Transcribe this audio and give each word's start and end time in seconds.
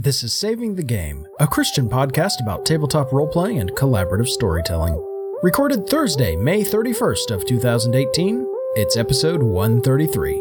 This 0.00 0.22
is 0.22 0.32
Saving 0.32 0.76
the 0.76 0.84
Game, 0.84 1.26
a 1.40 1.46
Christian 1.48 1.88
podcast 1.88 2.40
about 2.40 2.64
tabletop 2.64 3.12
role 3.12 3.26
playing 3.26 3.58
and 3.58 3.72
collaborative 3.72 4.28
storytelling. 4.28 4.94
Recorded 5.42 5.88
Thursday, 5.88 6.36
May 6.36 6.62
31st 6.62 7.32
of 7.32 7.44
2018. 7.44 8.46
It's 8.76 8.96
episode 8.96 9.42
133. 9.42 10.34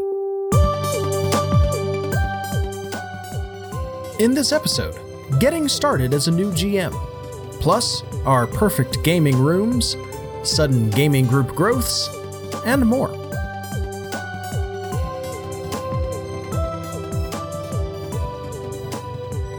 In 4.23 4.35
this 4.35 4.51
episode, 4.51 4.95
getting 5.39 5.67
started 5.67 6.13
as 6.13 6.27
a 6.27 6.31
new 6.31 6.51
GM, 6.51 6.93
plus 7.59 8.03
our 8.27 8.45
perfect 8.45 9.01
gaming 9.03 9.39
rooms, 9.39 9.97
sudden 10.43 10.91
gaming 10.91 11.25
group 11.25 11.47
growths, 11.47 12.09
and 12.63 12.85
more. 12.85 13.26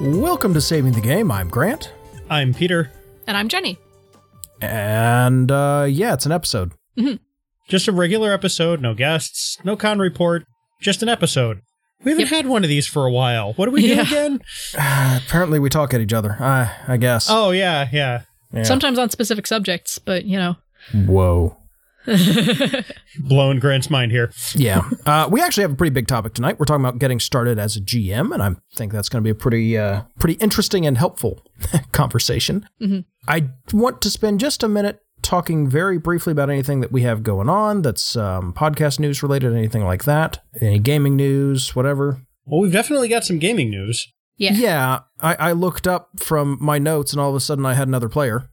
Welcome 0.01 0.55
to 0.55 0.61
Saving 0.61 0.93
the 0.93 1.01
Game. 1.01 1.31
I'm 1.33 1.49
Grant. 1.49 1.93
I'm 2.31 2.55
Peter. 2.55 2.91
And 3.27 3.37
I'm 3.37 3.49
Jenny. 3.49 3.79
And 4.61 5.51
uh 5.51 5.87
yeah, 5.89 6.15
it's 6.15 6.27
an 6.27 6.33
episode. 6.33 6.73
Just 7.69 7.87
a 7.89 7.93
regular 7.93 8.33
episode, 8.33 8.81
no 8.81 8.95
guests, 8.95 9.59
no 9.65 9.77
con 9.77 9.99
report, 9.99 10.45
just 10.81 11.03
an 11.03 11.09
episode. 11.09 11.61
We 12.05 12.13
haven't 12.13 12.27
Yep. 12.27 12.31
had 12.31 12.47
one 12.47 12.63
of 12.65 12.69
these 12.69 12.87
for 12.87 13.05
a 13.07 13.11
while. 13.11 13.53
What 13.55 13.67
do 13.67 13.73
we 13.73 13.87
Yeah. 13.89 13.97
do 14.05 14.09
again? 14.17 14.41
Uh, 14.79 15.21
apparently 15.27 15.59
we 15.59 15.69
talk 15.69 15.93
at 15.93 16.01
each 16.01 16.13
other. 16.13 16.37
I 16.41 16.71
I 16.87 16.97
guess. 16.97 17.27
Oh 17.29 17.51
yeah, 17.51 17.89
yeah. 17.93 18.23
Yeah. 18.53 18.63
Sometimes 18.63 18.99
on 18.99 19.11
specific 19.11 19.47
subjects, 19.47 19.99
but 19.99 20.25
you 20.25 20.39
know. 20.39 20.57
Whoa. 20.95 21.57
Blowing 23.21 23.59
Grant's 23.59 23.91
mind 23.91 24.13
here. 24.13 24.33
Yeah. 24.55 24.89
Uh, 25.07 25.29
we 25.31 25.41
actually 25.41 25.63
have 25.63 25.73
a 25.73 25.77
pretty 25.77 25.93
big 25.93 26.07
topic 26.07 26.35
tonight. 26.35 26.59
We're 26.59 26.65
talking 26.65 26.85
about 26.85 26.99
getting 26.99 27.21
started 27.21 27.59
as 27.59 27.77
a 27.77 27.81
GM, 27.81 28.33
and 28.33 28.43
I 28.43 28.57
think 28.75 28.93
that's 28.93 29.09
going 29.09 29.23
to 29.23 29.25
be 29.25 29.31
a 29.31 29.35
pretty, 29.35 29.77
uh, 29.77 30.03
pretty 30.19 30.35
interesting 30.35 30.87
and 30.87 30.97
helpful 30.99 31.45
conversation. 31.93 32.69
I 33.27 33.51
want 33.73 34.01
to 34.03 34.11
spend 34.11 34.41
just 34.41 34.63
a 34.63 34.69
minute 34.69 35.01
talking 35.23 35.69
very 35.69 35.99
briefly 35.99 36.31
about 36.31 36.49
anything 36.51 36.81
that 36.81 36.93
we 36.93 37.03
have 37.03 37.23
going 37.23 37.49
on 37.49 37.83
that's 37.83 38.17
um, 38.17 38.53
podcast 38.53 38.99
news 38.99 39.23
related, 39.23 39.53
anything 39.55 39.85
like 39.85 40.05
that, 40.05 40.43
any 40.61 40.79
gaming 40.79 41.17
news, 41.17 41.75
whatever. 41.75 42.23
Well, 42.47 42.61
we've 42.61 42.73
definitely 42.73 43.09
got 43.09 43.25
some 43.25 43.39
gaming 43.39 43.71
news. 43.71 44.11
Yeah. 44.37 44.53
Yeah, 44.53 45.01
I, 45.21 45.35
I 45.35 45.53
looked 45.53 45.87
up 45.89 46.11
from 46.21 46.59
my 46.61 46.79
notes, 46.79 47.13
and 47.13 47.21
all 47.21 47.29
of 47.31 47.35
a 47.35 47.41
sudden 47.41 47.67
I 47.67 47.75
had 47.75 47.89
another 47.89 48.09
player. 48.09 48.49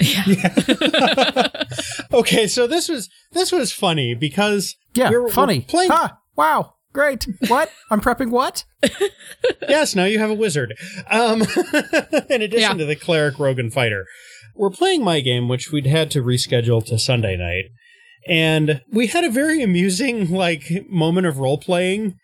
Okay, 2.12 2.46
so 2.46 2.66
this 2.66 2.88
was 2.88 3.08
this 3.32 3.52
was 3.52 3.72
funny 3.72 4.14
because 4.14 4.76
Yeah, 4.94 5.10
we're- 5.10 5.24
we're 5.24 5.30
funny. 5.30 5.60
playing- 5.62 5.90
Ha! 5.90 6.18
Wow. 6.36 6.74
Great. 6.94 7.26
What? 7.48 7.70
I'm 7.90 8.00
prepping 8.00 8.30
what? 8.30 8.64
yes, 9.68 9.94
now 9.94 10.04
you 10.04 10.18
have 10.18 10.30
a 10.30 10.34
wizard. 10.34 10.74
Um, 11.10 11.42
in 12.30 12.42
addition 12.42 12.72
Yeah. 12.72 12.74
to 12.74 12.84
the 12.86 12.96
cleric, 12.96 13.38
rogue, 13.38 13.58
and 13.58 13.72
fighter, 13.72 14.06
we're 14.56 14.70
playing 14.70 15.04
my 15.04 15.20
game, 15.20 15.48
which 15.48 15.70
we'd 15.70 15.86
had 15.86 16.10
to 16.12 16.22
reschedule 16.22 16.84
to 16.86 16.98
Sunday 16.98 17.36
night, 17.36 17.66
and 18.26 18.80
we 18.90 19.08
had 19.08 19.22
a 19.24 19.30
very 19.30 19.62
amusing 19.62 20.30
like 20.32 20.64
moment 20.88 21.26
of 21.26 21.38
role 21.38 21.58
playing. 21.58 22.16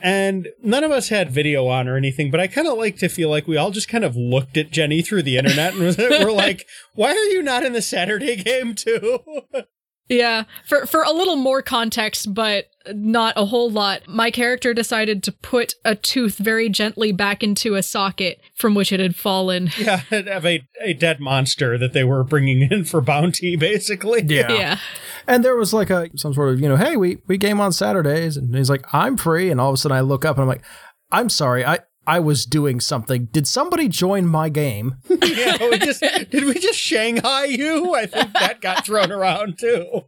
And 0.00 0.48
none 0.62 0.84
of 0.84 0.90
us 0.90 1.08
had 1.08 1.30
video 1.30 1.66
on 1.66 1.88
or 1.88 1.96
anything, 1.96 2.30
but 2.30 2.40
I 2.40 2.46
kind 2.46 2.68
of 2.68 2.78
like 2.78 2.96
to 2.98 3.08
feel 3.08 3.30
like 3.30 3.48
we 3.48 3.56
all 3.56 3.70
just 3.70 3.88
kind 3.88 4.04
of 4.04 4.16
looked 4.16 4.56
at 4.56 4.70
Jenny 4.70 5.02
through 5.02 5.22
the 5.22 5.36
internet 5.36 5.74
and 5.74 5.96
we're 5.98 6.30
like, 6.30 6.66
"Why 6.94 7.10
are 7.10 7.30
you 7.32 7.42
not 7.42 7.64
in 7.64 7.72
the 7.72 7.82
Saturday 7.82 8.36
game 8.36 8.74
too?" 8.74 9.20
Yeah. 10.08 10.44
For 10.66 10.86
for 10.86 11.02
a 11.02 11.12
little 11.12 11.36
more 11.36 11.62
context, 11.62 12.32
but 12.32 12.66
not 12.94 13.34
a 13.36 13.46
whole 13.46 13.70
lot, 13.70 14.08
my 14.08 14.30
character 14.30 14.72
decided 14.72 15.22
to 15.24 15.32
put 15.32 15.74
a 15.84 15.94
tooth 15.94 16.38
very 16.38 16.68
gently 16.68 17.12
back 17.12 17.42
into 17.42 17.74
a 17.74 17.82
socket 17.82 18.40
from 18.54 18.74
which 18.74 18.92
it 18.92 19.00
had 19.00 19.14
fallen. 19.14 19.70
yeah, 19.78 20.02
of 20.10 20.46
a 20.46 20.66
a 20.82 20.94
dead 20.94 21.20
monster 21.20 21.76
that 21.78 21.92
they 21.92 22.04
were 22.04 22.24
bringing 22.24 22.62
in 22.70 22.84
for 22.84 23.00
bounty, 23.00 23.56
basically. 23.56 24.22
Yeah. 24.24 24.52
yeah. 24.52 24.78
And 25.26 25.44
there 25.44 25.56
was 25.56 25.72
like 25.72 25.90
a 25.90 26.08
some 26.16 26.34
sort 26.34 26.54
of, 26.54 26.60
you 26.60 26.68
know, 26.68 26.76
hey, 26.76 26.96
we 26.96 27.18
we 27.26 27.36
game 27.36 27.60
on 27.60 27.72
Saturdays 27.72 28.36
and 28.36 28.54
he's 28.54 28.70
like, 28.70 28.84
I'm 28.94 29.16
free 29.16 29.50
and 29.50 29.60
all 29.60 29.68
of 29.70 29.74
a 29.74 29.76
sudden 29.76 29.96
I 29.96 30.00
look 30.00 30.24
up 30.24 30.36
and 30.36 30.42
I'm 30.42 30.48
like, 30.48 30.64
I'm 31.10 31.28
sorry, 31.28 31.64
I 31.64 31.80
I 32.08 32.18
was 32.20 32.46
doing 32.46 32.80
something. 32.80 33.26
Did 33.26 33.46
somebody 33.46 33.86
join 33.88 34.26
my 34.26 34.48
game? 34.48 34.96
yeah, 35.08 35.58
we 35.68 35.78
just 35.78 36.00
did 36.00 36.44
we 36.44 36.54
just 36.54 36.78
Shanghai 36.78 37.44
you? 37.44 37.94
I 37.94 38.06
think 38.06 38.32
that 38.32 38.60
got 38.62 38.86
thrown 38.86 39.12
around 39.12 39.58
too. 39.58 40.02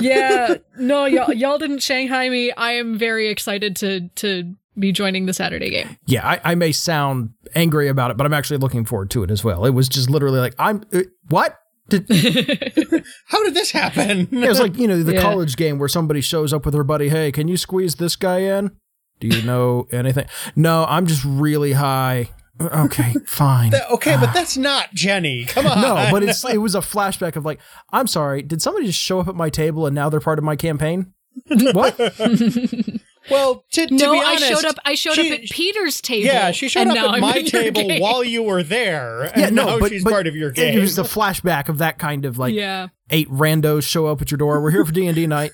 yeah. 0.00 0.56
No, 0.78 1.06
y'all 1.06 1.32
y'all 1.32 1.56
didn't 1.58 1.78
Shanghai 1.82 2.28
me. 2.28 2.52
I 2.52 2.72
am 2.72 2.98
very 2.98 3.28
excited 3.28 3.74
to 3.76 4.08
to 4.16 4.54
be 4.78 4.92
joining 4.92 5.24
the 5.24 5.32
Saturday 5.32 5.70
game. 5.70 5.96
Yeah, 6.04 6.26
I, 6.26 6.40
I 6.44 6.54
may 6.54 6.70
sound 6.70 7.30
angry 7.54 7.88
about 7.88 8.10
it, 8.10 8.18
but 8.18 8.26
I'm 8.26 8.34
actually 8.34 8.58
looking 8.58 8.84
forward 8.84 9.08
to 9.12 9.22
it 9.22 9.30
as 9.30 9.42
well. 9.42 9.64
It 9.64 9.70
was 9.70 9.88
just 9.88 10.10
literally 10.10 10.38
like, 10.38 10.54
I'm 10.58 10.84
uh, 10.92 11.04
what? 11.30 11.58
Did, 11.88 12.06
How 13.28 13.42
did 13.44 13.54
this 13.54 13.70
happen? 13.70 14.28
It 14.32 14.48
was 14.48 14.60
like, 14.60 14.76
you 14.76 14.86
know, 14.86 15.02
the 15.02 15.14
Yeah. 15.14 15.22
college 15.22 15.56
game 15.56 15.78
where 15.78 15.88
somebody 15.88 16.20
shows 16.20 16.52
up 16.52 16.66
with 16.66 16.74
her 16.74 16.84
buddy, 16.84 17.08
hey, 17.08 17.32
can 17.32 17.48
you 17.48 17.56
squeeze 17.56 17.94
this 17.94 18.16
guy 18.16 18.40
in? 18.40 18.72
Do 19.20 19.28
you 19.28 19.42
know 19.42 19.86
anything? 19.92 20.26
No, 20.54 20.84
I'm 20.88 21.06
just 21.06 21.24
really 21.24 21.72
high. 21.72 22.30
Okay, 22.60 23.14
fine. 23.26 23.70
That- 23.70 23.90
okay, 23.90 24.16
but 24.18 24.30
ah. 24.30 24.32
that's 24.34 24.56
not 24.56 24.92
Jenny. 24.94 25.44
Come 25.44 25.66
on. 25.66 25.80
No, 25.80 26.08
but 26.10 26.22
it's 26.22 26.44
it 26.44 26.58
was 26.58 26.74
a 26.74 26.80
flashback 26.80 27.36
of 27.36 27.44
like, 27.44 27.60
I'm 27.90 28.06
sorry, 28.06 28.42
did 28.42 28.62
somebody 28.62 28.86
just 28.86 28.98
show 28.98 29.20
up 29.20 29.28
at 29.28 29.34
my 29.34 29.50
table 29.50 29.86
and 29.86 29.94
now 29.94 30.08
they're 30.08 30.20
part 30.20 30.38
of 30.38 30.44
my 30.44 30.56
campaign? 30.56 31.12
what? 31.48 31.98
well, 33.30 33.64
to, 33.72 33.86
to 33.86 33.94
no, 33.94 34.12
be 34.12 34.18
I 34.20 34.36
showed 34.36 34.64
up 34.64 34.76
I 34.84 34.94
showed 34.94 35.14
she- 35.14 35.32
up 35.32 35.40
at 35.40 35.50
Peter's 35.50 36.00
table. 36.00 36.26
Yeah, 36.26 36.50
she 36.52 36.68
showed 36.68 36.86
up 36.88 36.96
at 36.96 37.10
I'm 37.10 37.20
my 37.20 37.42
table 37.42 38.00
while 38.00 38.24
you 38.24 38.42
were 38.42 38.62
there. 38.62 39.24
And 39.24 39.36
Yeah, 39.36 39.50
no, 39.50 39.66
now 39.66 39.78
but, 39.78 39.90
she's 39.90 40.04
but 40.04 40.10
part 40.12 40.26
of 40.26 40.34
your 40.34 40.50
game. 40.50 40.78
It 40.78 40.80
was 40.80 40.96
the 40.96 41.02
flashback 41.02 41.68
of 41.68 41.78
that 41.78 41.98
kind 41.98 42.24
of 42.24 42.38
like 42.38 42.54
Yeah. 42.54 42.88
Eight 43.10 43.28
randos 43.28 43.84
show 43.84 44.06
up 44.06 44.20
at 44.22 44.30
your 44.30 44.38
door. 44.38 44.62
We're 44.62 44.70
here 44.70 44.84
for 44.84 44.92
D 44.92 45.06
and 45.06 45.14
D 45.14 45.26
night. 45.26 45.52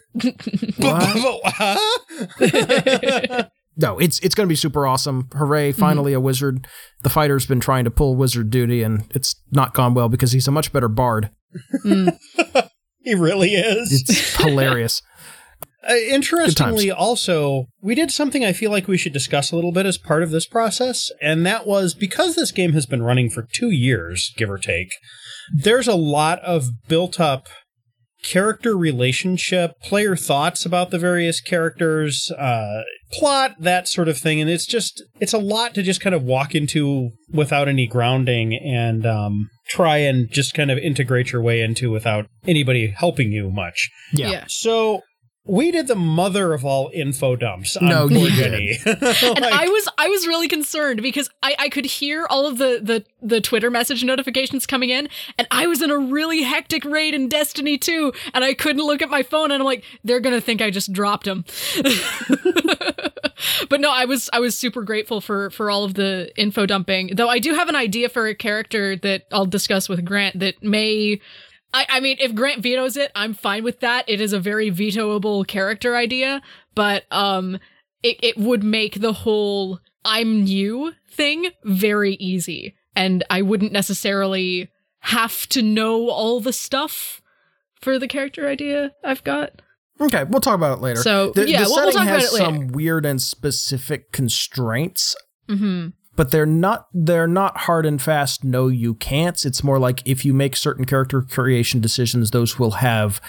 What? 0.79 1.81
No, 3.77 3.99
it's 3.99 4.19
it's 4.21 4.35
going 4.35 4.47
to 4.47 4.53
be 4.53 4.57
super 4.57 4.87
awesome. 4.87 5.29
Hooray! 5.33 5.71
Mm-hmm. 5.71 5.81
Finally, 5.81 6.13
a 6.13 6.21
wizard. 6.21 6.67
The 7.03 7.11
fighter's 7.11 7.47
been 7.47 7.61
trying 7.61 7.85
to 7.85 7.91
pull 7.91 8.17
wizard 8.17 8.51
duty, 8.51 8.83
and 8.83 9.05
it's 9.11 9.35
not 9.51 9.75
gone 9.75 9.95
well 9.95 10.09
because 10.09 10.33
he's 10.33 10.49
a 10.49 10.53
much 10.53 10.73
better 10.73 10.89
bard. 10.89 11.31
he 11.83 13.15
really 13.15 13.55
is. 13.55 13.93
It's 13.93 14.37
hilarious. 14.37 15.03
Uh, 15.89 15.95
interestingly, 15.95 16.93
also, 16.93 17.67
we 17.81 17.95
did 17.95 18.11
something 18.11 18.45
I 18.45 18.53
feel 18.53 18.71
like 18.71 18.87
we 18.87 18.99
should 18.99 19.13
discuss 19.13 19.51
a 19.51 19.57
little 19.57 19.73
bit 19.73 19.87
as 19.87 19.99
part 19.99 20.23
of 20.23 20.31
this 20.31 20.47
process, 20.47 21.11
and 21.21 21.45
that 21.45 21.67
was 21.67 21.95
because 21.95 22.37
this 22.37 22.53
game 22.53 22.73
has 22.73 22.87
been 22.87 23.03
running 23.03 23.31
for 23.31 23.49
two 23.53 23.71
years, 23.71 24.33
give 24.37 24.49
or 24.49 24.59
take, 24.59 24.93
there's 25.55 25.89
a 25.89 25.95
lot 25.95 26.39
of 26.41 26.69
built 26.89 27.21
up 27.21 27.49
character 28.23 28.77
relationship, 28.77 29.73
player 29.83 30.15
thoughts 30.15 30.65
about 30.65 30.91
the 30.91 30.99
various 30.99 31.41
characters, 31.41 32.31
uh, 32.39 32.83
plot, 33.13 33.57
that 33.59 33.89
sort 33.89 34.09
of 34.09 34.17
thing, 34.17 34.41
and 34.41 34.49
it's 34.49 34.67
just, 34.67 35.03
it's 35.21 35.33
a 35.33 35.39
lot 35.39 35.75
to 35.75 35.83
just 35.83 36.01
kind 36.01 36.15
of 36.15 36.23
walk 36.23 36.55
into 36.55 37.11
without 37.33 37.69
any 37.69 37.87
grounding 37.87 38.55
and, 38.55 39.05
um, 39.05 39.51
try 39.69 39.97
and 39.97 40.31
just 40.31 40.55
kind 40.55 40.71
of 40.71 40.79
integrate 40.79 41.33
your 41.33 41.43
way 41.43 41.61
into 41.61 41.91
without 41.91 42.27
anybody 42.47 42.95
helping 42.97 43.33
you 43.33 43.51
much. 43.51 43.91
Yeah. 44.13 44.31
yeah. 44.31 44.45
So 44.49 45.01
we 45.45 45.73
did 45.73 45.89
the 45.89 45.97
mother 45.97 46.55
of 46.55 46.65
all 46.65 46.91
info 46.95 47.35
dumps 47.35 47.77
on 47.77 47.89
No, 47.89 48.09
poor 48.09 48.17
you 48.17 48.31
Jenny. 48.31 48.79
and 48.87 49.45
I 49.45 49.67
was 49.67 49.89
I 49.99 50.09
was 50.09 50.27
really 50.27 50.47
concerned 50.47 51.03
because 51.03 51.29
I, 51.43 51.57
I 51.59 51.69
could 51.69 51.85
hear 51.85 52.27
all 52.31 52.47
of 52.47 52.59
the, 52.59 52.79
the 52.81 53.05
the 53.21 53.41
Twitter 53.41 53.69
message 53.71 54.05
notifications 54.05 54.67
coming 54.67 54.91
in, 54.91 55.09
and 55.39 55.49
I 55.51 55.67
was 55.67 55.83
in 55.83 55.91
a 55.91 55.99
really 55.99 56.43
hectic 56.43 56.85
raid 56.85 57.15
in 57.15 57.29
Destiny 57.29 57.77
2, 57.77 58.13
and 58.35 58.45
I 58.45 58.55
couldn't 58.55 58.85
look 58.85 59.03
at 59.03 59.11
my 59.11 59.23
phone, 59.25 59.51
and 59.51 59.61
I'm 59.61 59.67
like, 59.67 59.85
they're 60.05 60.21
gonna 60.21 60.41
think 60.41 60.63
I 60.63 60.71
just 60.71 60.93
dropped 60.93 61.25
them. 61.25 61.45
but 63.69 63.81
no, 63.81 63.91
I 63.91 64.05
was 64.05 64.31
I 64.33 64.39
was 64.39 64.57
super 64.57 64.83
grateful 64.83 65.21
for 65.21 65.51
for 65.51 65.71
all 65.71 65.83
of 65.83 65.95
the 65.95 66.31
info 66.37 66.67
dumping. 66.67 67.17
Though 67.17 67.29
I 67.29 67.41
do 67.41 67.55
have 67.55 67.69
an 67.69 67.77
idea 67.77 68.09
for 68.09 68.29
a 68.29 68.35
character 68.35 68.95
that 68.97 69.27
I'll 69.33 69.47
discuss 69.47 69.89
with 69.89 70.05
Grant 70.05 70.39
that 70.39 70.63
may. 70.63 71.21
I, 71.75 71.87
I 71.89 72.01
mean, 72.01 72.17
if 72.21 72.35
Grant 72.35 72.63
vetoes 72.63 72.97
it, 72.97 73.11
I'm 73.15 73.35
fine 73.35 73.65
with 73.65 73.81
that. 73.81 74.05
It 74.09 74.21
is 74.21 74.33
a 74.33 74.41
very 74.41 74.71
vetoable 74.71 75.47
character 75.47 75.97
idea, 75.97 76.43
but 76.75 77.05
um, 77.11 77.59
it, 78.03 78.19
it 78.23 78.37
would 78.39 78.63
make 78.63 79.01
the 79.01 79.13
whole 79.13 79.81
I'm 80.05 80.45
new 80.45 80.93
thing 81.11 81.51
very 81.65 82.15
easy. 82.15 82.75
And 82.95 83.25
I 83.31 83.41
wouldn't 83.43 83.73
necessarily 83.73 84.69
have 85.01 85.47
to 85.49 85.63
know 85.63 86.11
all 86.11 86.41
the 86.41 86.53
stuff 86.53 87.21
for 87.81 87.99
the 87.99 88.07
character 88.09 88.49
idea 88.49 88.93
I've 89.03 89.25
got. 89.25 89.63
Okay, 90.01 90.25
we'll 90.25 90.41
talk 90.41 90.55
about 90.57 90.79
it 90.79 90.83
later. 90.83 91.01
So, 91.01 91.31
the, 91.31 91.49
yeah, 91.49 91.65
the 91.65 91.71
we'll- 91.71 91.77
we'll 91.77 91.93
setting 91.93 91.99
talk 91.99 92.03
about 92.09 92.21
has 92.21 92.33
it 92.33 92.35
later. 92.35 92.45
some 92.45 92.69
weird 92.69 93.07
and 93.07 93.21
specific 93.23 94.13
constraints, 94.13 95.17
hmm 95.49 95.89
but 96.17 96.31
they're 96.31 96.47
not 96.47 96.89
they're 96.93 97.27
not 97.27 97.57
hard 97.59 97.87
and 97.87 98.01
fast. 98.01 98.45
No, 98.45 98.69
you 98.69 98.95
can't. 98.95 99.45
It's 99.45 99.65
more 99.65 99.79
like 99.79 100.03
if 100.05 100.25
you 100.25 100.35
make 100.35 100.57
certain 100.57 100.85
character 100.85 101.23
creation 101.23 101.81
decisions, 101.81 102.31
those 102.31 102.59
will 102.59 102.73
have 102.73 103.21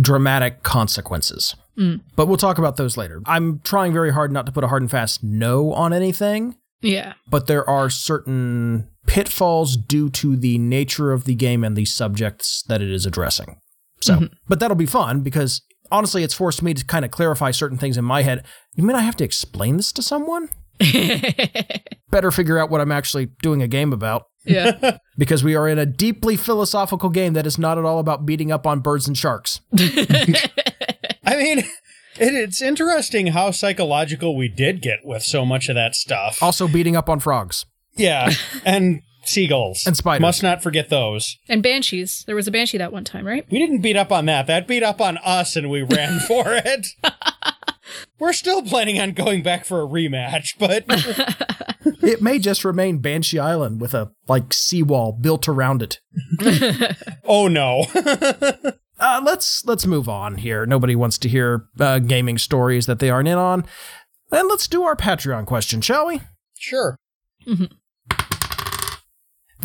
dramatic 0.00 0.62
consequences. 0.62 1.54
Mm. 1.78 2.00
But 2.14 2.26
we'll 2.26 2.36
talk 2.36 2.58
about 2.58 2.76
those 2.76 2.96
later. 2.96 3.20
I'm 3.26 3.60
trying 3.60 3.92
very 3.92 4.12
hard 4.12 4.32
not 4.32 4.46
to 4.46 4.52
put 4.52 4.64
a 4.64 4.68
hard 4.68 4.82
and 4.82 4.90
fast 4.90 5.22
no 5.22 5.72
on 5.72 5.92
anything. 5.92 6.56
Yeah. 6.82 7.14
But 7.28 7.46
there 7.46 7.68
are 7.68 7.90
certain 7.90 8.88
pitfalls 9.06 9.76
due 9.76 10.10
to 10.10 10.36
the 10.36 10.58
nature 10.58 11.12
of 11.12 11.24
the 11.24 11.34
game 11.34 11.64
and 11.64 11.76
the 11.76 11.84
subjects 11.84 12.62
that 12.68 12.82
it 12.82 12.90
is 12.90 13.06
addressing. 13.06 13.60
So, 14.02 14.14
mm-hmm. 14.14 14.34
but 14.46 14.60
that'll 14.60 14.76
be 14.76 14.86
fun 14.86 15.20
because 15.20 15.62
honestly, 15.90 16.22
it's 16.22 16.34
forced 16.34 16.62
me 16.62 16.74
to 16.74 16.84
kind 16.84 17.04
of 17.04 17.10
clarify 17.10 17.50
certain 17.50 17.78
things 17.78 17.96
in 17.96 18.04
my 18.04 18.22
head. 18.22 18.44
You 18.74 18.84
mean 18.84 18.96
I 18.96 19.02
have 19.02 19.16
to 19.16 19.24
explain 19.24 19.76
this 19.76 19.92
to 19.92 20.02
someone? 20.02 20.48
Better 22.10 22.30
figure 22.30 22.58
out 22.58 22.70
what 22.70 22.80
I'm 22.80 22.92
actually 22.92 23.26
doing 23.42 23.62
a 23.62 23.68
game 23.68 23.92
about. 23.92 24.26
Yeah. 24.44 24.98
because 25.18 25.42
we 25.42 25.54
are 25.54 25.68
in 25.68 25.78
a 25.78 25.86
deeply 25.86 26.36
philosophical 26.36 27.10
game 27.10 27.32
that 27.34 27.46
is 27.46 27.58
not 27.58 27.78
at 27.78 27.84
all 27.84 27.98
about 27.98 28.24
beating 28.26 28.52
up 28.52 28.66
on 28.66 28.80
birds 28.80 29.06
and 29.08 29.16
sharks. 29.16 29.60
I 29.76 31.36
mean, 31.36 31.58
it, 31.58 32.34
it's 32.34 32.62
interesting 32.62 33.28
how 33.28 33.50
psychological 33.50 34.36
we 34.36 34.48
did 34.48 34.80
get 34.80 35.00
with 35.04 35.22
so 35.22 35.44
much 35.44 35.68
of 35.68 35.74
that 35.74 35.94
stuff. 35.94 36.42
Also, 36.42 36.68
beating 36.68 36.96
up 36.96 37.08
on 37.08 37.20
frogs. 37.20 37.66
Yeah, 37.94 38.30
and 38.64 39.02
seagulls 39.24 39.86
and 39.86 39.96
spiders. 39.96 40.20
Must 40.20 40.42
not 40.42 40.62
forget 40.62 40.88
those. 40.88 41.36
And 41.48 41.62
banshees. 41.62 42.24
There 42.26 42.36
was 42.36 42.46
a 42.46 42.50
banshee 42.50 42.78
that 42.78 42.92
one 42.92 43.04
time, 43.04 43.26
right? 43.26 43.46
We 43.50 43.58
didn't 43.58 43.80
beat 43.80 43.96
up 43.96 44.12
on 44.12 44.26
that. 44.26 44.46
That 44.46 44.68
beat 44.68 44.82
up 44.82 45.00
on 45.00 45.18
us, 45.18 45.56
and 45.56 45.70
we 45.70 45.82
ran 45.82 46.20
for 46.20 46.44
it. 46.48 46.86
We're 48.18 48.32
still 48.32 48.62
planning 48.62 49.00
on 49.00 49.12
going 49.12 49.42
back 49.42 49.64
for 49.64 49.82
a 49.82 49.86
rematch, 49.86 50.54
but 50.58 50.84
it 52.02 52.22
may 52.22 52.38
just 52.38 52.64
remain 52.64 52.98
Banshee 52.98 53.38
Island 53.38 53.80
with 53.80 53.94
a 53.94 54.12
like 54.28 54.52
seawall 54.52 55.12
built 55.12 55.48
around 55.48 55.82
it. 55.82 56.00
oh 57.24 57.48
no. 57.48 57.86
uh, 59.00 59.20
let's 59.24 59.64
let's 59.64 59.86
move 59.86 60.08
on 60.08 60.36
here. 60.36 60.66
Nobody 60.66 60.96
wants 60.96 61.18
to 61.18 61.28
hear 61.28 61.66
uh, 61.78 61.98
gaming 61.98 62.38
stories 62.38 62.86
that 62.86 62.98
they 62.98 63.10
aren't 63.10 63.28
in 63.28 63.38
on. 63.38 63.64
And 64.32 64.48
let's 64.48 64.66
do 64.66 64.82
our 64.82 64.96
Patreon 64.96 65.46
question, 65.46 65.80
shall 65.80 66.06
we? 66.06 66.20
Sure. 66.58 66.96
Mm-hmm. 67.46 67.66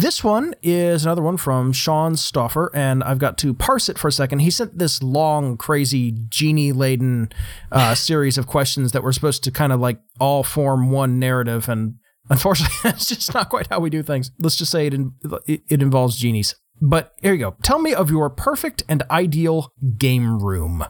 This 0.01 0.23
one 0.23 0.55
is 0.63 1.05
another 1.05 1.21
one 1.21 1.37
from 1.37 1.71
Sean 1.73 2.13
Stoffer, 2.13 2.71
and 2.73 3.03
I've 3.03 3.19
got 3.19 3.37
to 3.37 3.53
parse 3.53 3.87
it 3.87 3.99
for 3.99 4.07
a 4.07 4.11
second. 4.11 4.39
He 4.39 4.49
sent 4.49 4.79
this 4.79 5.03
long, 5.03 5.57
crazy, 5.57 6.11
genie 6.27 6.71
laden 6.71 7.31
uh, 7.71 7.93
series 7.95 8.39
of 8.39 8.47
questions 8.47 8.93
that 8.93 9.03
were 9.03 9.13
supposed 9.13 9.43
to 9.43 9.51
kind 9.51 9.71
of 9.71 9.79
like 9.79 9.99
all 10.19 10.41
form 10.41 10.89
one 10.89 11.19
narrative, 11.19 11.69
and 11.69 11.99
unfortunately, 12.31 12.75
that's 12.83 13.05
just 13.05 13.31
not 13.35 13.49
quite 13.51 13.67
how 13.67 13.79
we 13.79 13.91
do 13.91 14.01
things. 14.01 14.31
Let's 14.39 14.55
just 14.55 14.71
say 14.71 14.87
it, 14.87 14.95
in, 14.95 15.13
it 15.45 15.83
involves 15.83 16.17
genies. 16.17 16.55
But 16.81 17.13
here 17.21 17.33
you 17.33 17.39
go. 17.39 17.55
Tell 17.61 17.77
me 17.77 17.93
of 17.93 18.09
your 18.09 18.31
perfect 18.31 18.81
and 18.89 19.03
ideal 19.11 19.71
game 19.99 20.43
room. 20.43 20.83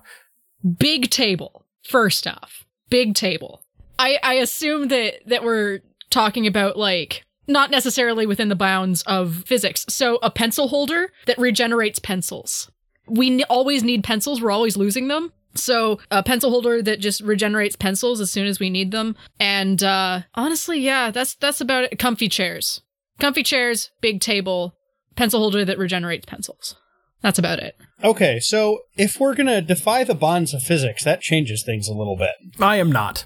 Big 0.80 1.10
table, 1.10 1.66
first 1.84 2.28
off. 2.28 2.66
Big 2.90 3.14
table. 3.14 3.62
I, 4.00 4.19
I 4.24 4.36
assume 4.36 4.88
that, 4.88 5.16
that 5.25 5.44
we're 5.44 5.81
talking 6.10 6.48
about 6.48 6.78
like 6.78 7.25
not 7.48 7.72
necessarily 7.72 8.26
within 8.26 8.50
the 8.50 8.56
bounds 8.56 9.02
of 9.04 9.44
physics. 9.46 9.86
So, 9.90 10.20
a 10.22 10.32
pencil 10.32 10.68
holder 10.68 11.12
that 11.26 11.38
regenerates 11.38 12.00
pencils. 12.00 12.70
We 13.08 13.32
n- 13.32 13.44
always 13.50 13.84
need 13.84 14.04
pencils, 14.04 14.42
we're 14.42 14.52
always 14.52 14.78
losing 14.78 15.08
them. 15.08 15.34
So, 15.54 16.00
a 16.10 16.24
pencil 16.24 16.50
holder 16.50 16.82
that 16.82 17.00
just 17.00 17.22
regenerates 17.22 17.76
pencils 17.76 18.22
as 18.22 18.32
soon 18.32 18.48
as 18.48 18.60
we 18.60 18.70
need 18.70 18.92
them. 18.92 19.16
And 19.40 19.84
uh, 19.84 20.22
honestly, 20.36 20.80
yeah, 20.80 21.12
that's 21.12 21.36
that's 21.36 21.62
about 21.62 21.86
it. 21.86 22.00
Comfy 22.00 22.30
chairs. 22.30 22.82
Comfy 23.20 23.44
chairs, 23.44 23.92
big 24.02 24.22
table, 24.22 24.76
pencil 25.16 25.40
holder 25.40 25.66
that 25.66 25.78
regenerates 25.78 26.26
pencils. 26.26 26.76
That's 27.22 27.38
about 27.38 27.60
it. 27.60 27.76
Okay, 28.04 28.40
so 28.40 28.80
if 28.98 29.20
we're 29.20 29.36
going 29.36 29.48
to 29.48 29.62
defy 29.62 30.04
the 30.04 30.16
bonds 30.16 30.54
of 30.56 30.64
physics, 30.64 31.04
that 31.04 31.22
changes 31.22 31.64
things 31.64 31.88
a 31.88 31.94
little 31.94 32.18
bit. 32.18 32.32
I 32.60 32.78
am 32.78 32.92
not. 32.92 33.26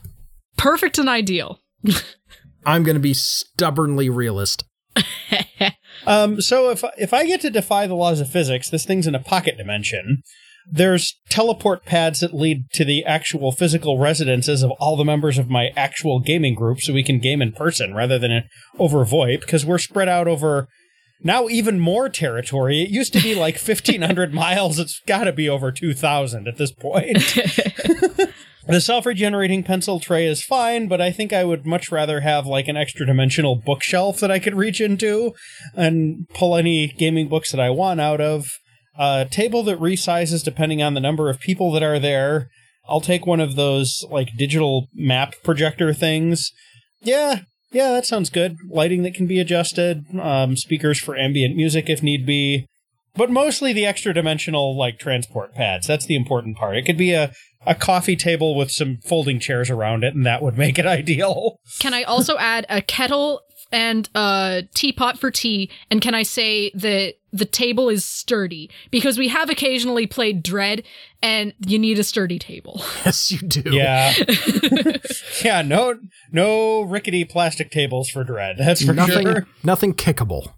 Perfect 0.57 0.97
and 0.97 1.07
ideal. 1.07 1.59
I'm 2.65 2.83
going 2.83 2.95
to 2.95 3.01
be 3.01 3.13
stubbornly 3.13 4.09
realist. 4.09 4.63
um, 6.07 6.41
so 6.41 6.69
if 6.69 6.83
if 6.97 7.13
I 7.13 7.25
get 7.25 7.41
to 7.41 7.49
defy 7.49 7.87
the 7.87 7.95
laws 7.95 8.19
of 8.19 8.29
physics, 8.29 8.69
this 8.69 8.85
thing's 8.85 9.07
in 9.07 9.15
a 9.15 9.19
pocket 9.19 9.57
dimension. 9.57 10.23
There's 10.67 11.19
teleport 11.29 11.85
pads 11.85 12.21
that 12.21 12.33
lead 12.33 12.71
to 12.73 12.83
the 12.83 13.05
actual 13.05 13.51
physical 13.51 13.99
residences 13.99 14.63
of 14.63 14.71
all 14.79 14.95
the 14.95 15.05
members 15.05 15.37
of 15.37 15.49
my 15.49 15.69
actual 15.75 16.19
gaming 16.19 16.55
group, 16.55 16.79
so 16.79 16.91
we 16.91 17.03
can 17.03 17.19
game 17.19 17.41
in 17.41 17.51
person 17.51 17.93
rather 17.93 18.17
than 18.17 18.45
over 18.79 19.05
VoIP, 19.05 19.41
because 19.41 19.63
we're 19.65 19.77
spread 19.77 20.09
out 20.09 20.27
over 20.27 20.67
now 21.23 21.47
even 21.49 21.79
more 21.79 22.09
territory. 22.09 22.81
It 22.81 22.89
used 22.89 23.13
to 23.13 23.21
be 23.21 23.35
like 23.35 23.55
1,500 23.61 24.33
miles. 24.33 24.79
It's 24.79 25.01
got 25.01 25.25
to 25.25 25.33
be 25.33 25.49
over 25.49 25.71
2,000 25.71 26.47
at 26.47 26.57
this 26.57 26.71
point. 26.71 27.17
The 28.67 28.81
self 28.81 29.05
regenerating 29.05 29.63
pencil 29.63 29.99
tray 29.99 30.25
is 30.25 30.43
fine, 30.43 30.87
but 30.87 30.99
I 30.99 31.11
think 31.11 31.31
I 31.31 31.43
would 31.43 31.65
much 31.65 31.91
rather 31.91 32.21
have 32.21 32.47
like 32.47 32.67
an 32.67 32.77
extra 32.77 33.05
dimensional 33.05 33.55
bookshelf 33.55 34.19
that 34.19 34.31
I 34.31 34.39
could 34.39 34.55
reach 34.55 34.81
into 34.81 35.33
and 35.75 36.27
pull 36.33 36.55
any 36.55 36.87
gaming 36.87 37.27
books 37.27 37.51
that 37.51 37.59
I 37.59 37.69
want 37.69 38.01
out 38.01 38.21
of. 38.21 38.49
A 38.97 39.27
table 39.29 39.61
that 39.63 39.79
resizes 39.79 40.43
depending 40.43 40.81
on 40.81 40.93
the 40.93 41.01
number 41.01 41.29
of 41.29 41.39
people 41.39 41.71
that 41.73 41.83
are 41.83 41.99
there. 41.99 42.49
I'll 42.87 43.01
take 43.01 43.25
one 43.25 43.39
of 43.39 43.55
those 43.55 44.03
like 44.09 44.37
digital 44.37 44.87
map 44.93 45.35
projector 45.43 45.93
things. 45.93 46.51
Yeah, 47.01 47.41
yeah, 47.71 47.91
that 47.91 48.05
sounds 48.05 48.29
good. 48.29 48.57
Lighting 48.69 49.03
that 49.03 49.13
can 49.13 49.27
be 49.27 49.39
adjusted, 49.39 50.05
um, 50.19 50.55
speakers 50.55 50.99
for 50.99 51.15
ambient 51.15 51.55
music 51.55 51.89
if 51.89 52.01
need 52.01 52.25
be 52.25 52.67
but 53.15 53.31
mostly 53.31 53.73
the 53.73 53.85
extra 53.85 54.13
dimensional 54.13 54.77
like 54.77 54.99
transport 54.99 55.53
pads. 55.53 55.87
That's 55.87 56.05
the 56.05 56.15
important 56.15 56.57
part. 56.57 56.77
It 56.77 56.85
could 56.85 56.97
be 56.97 57.13
a 57.13 57.31
a 57.67 57.75
coffee 57.75 58.15
table 58.15 58.55
with 58.55 58.71
some 58.71 58.97
folding 58.97 59.39
chairs 59.39 59.69
around 59.69 60.03
it, 60.03 60.13
and 60.15 60.25
that 60.25 60.41
would 60.41 60.57
make 60.57 60.77
it 60.79 60.85
ideal. 60.99 61.59
Can 61.79 61.93
I 61.93 62.03
also 62.03 62.37
add 62.37 62.65
a 62.69 62.81
kettle 62.81 63.41
and 63.71 64.07
a 64.15 64.63
teapot 64.73 65.17
for 65.19 65.31
tea? 65.31 65.69
And 65.89 66.01
can 66.01 66.13
I 66.15 66.23
say 66.23 66.71
that 66.75 67.15
the 67.33 67.45
table 67.45 67.89
is 67.89 68.05
sturdy? 68.05 68.69
Because 68.91 69.17
we 69.17 69.27
have 69.29 69.49
occasionally 69.49 70.07
played 70.07 70.43
Dread, 70.43 70.83
and 71.21 71.53
you 71.65 71.79
need 71.79 71.99
a 71.99 72.03
sturdy 72.03 72.39
table. 72.39 72.81
Yes, 73.05 73.31
you 73.31 73.39
do. 73.39 73.61
Yeah. 73.65 74.13
yeah, 75.43 75.61
no 75.61 75.99
no 76.31 76.81
rickety 76.81 77.23
plastic 77.25 77.69
tables 77.71 78.09
for 78.09 78.23
Dread. 78.23 78.55
That's 78.57 78.83
for 78.83 78.93
nothing, 78.93 79.25
sure. 79.27 79.47
Nothing 79.63 79.93
kickable. 79.93 80.53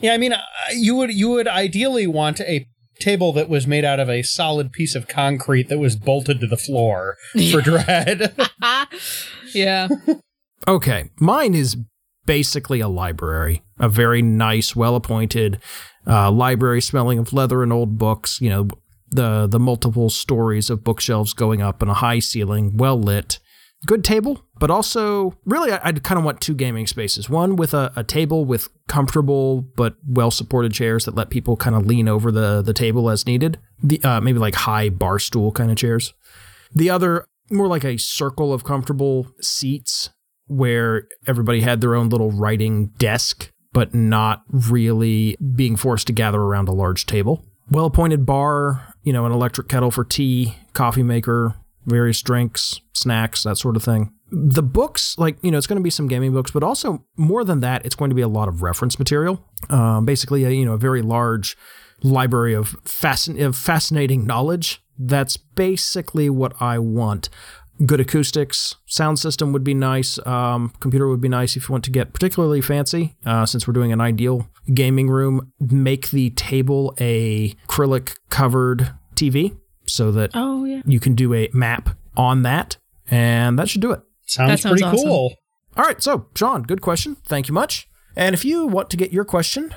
yeah, 0.00 0.12
I 0.12 0.18
mean, 0.18 0.32
uh, 0.32 0.40
you 0.74 0.96
would 0.96 1.12
you 1.14 1.30
would 1.30 1.48
ideally 1.48 2.06
want 2.06 2.40
a 2.40 2.66
table 3.00 3.32
that 3.32 3.48
was 3.48 3.66
made 3.66 3.84
out 3.84 4.00
of 4.00 4.08
a 4.08 4.22
solid 4.22 4.72
piece 4.72 4.94
of 4.94 5.08
concrete 5.08 5.68
that 5.68 5.78
was 5.78 5.96
bolted 5.96 6.40
to 6.40 6.46
the 6.46 6.56
floor 6.56 7.16
for 7.50 7.60
dread. 7.60 8.34
yeah. 9.54 9.88
Okay, 10.68 11.10
mine 11.20 11.54
is 11.54 11.76
basically 12.26 12.80
a 12.80 12.88
library, 12.88 13.62
a 13.78 13.88
very 13.88 14.22
nice, 14.22 14.74
well-appointed 14.74 15.60
uh, 16.06 16.30
library 16.30 16.80
smelling 16.80 17.18
of 17.18 17.32
leather 17.32 17.62
and 17.62 17.72
old 17.72 17.98
books. 17.98 18.40
You 18.40 18.50
know, 18.50 18.68
the 19.08 19.46
the 19.46 19.60
multiple 19.60 20.10
stories 20.10 20.70
of 20.70 20.84
bookshelves 20.84 21.32
going 21.32 21.62
up 21.62 21.82
and 21.82 21.90
a 21.90 21.94
high 21.94 22.18
ceiling, 22.18 22.76
well 22.76 23.00
lit 23.00 23.38
good 23.84 24.04
table, 24.04 24.44
but 24.58 24.70
also 24.70 25.36
really 25.44 25.70
I, 25.72 25.90
would 25.90 26.02
kind 26.02 26.18
of 26.18 26.24
want 26.24 26.40
two 26.40 26.54
gaming 26.54 26.86
spaces. 26.86 27.28
One 27.28 27.56
with 27.56 27.74
a, 27.74 27.92
a 27.96 28.04
table 28.04 28.44
with 28.44 28.68
comfortable 28.88 29.60
but 29.60 29.96
well 30.06 30.30
supported 30.30 30.72
chairs 30.72 31.04
that 31.04 31.14
let 31.14 31.30
people 31.30 31.56
kind 31.56 31.76
of 31.76 31.84
lean 31.84 32.08
over 32.08 32.32
the 32.32 32.62
the 32.62 32.72
table 32.72 33.10
as 33.10 33.26
needed. 33.26 33.58
The 33.82 34.02
uh, 34.02 34.20
maybe 34.20 34.38
like 34.38 34.54
high 34.54 34.88
bar 34.88 35.18
stool 35.18 35.52
kind 35.52 35.70
of 35.70 35.76
chairs. 35.76 36.14
The 36.74 36.90
other 36.90 37.26
more 37.50 37.68
like 37.68 37.84
a 37.84 37.96
circle 37.96 38.52
of 38.52 38.64
comfortable 38.64 39.28
seats 39.40 40.10
where 40.46 41.06
everybody 41.26 41.60
had 41.60 41.80
their 41.80 41.94
own 41.94 42.08
little 42.08 42.30
writing 42.30 42.86
desk, 42.98 43.52
but 43.72 43.94
not 43.94 44.42
really 44.48 45.36
being 45.54 45.76
forced 45.76 46.06
to 46.06 46.12
gather 46.12 46.40
around 46.40 46.68
a 46.68 46.72
large 46.72 47.06
table. 47.06 47.44
Well 47.70 47.86
appointed 47.86 48.24
bar, 48.24 48.94
you 49.02 49.12
know, 49.12 49.26
an 49.26 49.32
electric 49.32 49.68
kettle 49.68 49.90
for 49.90 50.04
tea, 50.04 50.56
coffee 50.72 51.02
maker, 51.02 51.56
various 51.86 52.20
drinks, 52.20 52.80
snacks, 52.92 53.44
that 53.44 53.56
sort 53.56 53.76
of 53.76 53.82
thing. 53.82 54.12
The 54.30 54.62
books, 54.62 55.16
like, 55.18 55.38
you 55.42 55.50
know, 55.50 55.58
it's 55.58 55.68
going 55.68 55.78
to 55.78 55.82
be 55.82 55.90
some 55.90 56.08
gaming 56.08 56.32
books, 56.32 56.50
but 56.50 56.62
also 56.62 57.04
more 57.16 57.44
than 57.44 57.60
that, 57.60 57.86
it's 57.86 57.94
going 57.94 58.10
to 58.10 58.14
be 58.16 58.22
a 58.22 58.28
lot 58.28 58.48
of 58.48 58.60
reference 58.60 58.98
material. 58.98 59.42
Um, 59.70 60.04
basically, 60.04 60.44
a, 60.44 60.50
you 60.50 60.64
know, 60.64 60.74
a 60.74 60.78
very 60.78 61.00
large 61.00 61.56
library 62.02 62.54
of, 62.54 62.76
fascin- 62.84 63.44
of 63.44 63.56
fascinating 63.56 64.26
knowledge. 64.26 64.82
That's 64.98 65.36
basically 65.36 66.28
what 66.28 66.60
I 66.60 66.78
want. 66.78 67.28
Good 67.84 68.00
acoustics, 68.00 68.76
sound 68.86 69.18
system 69.18 69.52
would 69.52 69.62
be 69.62 69.74
nice. 69.74 70.18
Um, 70.26 70.72
computer 70.80 71.06
would 71.08 71.20
be 71.20 71.28
nice 71.28 71.56
if 71.56 71.68
you 71.68 71.72
want 71.72 71.84
to 71.84 71.90
get 71.90 72.14
particularly 72.14 72.62
fancy. 72.62 73.14
Uh, 73.24 73.44
since 73.44 73.68
we're 73.68 73.74
doing 73.74 73.92
an 73.92 74.00
ideal 74.00 74.48
gaming 74.72 75.08
room, 75.08 75.52
make 75.60 76.10
the 76.10 76.30
table 76.30 76.94
a 76.98 77.50
acrylic 77.68 78.16
covered 78.30 78.92
TV 79.14 79.56
so 79.88 80.10
that 80.12 80.30
oh, 80.34 80.64
yeah. 80.64 80.82
you 80.84 81.00
can 81.00 81.14
do 81.14 81.34
a 81.34 81.48
map 81.52 81.90
on 82.16 82.42
that, 82.42 82.76
and 83.10 83.58
that 83.58 83.68
should 83.68 83.82
do 83.82 83.92
it. 83.92 84.00
Sounds, 84.26 84.50
that 84.50 84.58
sounds 84.60 84.80
pretty 84.80 84.84
awesome. 84.84 85.08
cool. 85.08 85.34
All 85.76 85.84
right, 85.84 86.02
so 86.02 86.26
Sean, 86.34 86.62
good 86.62 86.80
question. 86.80 87.16
Thank 87.24 87.48
you 87.48 87.54
much. 87.54 87.88
And 88.16 88.34
if 88.34 88.44
you 88.44 88.66
want 88.66 88.90
to 88.90 88.96
get 88.96 89.12
your 89.12 89.24
question 89.24 89.74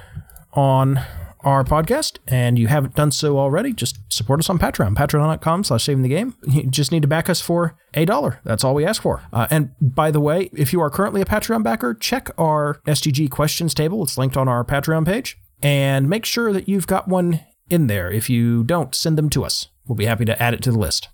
on 0.54 1.02
our 1.42 1.64
podcast 1.64 2.18
and 2.28 2.58
you 2.58 2.68
haven't 2.68 2.96
done 2.96 3.12
so 3.12 3.38
already, 3.38 3.74
just 3.74 4.00
support 4.12 4.40
us 4.40 4.50
on 4.50 4.60
Patreon, 4.60 4.96
patreon.com 4.96 5.64
slash 5.64 5.84
saving 5.84 6.04
the 6.04 6.10
game. 6.10 6.36
You 6.48 6.64
just 6.70 6.92
need 6.92 7.02
to 7.02 7.08
back 7.08 7.30
us 7.30 7.42
for 7.42 7.78
a 7.94 8.06
dollar. 8.06 8.40
That's 8.44 8.64
all 8.64 8.74
we 8.74 8.86
ask 8.86 9.02
for. 9.02 9.24
Uh, 9.32 9.48
and 9.50 9.72
by 9.82 10.12
the 10.12 10.20
way, 10.20 10.50
if 10.54 10.74
you 10.74 10.82
are 10.82 10.90
currently 10.90 11.22
a 11.22 11.26
Patreon 11.26 11.64
backer, 11.64 11.94
check 11.94 12.30
our 12.38 12.82
SDG 12.88 13.30
questions 13.30 13.74
table. 13.74 14.04
It's 14.04 14.18
linked 14.18 14.38
on 14.38 14.48
our 14.48 14.64
Patreon 14.64 15.06
page. 15.06 15.38
And 15.62 16.10
make 16.10 16.26
sure 16.26 16.54
that 16.54 16.70
you've 16.70 16.88
got 16.88 17.08
one 17.08 17.42
in 17.70 17.88
there. 17.88 18.10
If 18.10 18.30
you 18.30 18.64
don't, 18.64 18.96
send 18.96 19.18
them 19.18 19.30
to 19.32 19.44
us. 19.44 19.68
We'll 19.90 19.96
be 19.96 20.06
happy 20.06 20.26
to 20.26 20.42
add 20.42 20.54
it 20.54 20.62
to 20.62 20.72
the 20.72 20.78
list. 20.78 21.10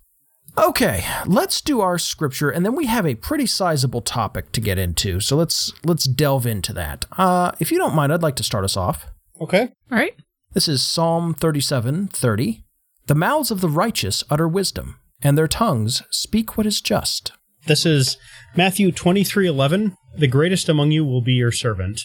Okay, 0.58 1.06
let's 1.26 1.62
do 1.62 1.80
our 1.80 1.98
scripture, 1.98 2.50
and 2.50 2.66
then 2.66 2.76
we 2.76 2.88
have 2.88 3.06
a 3.06 3.16
pretty 3.16 3.46
sizable 3.46 4.02
topic 4.02 4.52
to 4.52 4.62
get 4.62 4.78
into. 4.78 5.22
So 5.22 5.38
let's 5.38 5.74
let's 5.86 6.04
delve 6.04 6.46
into 6.46 6.74
that. 6.74 7.06
Uh, 7.18 7.52
if 7.60 7.72
you 7.72 7.78
don't 7.78 7.96
mind, 7.96 8.12
I'd 8.12 8.22
like 8.22 8.36
to 8.36 8.44
start 8.44 8.66
us 8.66 8.76
off. 8.76 9.08
Okay. 9.40 9.72
All 9.92 9.98
right. 9.98 10.16
This 10.54 10.68
is 10.68 10.84
Psalm 10.84 11.34
thirty-seven 11.34 12.08
thirty. 12.10 12.66
The 13.08 13.16
mouths 13.16 13.50
of 13.50 13.62
the 13.62 13.70
righteous 13.70 14.24
utter 14.30 14.48
wisdom, 14.48 15.00
and 15.22 15.38
their 15.38 15.48
tongues 15.48 16.04
speak 16.10 16.58
what 16.58 16.68
is 16.68 16.82
just. 16.82 17.32
This 17.68 17.86
is 17.86 18.18
Matthew 18.56 18.92
twenty-three 18.92 19.48
eleven. 19.48 19.96
The 20.18 20.28
greatest 20.28 20.68
among 20.68 20.92
you 20.92 21.06
will 21.06 21.22
be 21.22 21.34
your 21.34 21.52
servant. 21.52 22.02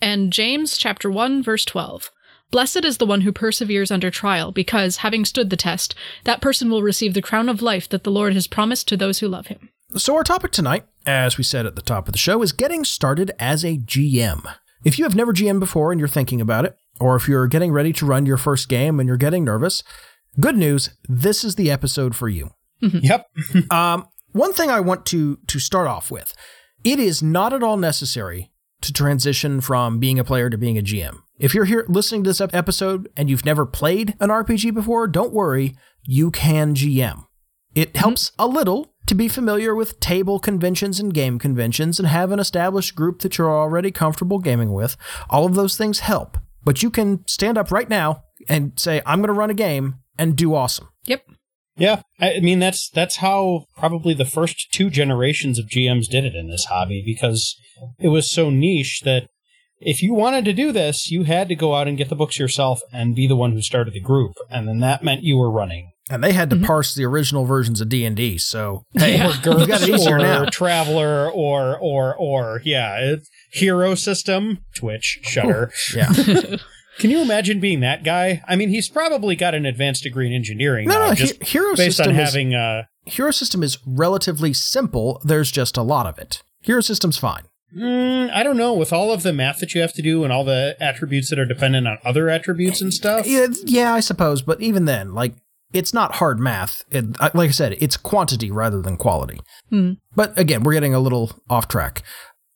And 0.00 0.30
James 0.30 0.76
chapter 0.76 1.10
1, 1.10 1.42
verse 1.42 1.64
12. 1.64 2.10
Blessed 2.50 2.84
is 2.84 2.98
the 2.98 3.06
one 3.06 3.22
who 3.22 3.32
perseveres 3.32 3.90
under 3.90 4.10
trial, 4.10 4.52
because, 4.52 4.98
having 4.98 5.24
stood 5.24 5.50
the 5.50 5.56
test, 5.56 5.94
that 6.24 6.40
person 6.40 6.70
will 6.70 6.82
receive 6.82 7.14
the 7.14 7.22
crown 7.22 7.48
of 7.48 7.62
life 7.62 7.88
that 7.88 8.04
the 8.04 8.10
Lord 8.10 8.34
has 8.34 8.46
promised 8.46 8.86
to 8.88 8.96
those 8.96 9.18
who 9.18 9.28
love 9.28 9.48
him. 9.48 9.70
So, 9.96 10.14
our 10.16 10.24
topic 10.24 10.52
tonight, 10.52 10.84
as 11.06 11.38
we 11.38 11.44
said 11.44 11.66
at 11.66 11.74
the 11.74 11.82
top 11.82 12.06
of 12.06 12.12
the 12.12 12.18
show, 12.18 12.42
is 12.42 12.52
getting 12.52 12.84
started 12.84 13.32
as 13.38 13.64
a 13.64 13.78
GM. 13.78 14.44
If 14.84 14.98
you 14.98 15.04
have 15.04 15.16
never 15.16 15.32
GM 15.32 15.58
before 15.58 15.90
and 15.90 15.98
you're 15.98 16.08
thinking 16.08 16.40
about 16.40 16.64
it, 16.64 16.76
or 17.00 17.16
if 17.16 17.28
you're 17.28 17.48
getting 17.48 17.72
ready 17.72 17.92
to 17.94 18.06
run 18.06 18.26
your 18.26 18.36
first 18.36 18.68
game 18.68 19.00
and 19.00 19.08
you're 19.08 19.16
getting 19.16 19.44
nervous, 19.44 19.82
good 20.38 20.56
news, 20.56 20.90
this 21.08 21.44
is 21.44 21.56
the 21.56 21.70
episode 21.70 22.14
for 22.14 22.28
you. 22.28 22.50
Yep. 22.80 23.26
um, 23.70 24.06
one 24.32 24.52
thing 24.52 24.70
I 24.70 24.80
want 24.80 25.06
to 25.06 25.38
to 25.46 25.58
start 25.58 25.88
off 25.88 26.10
with, 26.10 26.34
it 26.84 27.00
is 27.00 27.22
not 27.22 27.52
at 27.52 27.62
all 27.62 27.76
necessary 27.76 28.52
to 28.82 28.92
transition 28.92 29.60
from 29.60 29.98
being 29.98 30.18
a 30.18 30.24
player 30.24 30.50
to 30.50 30.58
being 30.58 30.78
a 30.78 30.82
GM. 30.82 31.18
If 31.38 31.54
you're 31.54 31.64
here 31.64 31.84
listening 31.88 32.24
to 32.24 32.30
this 32.30 32.40
episode 32.40 33.10
and 33.16 33.28
you've 33.28 33.44
never 33.44 33.66
played 33.66 34.14
an 34.20 34.30
RPG 34.30 34.74
before, 34.74 35.06
don't 35.06 35.32
worry, 35.32 35.74
you 36.02 36.30
can 36.30 36.74
GM. 36.74 37.26
It 37.74 37.92
mm-hmm. 37.92 37.98
helps 37.98 38.32
a 38.38 38.46
little 38.46 38.94
to 39.06 39.14
be 39.14 39.28
familiar 39.28 39.74
with 39.74 40.00
table 40.00 40.38
conventions 40.38 40.98
and 40.98 41.14
game 41.14 41.38
conventions 41.38 41.98
and 41.98 42.08
have 42.08 42.32
an 42.32 42.40
established 42.40 42.94
group 42.94 43.20
that 43.20 43.38
you're 43.38 43.50
already 43.50 43.90
comfortable 43.90 44.38
gaming 44.38 44.72
with. 44.72 44.96
All 45.30 45.46
of 45.46 45.54
those 45.54 45.76
things 45.76 46.00
help. 46.00 46.38
But 46.64 46.82
you 46.82 46.90
can 46.90 47.26
stand 47.28 47.56
up 47.56 47.70
right 47.70 47.88
now 47.88 48.24
and 48.48 48.72
say, 48.76 49.00
I'm 49.06 49.20
going 49.20 49.28
to 49.28 49.32
run 49.32 49.50
a 49.50 49.54
game 49.54 49.96
and 50.18 50.36
do 50.36 50.54
awesome. 50.54 50.88
Yep. 51.04 51.22
Yeah, 51.76 52.02
I 52.18 52.40
mean 52.40 52.58
that's 52.58 52.88
that's 52.88 53.16
how 53.16 53.66
probably 53.76 54.14
the 54.14 54.24
first 54.24 54.72
two 54.72 54.88
generations 54.90 55.58
of 55.58 55.66
GMs 55.66 56.06
did 56.06 56.24
it 56.24 56.34
in 56.34 56.48
this 56.48 56.66
hobby 56.66 57.02
because 57.04 57.54
it 57.98 58.08
was 58.08 58.30
so 58.30 58.48
niche 58.50 59.02
that 59.04 59.28
if 59.78 60.02
you 60.02 60.14
wanted 60.14 60.46
to 60.46 60.54
do 60.54 60.72
this, 60.72 61.10
you 61.10 61.24
had 61.24 61.48
to 61.48 61.54
go 61.54 61.74
out 61.74 61.86
and 61.86 61.98
get 61.98 62.08
the 62.08 62.16
books 62.16 62.38
yourself 62.38 62.80
and 62.92 63.14
be 63.14 63.26
the 63.26 63.36
one 63.36 63.52
who 63.52 63.60
started 63.60 63.92
the 63.92 64.00
group, 64.00 64.32
and 64.50 64.66
then 64.66 64.80
that 64.80 65.04
meant 65.04 65.22
you 65.22 65.36
were 65.36 65.50
running. 65.50 65.92
And 66.08 66.22
they 66.22 66.32
had 66.32 66.50
to 66.50 66.56
mm-hmm. 66.56 66.64
parse 66.64 66.94
the 66.94 67.04
original 67.04 67.44
versions 67.44 67.80
of 67.80 67.88
D 67.88 68.04
and 68.04 68.16
D. 68.16 68.38
So 68.38 68.84
hey, 68.94 69.16
yeah. 69.16 69.26
or 69.46 69.58
you 69.58 69.66
got 69.66 69.82
it 69.82 69.88
easier 69.88 70.16
or 70.16 70.18
now. 70.18 70.44
Traveller 70.46 71.30
or 71.30 71.76
or 71.78 72.16
or 72.16 72.62
yeah, 72.64 72.96
it, 73.00 73.28
Hero 73.52 73.94
System, 73.94 74.60
Twitch, 74.74 75.18
Shudder. 75.22 75.72
yeah. 75.94 76.12
Can 76.98 77.10
you 77.10 77.20
imagine 77.20 77.60
being 77.60 77.80
that 77.80 78.04
guy? 78.04 78.42
I 78.48 78.56
mean, 78.56 78.70
he's 78.70 78.88
probably 78.88 79.36
got 79.36 79.54
an 79.54 79.66
advanced 79.66 80.02
degree 80.02 80.26
in 80.26 80.32
engineering. 80.32 80.88
No, 80.88 80.98
now, 80.98 81.08
no, 81.08 81.14
just 81.14 81.42
he- 81.42 81.50
Hero 81.50 81.76
based 81.76 81.98
System 81.98 82.08
on 82.08 82.14
having. 82.14 82.52
Is, 82.52 82.56
uh, 82.56 82.82
Hero 83.04 83.30
System 83.30 83.62
is 83.62 83.78
relatively 83.86 84.52
simple. 84.52 85.20
There's 85.24 85.50
just 85.50 85.76
a 85.76 85.82
lot 85.82 86.06
of 86.06 86.18
it. 86.18 86.42
Hero 86.62 86.80
System's 86.80 87.18
fine. 87.18 87.44
Mm, 87.76 88.30
I 88.32 88.42
don't 88.42 88.56
know. 88.56 88.72
With 88.72 88.92
all 88.92 89.12
of 89.12 89.22
the 89.22 89.32
math 89.32 89.58
that 89.58 89.74
you 89.74 89.80
have 89.80 89.92
to 89.94 90.02
do 90.02 90.24
and 90.24 90.32
all 90.32 90.44
the 90.44 90.76
attributes 90.80 91.30
that 91.30 91.38
are 91.38 91.44
dependent 91.44 91.86
on 91.86 91.98
other 92.04 92.28
attributes 92.28 92.80
and 92.80 92.92
stuff. 92.92 93.26
Yeah, 93.26 93.48
yeah 93.64 93.92
I 93.92 94.00
suppose. 94.00 94.42
But 94.42 94.60
even 94.60 94.84
then, 94.86 95.14
like, 95.14 95.34
it's 95.72 95.92
not 95.92 96.16
hard 96.16 96.38
math. 96.38 96.84
It, 96.90 97.18
like 97.20 97.48
I 97.48 97.50
said, 97.50 97.76
it's 97.80 97.96
quantity 97.96 98.50
rather 98.50 98.80
than 98.80 98.96
quality. 98.96 99.40
Hmm. 99.68 99.94
But 100.14 100.38
again, 100.38 100.62
we're 100.62 100.72
getting 100.72 100.94
a 100.94 101.00
little 101.00 101.32
off 101.50 101.68
track. 101.68 102.02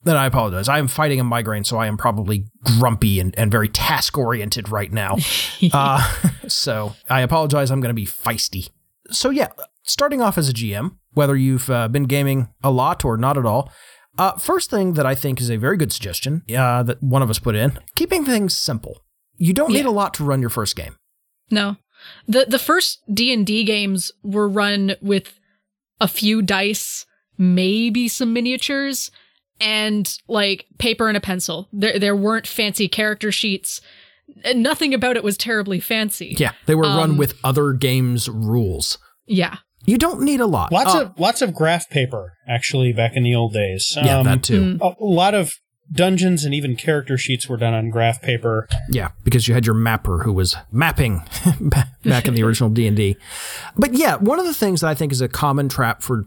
Then 0.02 0.16
I 0.16 0.26
apologize. 0.26 0.68
I 0.68 0.78
am 0.78 0.88
fighting 0.88 1.20
a 1.20 1.24
migraine, 1.24 1.64
so 1.64 1.76
I 1.76 1.86
am 1.86 1.96
probably 1.96 2.46
grumpy 2.64 3.20
and, 3.20 3.38
and 3.38 3.52
very 3.52 3.68
task 3.68 4.16
oriented 4.16 4.70
right 4.70 4.90
now. 4.90 5.16
uh, 5.72 6.12
so 6.48 6.94
I 7.08 7.20
apologize. 7.20 7.70
I'm 7.70 7.80
going 7.80 7.94
to 7.94 7.94
be 7.94 8.06
feisty. 8.06 8.70
So, 9.10 9.30
yeah, 9.30 9.48
starting 9.82 10.22
off 10.22 10.38
as 10.38 10.48
a 10.48 10.54
GM, 10.54 10.96
whether 11.12 11.36
you've 11.36 11.68
uh, 11.68 11.88
been 11.88 12.04
gaming 12.04 12.48
a 12.62 12.70
lot 12.70 13.04
or 13.04 13.16
not 13.16 13.36
at 13.36 13.44
all, 13.44 13.70
uh, 14.18 14.32
first 14.32 14.70
thing 14.70 14.94
that 14.94 15.06
I 15.06 15.14
think 15.14 15.40
is 15.40 15.50
a 15.50 15.56
very 15.56 15.76
good 15.76 15.92
suggestion 15.92 16.42
uh, 16.56 16.82
that 16.82 17.02
one 17.02 17.22
of 17.22 17.30
us 17.30 17.38
put 17.38 17.54
in 17.54 17.78
keeping 17.94 18.24
things 18.24 18.56
simple. 18.56 19.02
You 19.36 19.52
don't 19.52 19.72
need 19.72 19.84
yeah. 19.84 19.90
a 19.90 19.92
lot 19.92 20.14
to 20.14 20.24
run 20.24 20.40
your 20.40 20.50
first 20.50 20.76
game. 20.76 20.96
No. 21.50 21.76
The 22.26 22.46
the 22.48 22.58
first 22.58 23.02
D&D 23.12 23.64
games 23.64 24.12
were 24.22 24.48
run 24.48 24.94
with 25.02 25.38
a 26.00 26.08
few 26.08 26.40
dice, 26.40 27.04
maybe 27.36 28.08
some 28.08 28.32
miniatures 28.32 29.10
and 29.60 30.16
like 30.28 30.66
paper 30.78 31.08
and 31.08 31.16
a 31.16 31.20
pencil. 31.20 31.68
There 31.72 31.98
there 31.98 32.16
weren't 32.16 32.46
fancy 32.46 32.88
character 32.88 33.30
sheets. 33.30 33.80
Nothing 34.54 34.94
about 34.94 35.16
it 35.16 35.24
was 35.24 35.36
terribly 35.36 35.80
fancy. 35.80 36.36
Yeah, 36.38 36.52
they 36.66 36.74
were 36.74 36.86
um, 36.86 36.96
run 36.96 37.16
with 37.16 37.38
other 37.42 37.72
games 37.72 38.28
rules. 38.28 38.98
Yeah. 39.26 39.56
You 39.86 39.96
don't 39.98 40.20
need 40.20 40.40
a 40.40 40.46
lot. 40.46 40.72
Lots 40.72 40.94
uh, 40.94 41.02
of 41.02 41.18
lots 41.18 41.42
of 41.42 41.54
graph 41.54 41.88
paper 41.88 42.34
actually 42.46 42.92
back 42.92 43.16
in 43.16 43.22
the 43.22 43.34
old 43.34 43.52
days. 43.52 43.96
Um, 43.98 44.06
yeah, 44.06 44.22
that 44.22 44.42
too. 44.42 44.78
A, 44.80 44.94
a 45.00 45.04
lot 45.04 45.34
of 45.34 45.52
dungeons 45.92 46.44
and 46.44 46.54
even 46.54 46.76
character 46.76 47.18
sheets 47.18 47.48
were 47.48 47.56
done 47.56 47.74
on 47.74 47.90
graph 47.90 48.22
paper. 48.22 48.68
Yeah, 48.88 49.10
because 49.24 49.48
you 49.48 49.54
had 49.54 49.66
your 49.66 49.74
mapper 49.74 50.18
who 50.18 50.32
was 50.32 50.56
mapping 50.70 51.22
back 52.04 52.28
in 52.28 52.34
the 52.34 52.42
original 52.44 52.70
D&D. 52.70 53.16
But 53.76 53.94
yeah, 53.94 54.16
one 54.16 54.38
of 54.38 54.44
the 54.44 54.54
things 54.54 54.82
that 54.82 54.88
I 54.88 54.94
think 54.94 55.12
is 55.12 55.20
a 55.20 55.28
common 55.28 55.68
trap 55.68 56.02
for 56.02 56.26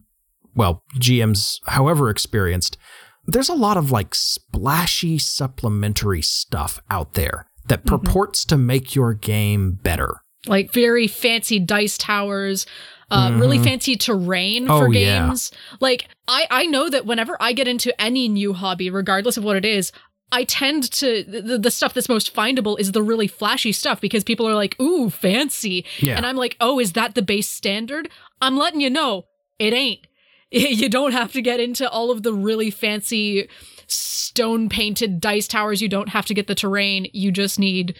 well, 0.55 0.83
GMs 0.97 1.59
however 1.65 2.09
experienced, 2.09 2.77
there's 3.25 3.49
a 3.49 3.53
lot 3.53 3.77
of 3.77 3.91
like 3.91 4.13
splashy 4.15 5.17
supplementary 5.17 6.21
stuff 6.21 6.81
out 6.89 7.13
there 7.13 7.47
that 7.67 7.83
mm-hmm. 7.83 7.95
purports 7.95 8.45
to 8.45 8.57
make 8.57 8.95
your 8.95 9.13
game 9.13 9.71
better. 9.71 10.17
Like 10.45 10.73
very 10.73 11.07
fancy 11.07 11.59
dice 11.59 11.97
towers, 11.97 12.65
uh, 13.09 13.29
mm-hmm. 13.29 13.39
really 13.39 13.59
fancy 13.59 13.95
terrain 13.95 14.69
oh, 14.69 14.79
for 14.79 14.89
games. 14.89 15.51
Yeah. 15.53 15.77
Like 15.79 16.07
I, 16.27 16.47
I 16.49 16.65
know 16.65 16.89
that 16.89 17.05
whenever 17.05 17.37
I 17.39 17.53
get 17.53 17.67
into 17.67 17.99
any 18.01 18.27
new 18.27 18.53
hobby, 18.53 18.89
regardless 18.89 19.37
of 19.37 19.43
what 19.45 19.55
it 19.55 19.63
is, 19.63 19.93
I 20.33 20.43
tend 20.45 20.91
to 20.93 21.23
the, 21.23 21.59
the 21.59 21.71
stuff 21.71 21.93
that's 21.93 22.09
most 22.09 22.35
findable 22.35 22.77
is 22.79 22.91
the 22.91 23.03
really 23.03 23.27
flashy 23.27 23.71
stuff 23.71 24.01
because 24.01 24.23
people 24.23 24.47
are 24.47 24.55
like, 24.55 24.77
"Ooh, 24.81 25.11
fancy," 25.11 25.85
yeah. 25.99 26.17
and 26.17 26.25
I'm 26.25 26.35
like, 26.35 26.57
"Oh, 26.59 26.79
is 26.79 26.93
that 26.93 27.13
the 27.13 27.21
base 27.21 27.47
standard?" 27.47 28.09
I'm 28.41 28.57
letting 28.57 28.81
you 28.81 28.89
know, 28.89 29.25
it 29.59 29.73
ain't. 29.73 30.07
You 30.73 30.87
don't 30.87 31.13
have 31.13 31.33
to 31.33 31.41
get 31.41 31.59
into 31.59 31.89
all 31.89 32.11
of 32.11 32.21
the 32.21 32.31
really 32.31 32.69
fancy 32.69 33.49
stone 33.87 34.69
painted 34.69 35.19
dice 35.19 35.47
towers. 35.47 35.81
You 35.81 35.89
don't 35.89 36.09
have 36.09 36.27
to 36.27 36.35
get 36.35 36.45
the 36.45 36.53
terrain. 36.53 37.07
You 37.11 37.31
just 37.31 37.57
need 37.57 37.97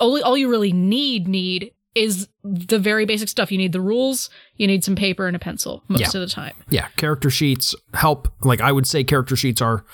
all, 0.00 0.22
all 0.24 0.36
you 0.36 0.48
really 0.48 0.72
need 0.72 1.28
need 1.28 1.72
is 1.94 2.28
the 2.42 2.78
very 2.78 3.04
basic 3.04 3.28
stuff. 3.28 3.52
You 3.52 3.58
need 3.58 3.72
the 3.72 3.80
rules, 3.80 4.30
you 4.56 4.66
need 4.66 4.82
some 4.82 4.96
paper 4.96 5.26
and 5.26 5.36
a 5.36 5.38
pencil 5.38 5.84
most 5.88 6.00
yeah. 6.00 6.06
of 6.08 6.26
the 6.26 6.26
time. 6.26 6.54
Yeah, 6.70 6.88
character 6.96 7.30
sheets 7.30 7.74
help. 7.92 8.28
Like 8.42 8.60
I 8.60 8.72
would 8.72 8.86
say 8.86 9.04
character 9.04 9.36
sheets 9.36 9.60
are 9.60 9.84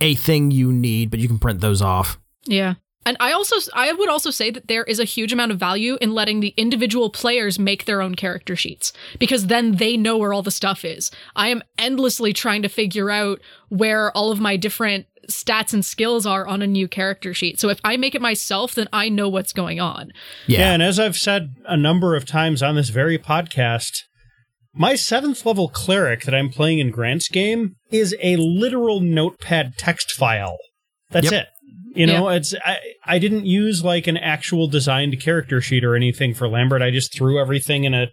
a 0.00 0.14
thing 0.14 0.50
you 0.50 0.72
need, 0.72 1.10
but 1.10 1.20
you 1.20 1.28
can 1.28 1.38
print 1.38 1.60
those 1.60 1.82
off. 1.82 2.18
Yeah. 2.46 2.74
And 3.06 3.16
I 3.20 3.32
also 3.32 3.56
I 3.74 3.92
would 3.92 4.08
also 4.08 4.30
say 4.30 4.50
that 4.50 4.68
there 4.68 4.84
is 4.84 4.98
a 4.98 5.04
huge 5.04 5.32
amount 5.32 5.52
of 5.52 5.58
value 5.58 5.98
in 6.00 6.12
letting 6.12 6.40
the 6.40 6.54
individual 6.56 7.10
players 7.10 7.58
make 7.58 7.84
their 7.84 8.00
own 8.00 8.14
character 8.14 8.56
sheets 8.56 8.92
because 9.18 9.46
then 9.46 9.76
they 9.76 9.96
know 9.96 10.16
where 10.16 10.32
all 10.32 10.42
the 10.42 10.50
stuff 10.50 10.84
is. 10.84 11.10
I 11.36 11.48
am 11.48 11.62
endlessly 11.78 12.32
trying 12.32 12.62
to 12.62 12.68
figure 12.68 13.10
out 13.10 13.40
where 13.68 14.10
all 14.12 14.30
of 14.30 14.40
my 14.40 14.56
different 14.56 15.06
stats 15.28 15.72
and 15.72 15.84
skills 15.84 16.26
are 16.26 16.46
on 16.46 16.62
a 16.62 16.66
new 16.66 16.88
character 16.88 17.32
sheet. 17.34 17.58
So 17.58 17.68
if 17.68 17.80
I 17.84 17.96
make 17.96 18.14
it 18.14 18.22
myself, 18.22 18.74
then 18.74 18.88
I 18.92 19.08
know 19.08 19.28
what's 19.28 19.52
going 19.52 19.80
on. 19.80 20.12
Yeah, 20.46 20.60
yeah 20.60 20.72
and 20.72 20.82
as 20.82 20.98
I've 20.98 21.16
said 21.16 21.54
a 21.66 21.76
number 21.76 22.14
of 22.14 22.26
times 22.26 22.62
on 22.62 22.74
this 22.74 22.90
very 22.90 23.18
podcast, 23.18 24.02
my 24.74 24.96
seventh 24.96 25.46
level 25.46 25.68
cleric 25.68 26.22
that 26.22 26.34
I'm 26.34 26.50
playing 26.50 26.78
in 26.78 26.90
Grant's 26.90 27.28
game 27.28 27.76
is 27.90 28.14
a 28.20 28.36
literal 28.36 29.00
notepad 29.00 29.74
text 29.78 30.12
file. 30.12 30.58
That's 31.10 31.30
yep. 31.30 31.44
it. 31.44 31.46
You 31.94 32.06
know, 32.06 32.28
yeah. 32.28 32.36
it's 32.36 32.54
I, 32.64 32.78
I 33.04 33.18
didn't 33.18 33.46
use 33.46 33.84
like 33.84 34.06
an 34.06 34.16
actual 34.16 34.66
designed 34.66 35.20
character 35.20 35.60
sheet 35.60 35.84
or 35.84 35.94
anything 35.94 36.34
for 36.34 36.48
Lambert. 36.48 36.82
I 36.82 36.90
just 36.90 37.14
threw 37.14 37.40
everything 37.40 37.84
in 37.84 37.94
a, 37.94 38.08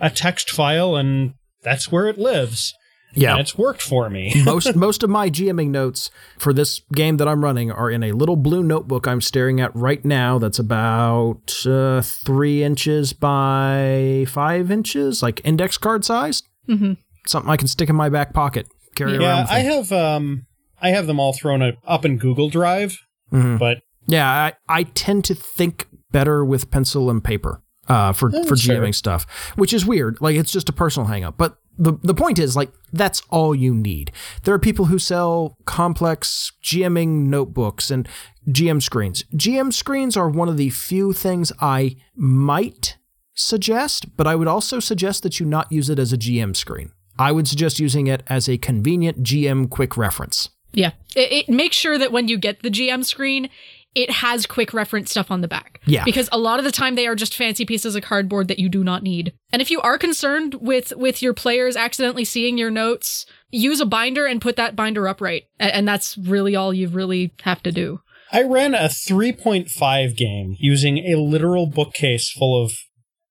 a 0.00 0.08
text 0.08 0.50
file 0.50 0.96
and 0.96 1.34
that's 1.62 1.92
where 1.92 2.08
it 2.08 2.18
lives. 2.18 2.74
Yeah. 3.12 3.32
And 3.32 3.40
it's 3.40 3.56
worked 3.56 3.82
for 3.82 4.10
me. 4.10 4.42
most 4.44 4.74
most 4.74 5.02
of 5.02 5.10
my 5.10 5.30
GMing 5.30 5.68
notes 5.68 6.10
for 6.38 6.52
this 6.52 6.80
game 6.92 7.16
that 7.16 7.28
I'm 7.28 7.42
running 7.42 7.70
are 7.70 7.90
in 7.90 8.02
a 8.02 8.12
little 8.12 8.36
blue 8.36 8.62
notebook 8.62 9.06
I'm 9.06 9.20
staring 9.20 9.60
at 9.60 9.74
right 9.74 10.04
now 10.04 10.38
that's 10.38 10.58
about 10.58 11.54
uh, 11.66 12.02
three 12.02 12.62
inches 12.62 13.12
by 13.12 14.26
five 14.28 14.70
inches, 14.70 15.22
like 15.22 15.40
index 15.44 15.78
card 15.78 16.04
size. 16.04 16.42
Mm-hmm. 16.68 16.94
Something 17.26 17.50
I 17.50 17.56
can 17.56 17.68
stick 17.68 17.88
in 17.88 17.96
my 17.96 18.08
back 18.08 18.32
pocket, 18.32 18.66
carry 18.94 19.12
yeah, 19.12 19.18
around. 19.18 19.46
Yeah, 19.46 19.54
I 19.54 19.58
have 19.60 19.92
um 19.92 20.46
I 20.80 20.90
have 20.90 21.06
them 21.06 21.18
all 21.18 21.32
thrown 21.32 21.76
up 21.86 22.04
in 22.04 22.18
Google 22.18 22.50
Drive, 22.50 22.98
mm-hmm. 23.32 23.56
but 23.56 23.78
yeah, 24.06 24.28
I, 24.28 24.52
I 24.68 24.82
tend 24.84 25.24
to 25.26 25.34
think 25.34 25.88
better 26.10 26.44
with 26.44 26.70
pencil 26.70 27.10
and 27.10 27.22
paper 27.22 27.62
uh, 27.88 28.12
for 28.12 28.30
oh, 28.34 28.44
for 28.44 28.54
GMing 28.54 28.94
stuff, 28.94 29.26
which 29.56 29.72
is 29.72 29.84
weird. 29.84 30.20
Like 30.20 30.36
it's 30.36 30.52
just 30.52 30.68
a 30.68 30.72
personal 30.72 31.08
hangup. 31.08 31.34
But 31.36 31.58
the 31.78 31.94
the 32.02 32.14
point 32.14 32.38
is 32.38 32.56
like 32.56 32.72
that's 32.92 33.22
all 33.30 33.54
you 33.54 33.74
need. 33.74 34.12
There 34.44 34.54
are 34.54 34.58
people 34.58 34.86
who 34.86 34.98
sell 34.98 35.56
complex 35.64 36.52
GMing 36.62 37.26
notebooks 37.26 37.90
and 37.90 38.08
GM 38.48 38.82
screens. 38.82 39.24
GM 39.34 39.72
screens 39.72 40.16
are 40.16 40.28
one 40.28 40.48
of 40.48 40.56
the 40.56 40.70
few 40.70 41.12
things 41.12 41.52
I 41.60 41.96
might 42.14 42.96
suggest, 43.34 44.16
but 44.16 44.26
I 44.26 44.36
would 44.36 44.48
also 44.48 44.80
suggest 44.80 45.22
that 45.22 45.38
you 45.38 45.46
not 45.46 45.70
use 45.70 45.90
it 45.90 45.98
as 45.98 46.12
a 46.12 46.18
GM 46.18 46.56
screen. 46.56 46.92
I 47.18 47.32
would 47.32 47.48
suggest 47.48 47.80
using 47.80 48.06
it 48.06 48.22
as 48.26 48.48
a 48.48 48.58
convenient 48.58 49.22
GM 49.22 49.70
quick 49.70 49.96
reference. 49.96 50.50
Yeah. 50.76 50.92
It, 51.16 51.48
it 51.48 51.48
makes 51.48 51.74
sure 51.74 51.98
that 51.98 52.12
when 52.12 52.28
you 52.28 52.38
get 52.38 52.62
the 52.62 52.70
GM 52.70 53.04
screen, 53.04 53.50
it 53.96 54.10
has 54.10 54.46
quick 54.46 54.74
reference 54.74 55.10
stuff 55.10 55.30
on 55.30 55.40
the 55.40 55.48
back. 55.48 55.80
Yeah. 55.86 56.04
Because 56.04 56.28
a 56.30 56.38
lot 56.38 56.58
of 56.58 56.64
the 56.64 56.70
time 56.70 56.94
they 56.94 57.06
are 57.06 57.14
just 57.16 57.34
fancy 57.34 57.64
pieces 57.64 57.96
of 57.96 58.02
cardboard 58.02 58.46
that 58.48 58.58
you 58.58 58.68
do 58.68 58.84
not 58.84 59.02
need. 59.02 59.32
And 59.52 59.62
if 59.62 59.70
you 59.70 59.80
are 59.80 59.98
concerned 59.98 60.54
with 60.60 60.92
with 60.96 61.22
your 61.22 61.32
players 61.32 61.76
accidentally 61.76 62.24
seeing 62.24 62.58
your 62.58 62.70
notes, 62.70 63.24
use 63.50 63.80
a 63.80 63.86
binder 63.86 64.26
and 64.26 64.40
put 64.40 64.56
that 64.56 64.76
binder 64.76 65.08
upright. 65.08 65.44
And 65.58 65.88
that's 65.88 66.18
really 66.18 66.54
all 66.54 66.74
you 66.74 66.88
really 66.88 67.32
have 67.42 67.62
to 67.62 67.72
do. 67.72 68.00
I 68.30 68.42
ran 68.42 68.74
a 68.74 68.88
3.5 68.88 70.16
game 70.16 70.56
using 70.58 70.98
a 70.98 71.16
literal 71.16 71.66
bookcase 71.66 72.30
full 72.30 72.62
of 72.62 72.72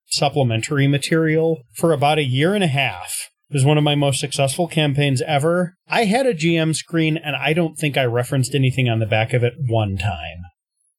supplementary 0.08 0.88
material 0.88 1.62
for 1.76 1.92
about 1.92 2.18
a 2.18 2.24
year 2.24 2.56
and 2.56 2.64
a 2.64 2.68
half. 2.68 3.30
It 3.56 3.60
was 3.60 3.66
one 3.66 3.78
of 3.78 3.86
my 3.86 3.96
most 3.96 4.20
successful 4.20 4.68
campaigns 4.68 5.22
ever. 5.22 5.76
I 5.88 6.04
had 6.04 6.26
a 6.26 6.34
GM 6.34 6.76
screen 6.76 7.16
and 7.16 7.38
I 7.38 7.54
don't 7.54 7.78
think 7.78 7.96
I 7.96 8.04
referenced 8.04 8.54
anything 8.54 8.90
on 8.90 9.00
the 9.00 9.06
back 9.06 9.32
of 9.32 9.46
it 9.46 9.54
one 9.70 9.96
time. 9.96 10.40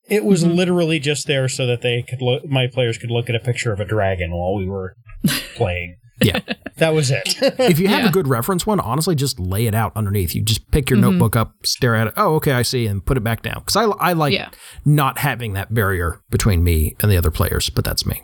It 0.08 0.24
was 0.24 0.42
mm-hmm. 0.42 0.54
literally 0.54 0.98
just 0.98 1.26
there 1.26 1.48
so 1.48 1.66
that 1.66 1.82
they 1.82 2.00
could 2.00 2.22
look, 2.22 2.46
my 2.46 2.66
players 2.66 2.96
could 2.96 3.10
look 3.10 3.28
at 3.28 3.34
a 3.34 3.40
picture 3.40 3.74
of 3.74 3.80
a 3.80 3.84
dragon 3.84 4.30
while 4.30 4.54
we 4.54 4.66
were 4.66 4.94
playing. 5.54 5.98
Yeah. 6.22 6.40
that 6.78 6.94
was 6.94 7.10
it. 7.10 7.36
if 7.42 7.78
you 7.78 7.88
have 7.88 8.04
yeah. 8.04 8.08
a 8.08 8.10
good 8.10 8.26
reference 8.26 8.66
one, 8.66 8.80
honestly, 8.80 9.14
just 9.14 9.38
lay 9.38 9.66
it 9.66 9.74
out 9.74 9.92
underneath. 9.94 10.34
You 10.34 10.42
just 10.42 10.70
pick 10.70 10.88
your 10.88 10.98
mm-hmm. 10.98 11.10
notebook 11.10 11.36
up, 11.36 11.52
stare 11.62 11.94
at 11.94 12.06
it. 12.06 12.14
Oh, 12.16 12.36
okay, 12.36 12.52
I 12.52 12.62
see, 12.62 12.86
and 12.86 13.04
put 13.04 13.18
it 13.18 13.22
back 13.22 13.42
down. 13.42 13.58
Because 13.58 13.76
I, 13.76 13.82
I 13.82 14.14
like 14.14 14.32
yeah. 14.32 14.48
not 14.86 15.18
having 15.18 15.52
that 15.52 15.74
barrier 15.74 16.22
between 16.30 16.64
me 16.64 16.96
and 17.00 17.12
the 17.12 17.18
other 17.18 17.30
players, 17.30 17.68
but 17.68 17.84
that's 17.84 18.06
me. 18.06 18.22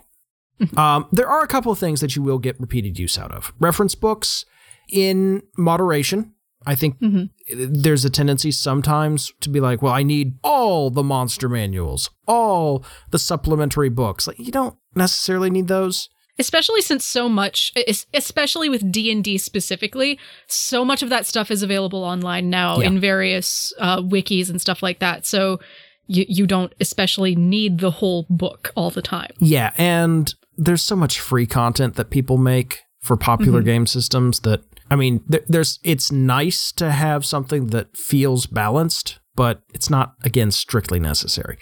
Um, 0.77 1.07
there 1.11 1.27
are 1.27 1.43
a 1.43 1.47
couple 1.47 1.71
of 1.71 1.79
things 1.79 2.01
that 2.01 2.15
you 2.15 2.21
will 2.21 2.39
get 2.39 2.59
repeated 2.59 2.99
use 2.99 3.17
out 3.17 3.31
of. 3.31 3.53
Reference 3.59 3.95
books 3.95 4.45
in 4.89 5.43
moderation. 5.57 6.33
I 6.65 6.75
think 6.75 6.99
mm-hmm. 6.99 7.73
there's 7.73 8.05
a 8.05 8.09
tendency 8.09 8.51
sometimes 8.51 9.33
to 9.41 9.49
be 9.49 9.59
like, 9.59 9.81
well, 9.81 9.93
I 9.93 10.03
need 10.03 10.37
all 10.43 10.89
the 10.89 11.03
monster 11.03 11.49
manuals, 11.49 12.09
all 12.27 12.85
the 13.11 13.19
supplementary 13.19 13.89
books. 13.89 14.27
Like 14.27 14.39
you 14.39 14.51
don't 14.51 14.75
necessarily 14.95 15.49
need 15.49 15.67
those. 15.67 16.09
Especially 16.39 16.81
since 16.81 17.05
so 17.05 17.29
much, 17.29 17.73
especially 18.13 18.67
with 18.67 18.91
D 18.91 19.11
and 19.11 19.23
D 19.23 19.37
specifically, 19.37 20.17
so 20.47 20.83
much 20.83 21.03
of 21.03 21.09
that 21.09 21.27
stuff 21.27 21.51
is 21.51 21.61
available 21.61 22.03
online 22.03 22.49
now 22.49 22.79
yeah. 22.79 22.87
in 22.87 22.99
various 22.99 23.71
uh, 23.77 24.01
wikis 24.01 24.49
and 24.49 24.59
stuff 24.59 24.81
like 24.81 24.99
that. 24.99 25.27
So 25.27 25.59
you 26.07 26.25
you 26.27 26.47
don't 26.47 26.73
especially 26.79 27.35
need 27.35 27.79
the 27.79 27.91
whole 27.91 28.25
book 28.29 28.71
all 28.75 28.89
the 28.89 29.01
time. 29.01 29.31
Yeah, 29.39 29.73
and 29.77 30.33
there's 30.57 30.81
so 30.81 30.95
much 30.95 31.19
free 31.19 31.45
content 31.45 31.95
that 31.95 32.09
people 32.09 32.37
make 32.37 32.81
for 33.01 33.17
popular 33.17 33.59
mm-hmm. 33.59 33.67
game 33.67 33.87
systems 33.87 34.41
that 34.41 34.61
I 34.89 34.95
mean, 34.95 35.23
there's 35.47 35.79
it's 35.83 36.11
nice 36.11 36.71
to 36.73 36.91
have 36.91 37.25
something 37.25 37.67
that 37.67 37.97
feels 37.97 38.45
balanced, 38.45 39.19
but 39.35 39.61
it's 39.73 39.89
not 39.89 40.13
again 40.23 40.51
strictly 40.51 40.99
necessary. 40.99 41.57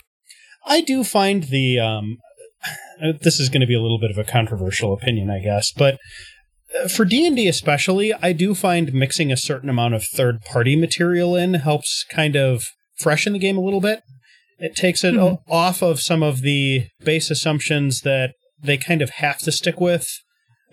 I 0.66 0.82
do 0.82 1.04
find 1.04 1.44
the 1.44 1.80
um, 1.80 2.18
this 3.22 3.40
is 3.40 3.50
going 3.50 3.62
to 3.62 3.68
be 3.68 3.76
a 3.76 3.82
little 3.82 4.00
bit 4.00 4.12
of 4.12 4.18
a 4.18 4.24
controversial 4.24 4.94
opinion, 4.94 5.30
I 5.30 5.40
guess, 5.40 5.72
but 5.72 5.98
uh, 6.84 6.88
for 6.88 7.06
D&D 7.06 7.48
especially, 7.48 8.14
I 8.14 8.34
do 8.34 8.54
find 8.54 8.94
mixing 8.94 9.32
a 9.32 9.38
certain 9.38 9.70
amount 9.70 9.94
of 9.94 10.04
third-party 10.04 10.76
material 10.76 11.36
in 11.36 11.56
helps 11.56 12.06
kind 12.12 12.36
of 12.36 12.64
freshen 12.98 13.34
the 13.34 13.40
game 13.40 13.58
a 13.58 13.62
little 13.62 13.82
bit. 13.82 14.04
It 14.60 14.76
takes 14.76 15.04
it 15.04 15.16
mm-hmm. 15.16 15.52
off 15.52 15.82
of 15.82 16.00
some 16.00 16.22
of 16.22 16.42
the 16.42 16.88
base 17.04 17.32
assumptions 17.32 18.02
that 18.02 18.34
they 18.64 18.78
kind 18.78 19.02
of 19.02 19.10
have 19.12 19.40
to 19.40 19.52
stick 19.52 19.80
with 19.80 20.08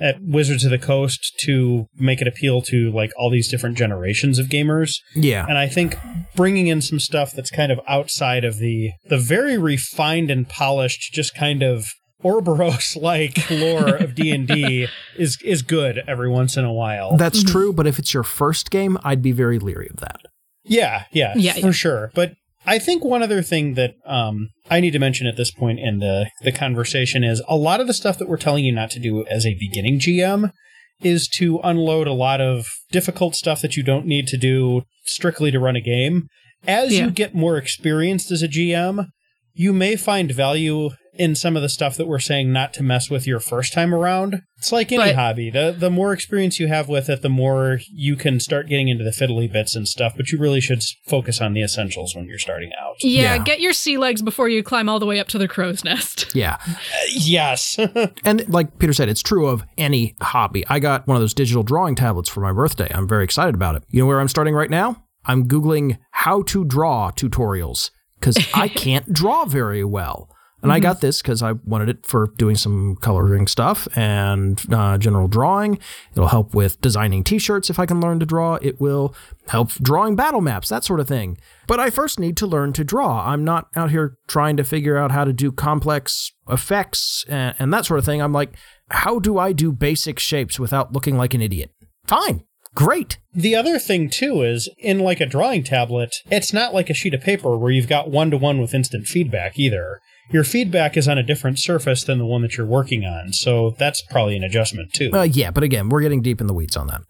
at 0.01 0.17
Wizards 0.21 0.65
of 0.65 0.71
the 0.71 0.79
Coast 0.79 1.35
to 1.41 1.87
make 1.97 2.21
it 2.21 2.29
appeal 2.29 2.63
to 2.63 2.91
like 2.93 3.11
all 3.17 3.31
these 3.31 3.49
different 3.49 3.77
generations 3.77 4.39
of 4.39 4.47
gamers. 4.47 4.93
Yeah. 5.15 5.45
And 5.49 5.59
I 5.59 5.69
think 5.69 5.97
bringing 6.37 6.69
in 6.69 6.81
some 6.81 7.01
stuff 7.01 7.33
that's 7.33 7.51
kind 7.51 7.73
of 7.73 7.81
outside 7.89 8.45
of 8.45 8.59
the 8.59 8.93
the 9.09 9.19
very 9.19 9.59
refined 9.59 10.31
and 10.31 10.49
polished 10.49 11.13
just 11.13 11.35
kind 11.35 11.63
of 11.63 11.87
Ouroboros 12.25 12.97
like 13.01 13.51
lore 13.51 13.95
of 13.97 14.15
D&D 14.15 14.89
is 15.17 15.39
is 15.45 15.63
good 15.63 16.03
every 16.07 16.29
once 16.29 16.57
in 16.57 16.65
a 16.65 16.73
while. 16.73 17.17
That's 17.17 17.41
mm-hmm. 17.41 17.53
true, 17.53 17.73
but 17.73 17.87
if 17.87 17.99
it's 17.99 18.15
your 18.15 18.25
first 18.25 18.71
game, 18.71 18.99
I'd 19.05 19.23
be 19.23 19.33
very 19.33 19.59
leery 19.59 19.89
of 19.91 19.97
that. 19.97 20.23
Yeah, 20.65 21.05
yeah, 21.13 21.33
yeah 21.37 21.55
for 21.55 21.67
yeah. 21.67 21.71
sure. 21.73 22.11
But 22.15 22.35
I 22.69 22.79
think 22.79 23.03
one 23.03 23.23
other 23.23 23.41
thing 23.41 23.75
that 23.75 23.95
um, 24.05 24.51
I 24.71 24.81
need 24.81 24.91
to 24.91 24.99
mention 24.99 25.27
at 25.27 25.39
this 25.39 25.51
point 25.51 25.79
in 25.79 26.01
the, 26.01 26.31
the 26.43 26.53
conversation 26.53 27.25
is 27.25 27.43
a 27.49 27.57
lot 27.57 27.81
of 27.81 27.87
the 27.87 27.95
stuff 27.95 28.19
that 28.19 28.29
we're 28.29 28.37
telling 28.37 28.63
you 28.63 28.73
not 28.73 28.91
to 28.91 29.01
do 29.01 29.25
as 29.25 29.47
a 29.47 29.57
beginning 29.59 29.99
GM 29.99 30.53
is 31.01 31.29
to 31.39 31.61
unload 31.65 32.07
a 32.07 32.13
lot 32.13 32.43
of 32.43 32.67
difficult 32.93 33.35
stuff 33.35 33.63
that 33.63 33.79
you 33.79 33.83
don't 33.83 34.05
need 34.05 34.27
to 34.29 34.37
do 34.37 34.83
strictly 35.07 35.51
to 35.51 35.59
run 35.59 35.77
a 35.77 35.81
game. 35.81 36.29
As 36.67 36.93
yeah. 36.93 37.07
you 37.07 37.11
get 37.11 37.35
more 37.35 37.57
experienced 37.57 38.31
as 38.31 38.43
a 38.43 38.49
GM, 38.49 39.07
you 39.55 39.73
may 39.73 39.97
find 39.97 40.31
value 40.31 40.91
in 41.19 41.35
some 41.35 41.57
of 41.57 41.63
the 41.63 41.69
stuff 41.69 41.97
that 41.97 42.07
we're 42.07 42.21
saying 42.21 42.53
not 42.53 42.73
to 42.75 42.83
mess 42.83 43.11
with 43.11 43.27
your 43.27 43.41
first 43.41 43.73
time 43.73 43.93
around. 43.93 44.43
It's 44.57 44.73
like 44.73 44.93
any 44.93 45.03
but, 45.03 45.15
hobby. 45.17 45.51
The 45.51 45.75
the 45.77 45.91
more 45.91 46.13
experience 46.13 46.59
you 46.59 46.69
have 46.69 46.89
with 46.89 47.11
it, 47.11 47.23
the 47.23 47.29
more 47.29 47.81
you 47.93 48.17
can 48.17 48.41
start 48.41 48.69
getting 48.69 48.89
into 48.89 49.05
the 49.05 49.11
fiddly 49.11 49.51
bits 49.53 49.75
and 49.75 49.87
stuff, 49.87 50.15
but 50.17 50.31
you 50.31 50.39
really 50.39 50.61
should 50.61 50.83
focus 51.07 51.41
on 51.41 51.53
the 51.53 51.63
essentials 51.63 52.15
when 52.15 52.27
you're 52.27 52.39
starting 52.39 52.71
out. 52.81 52.95
Yeah, 53.01 53.35
yeah. 53.35 53.39
get 53.43 53.61
your 53.61 53.73
sea 53.73 53.99
legs 53.99 54.23
before 54.23 54.49
you 54.49 54.63
climb 54.63 54.89
all 54.89 55.01
the 55.01 55.07
way 55.07 55.19
up 55.19 55.29
to 55.29 55.39
the 55.39 55.49
crow's 55.49 55.85
nest. 55.85 56.27
Yeah. 56.39 56.59
Uh, 56.69 56.75
yes. 57.11 57.79
and 58.25 58.49
like 58.49 58.79
Peter 58.79 58.93
said, 58.93 59.09
it's 59.09 59.23
true 59.23 59.49
of 59.49 59.65
any 59.77 60.15
hobby. 60.21 60.65
I 60.69 60.79
got 60.79 61.09
one 61.09 61.17
of 61.17 61.21
those 61.21 61.35
digital 61.35 61.65
drawing 61.65 61.97
tablets 61.97 62.29
for 62.29 62.41
my 62.41 62.53
birthday. 62.53 62.89
I'm 62.95 63.09
very 63.09 63.25
excited 63.25 63.57
about 63.57 63.75
it. 63.75 63.83
You 63.89 64.01
know 64.01 64.07
where 64.07 64.21
I'm 64.21 64.29
starting 64.29 64.55
right 64.55 64.71
now? 64.71 65.03
I'm 65.25 65.49
Googling 65.49 65.99
how 66.13 66.43
to 66.43 66.65
draw 66.65 67.11
tutorials 67.11 67.91
because 68.21 68.37
I 68.55 68.69
can't 68.69 69.13
draw 69.13 69.47
very 69.47 69.83
well. 69.83 70.31
And 70.61 70.71
mm-hmm. 70.71 70.77
I 70.77 70.81
got 70.81 71.01
this 71.01 71.23
because 71.23 71.43
I 71.43 71.53
wanted 71.53 71.89
it 71.89 72.05
for 72.05 72.33
doing 72.37 72.57
some 72.57 72.97
coloring 72.97 73.47
stuff 73.47 73.87
and 73.97 74.61
uh, 74.73 74.99
general 74.99 75.29
drawing. 75.29 75.79
It'll 76.13 76.29
help 76.29 76.53
with 76.53 76.81
designing 76.81 77.23
t 77.23 77.39
shirts 77.39 77.71
if 77.71 77.79
I 77.79 77.87
can 77.87 78.01
learn 78.01 78.19
to 78.21 78.27
draw. 78.27 78.59
It 78.61 78.81
will 78.81 79.15
help 79.47 79.71
drawing 79.75 80.17
battle 80.17 80.41
maps, 80.41 80.69
that 80.69 80.85
sort 80.85 80.99
of 80.99 81.07
thing. 81.07 81.39
But 81.69 81.79
I 81.79 81.91
first 81.91 82.19
need 82.19 82.37
to 82.39 82.47
learn 82.47 82.73
to 82.73 82.83
draw. 82.83 83.25
I'm 83.27 83.45
not 83.45 83.69
out 83.77 83.91
here 83.91 84.19
trying 84.27 84.57
to 84.57 84.65
figure 84.65 84.97
out 84.97 85.13
how 85.13 85.25
to 85.25 85.33
do 85.33 85.53
complex 85.53 86.33
effects 86.49 87.25
and, 87.29 87.55
and 87.59 87.73
that 87.73 87.87
sort 87.87 87.99
of 87.99 88.05
thing. 88.05 88.21
I'm 88.21 88.33
like, 88.33 88.53
how 88.91 89.21
do 89.21 89.39
I 89.39 89.53
do 89.53 89.71
basic 89.71 90.19
shapes 90.19 90.59
without 90.59 90.93
looking 90.93 91.17
like 91.17 91.35
an 91.35 91.43
idiot? 91.43 91.71
Fine. 92.07 92.45
Great. 92.75 93.19
The 93.33 93.55
other 93.55 93.79
thing 93.79 94.11
too 94.11 94.43
is 94.43 94.69
in 94.79 94.99
like 94.99 95.21
a 95.21 95.27
drawing 95.27 95.63
tablet, 95.63 96.17
it's 96.31 96.53
not 96.53 96.75
like 96.75 96.91
a 96.91 96.95
sheet 96.95 97.15
of 97.15 97.21
paper 97.21 97.57
where 97.57 97.73
you've 97.73 97.89
got 97.89 98.11
one 98.11 98.31
to 98.31 98.37
one 98.37 98.61
with 98.61 98.75
instant 98.75 99.07
feedback 99.07 99.59
either. 99.59 100.01
Your 100.31 100.45
feedback 100.45 100.97
is 100.97 101.09
on 101.09 101.17
a 101.17 101.23
different 101.23 101.59
surface 101.59 102.05
than 102.05 102.19
the 102.19 102.27
one 102.27 102.43
that 102.43 102.57
you're 102.57 102.67
working 102.67 103.05
on, 103.05 103.33
so 103.33 103.75
that's 103.79 104.03
probably 104.03 104.37
an 104.37 104.45
adjustment 104.45 104.93
too. 104.93 105.11
Uh, 105.13 105.23
yeah, 105.23 105.51
but 105.51 105.63
again, 105.63 105.89
we're 105.89 106.03
getting 106.03 106.21
deep 106.21 106.41
in 106.41 106.47
the 106.47 106.55
weeds 106.55 106.77
on 106.77 106.89
that. 106.89 107.03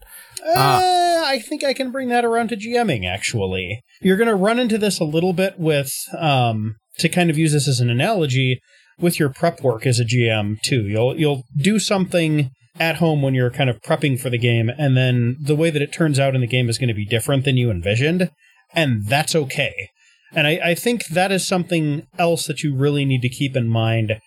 Uh, 0.47 1.25
I 1.27 1.41
think 1.41 1.65
I 1.65 1.75
can 1.75 1.91
bring 1.91 2.09
that 2.09 2.25
around 2.25 2.49
to 2.49 2.57
GMing. 2.57 3.07
Actually, 3.07 3.83
you're 4.01 4.17
going 4.17 4.29
to 4.29 4.37
run 4.37 4.59
into 4.59 4.79
this 4.79 5.01
a 5.01 5.05
little 5.05 5.33
bit 5.33 5.59
with 5.59 5.93
um, 6.17 6.77
to 6.99 7.09
kind 7.09 7.29
of 7.29 7.37
use 7.37 7.53
this 7.53 7.69
as 7.69 7.81
an 7.81 7.91
analogy 7.91 8.61
with 8.99 9.19
your 9.19 9.29
prep 9.29 9.63
work 9.63 9.87
as 9.87 10.01
a 10.01 10.05
GM 10.05 10.61
too. 10.63 10.83
You'll 10.83 11.17
you'll 11.19 11.43
do 11.57 11.79
something 11.79 12.51
at 12.81 12.97
home 12.97 13.23
when 13.23 13.35
you're 13.35 13.51
kind 13.51 13.69
of 13.69 13.81
prepping 13.83 14.21
for 14.21 14.31
the 14.31 14.39
game, 14.39 14.71
and 14.71 14.97
then 14.97 15.37
the 15.41 15.57
way 15.57 15.71
that 15.71 15.83
it 15.83 15.93
turns 15.93 16.19
out 16.19 16.35
in 16.35 16.41
the 16.41 16.47
game 16.47 16.69
is 16.69 16.79
going 16.79 16.89
to 16.89 16.95
be 16.95 17.05
different 17.05 17.45
than 17.45 17.57
you 17.57 17.71
envisioned, 17.71 18.31
and 18.73 19.07
that's 19.07 19.35
okay. 19.35 19.91
And 20.35 20.47
I, 20.47 20.61
I 20.63 20.75
think 20.75 21.07
that 21.07 21.33
is 21.33 21.47
something 21.47 22.07
else 22.19 22.47
that 22.47 22.63
you 22.63 22.77
really 22.77 23.05
need 23.05 23.23
to 23.23 23.29
keep 23.29 23.57
in 23.57 23.69
mind 23.69 24.19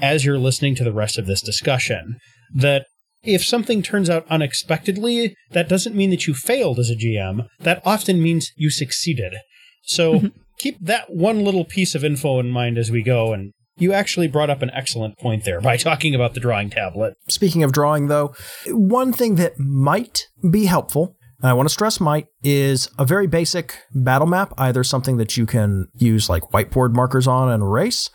as 0.00 0.24
you're 0.24 0.38
listening 0.38 0.74
to 0.76 0.84
the 0.84 0.92
rest 0.92 1.18
of 1.18 1.26
this 1.26 1.42
discussion. 1.42 2.18
That 2.54 2.86
if 3.22 3.44
something 3.44 3.82
turns 3.82 4.08
out 4.08 4.26
unexpectedly, 4.30 5.34
that 5.50 5.68
doesn't 5.68 5.96
mean 5.96 6.10
that 6.10 6.26
you 6.26 6.34
failed 6.34 6.78
as 6.78 6.90
a 6.90 6.94
GM. 6.94 7.46
That 7.60 7.82
often 7.84 8.22
means 8.22 8.50
you 8.56 8.70
succeeded. 8.70 9.34
So 9.82 10.30
keep 10.58 10.78
that 10.80 11.10
one 11.10 11.44
little 11.44 11.64
piece 11.64 11.94
of 11.94 12.04
info 12.04 12.38
in 12.38 12.50
mind 12.50 12.78
as 12.78 12.90
we 12.90 13.02
go. 13.02 13.32
And 13.32 13.52
you 13.76 13.92
actually 13.92 14.28
brought 14.28 14.50
up 14.50 14.62
an 14.62 14.70
excellent 14.72 15.18
point 15.18 15.44
there 15.44 15.60
by 15.60 15.76
talking 15.76 16.14
about 16.14 16.34
the 16.34 16.40
drawing 16.40 16.70
tablet. 16.70 17.14
Speaking 17.28 17.62
of 17.62 17.72
drawing, 17.72 18.06
though, 18.06 18.34
one 18.66 19.12
thing 19.12 19.34
that 19.36 19.58
might 19.58 20.26
be 20.48 20.66
helpful 20.66 21.16
and 21.40 21.48
I 21.48 21.52
want 21.52 21.68
to 21.68 21.72
stress 21.72 22.00
might 22.00 22.28
is 22.42 22.88
a 22.98 23.04
very 23.04 23.26
basic 23.26 23.78
battle 23.94 24.26
map, 24.26 24.52
either 24.58 24.82
something 24.82 25.18
that 25.18 25.36
you 25.36 25.46
can 25.46 25.88
use 25.94 26.28
like 26.28 26.42
whiteboard 26.50 26.94
markers 26.94 27.26
on 27.26 27.50
and 27.50 27.62
erase, 27.62 28.10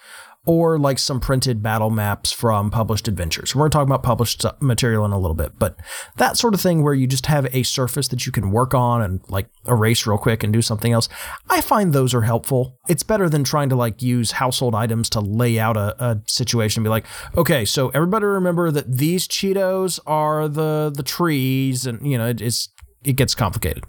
or 0.45 0.77
like 0.77 0.99
some 0.99 1.21
printed 1.21 1.63
battle 1.63 1.89
maps 1.89 2.31
from 2.31 2.69
published 2.69 3.07
adventures. 3.07 3.55
We're 3.55 3.61
going 3.61 3.71
to 3.71 3.77
talk 3.77 3.87
about 3.87 4.03
published 4.03 4.45
material 4.59 5.05
in 5.05 5.11
a 5.11 5.17
little 5.17 5.35
bit, 5.35 5.57
but 5.57 5.77
that 6.17 6.37
sort 6.37 6.53
of 6.53 6.59
thing 6.59 6.83
where 6.83 6.93
you 6.93 7.07
just 7.07 7.27
have 7.27 7.47
a 7.55 7.63
surface 7.63 8.09
that 8.09 8.25
you 8.25 8.31
can 8.31 8.51
work 8.51 8.73
on 8.73 9.01
and 9.01 9.21
like 9.29 9.47
erase 9.67 10.05
real 10.05 10.17
quick 10.17 10.43
and 10.43 10.51
do 10.51 10.61
something 10.61 10.91
else. 10.91 11.07
I 11.49 11.61
find 11.61 11.93
those 11.93 12.13
are 12.13 12.23
helpful. 12.23 12.77
It's 12.89 13.03
better 13.03 13.29
than 13.29 13.45
trying 13.45 13.69
to 13.69 13.77
like 13.77 14.01
use 14.01 14.31
household 14.31 14.75
items 14.75 15.09
to 15.11 15.21
lay 15.21 15.59
out 15.59 15.77
a, 15.77 15.95
a 16.03 16.21
situation 16.27 16.81
and 16.81 16.85
be 16.85 16.89
like, 16.89 17.05
okay, 17.37 17.63
so 17.63 17.87
everybody 17.89 18.25
remember 18.25 18.69
that 18.69 18.97
these 18.97 19.27
Cheetos 19.29 19.99
are 20.05 20.49
the 20.49 20.91
the 20.93 21.03
trees, 21.03 21.85
and 21.85 22.05
you 22.05 22.17
know 22.17 22.27
it, 22.27 22.41
it's 22.41 22.67
it 23.03 23.13
gets 23.13 23.35
complicated. 23.35 23.83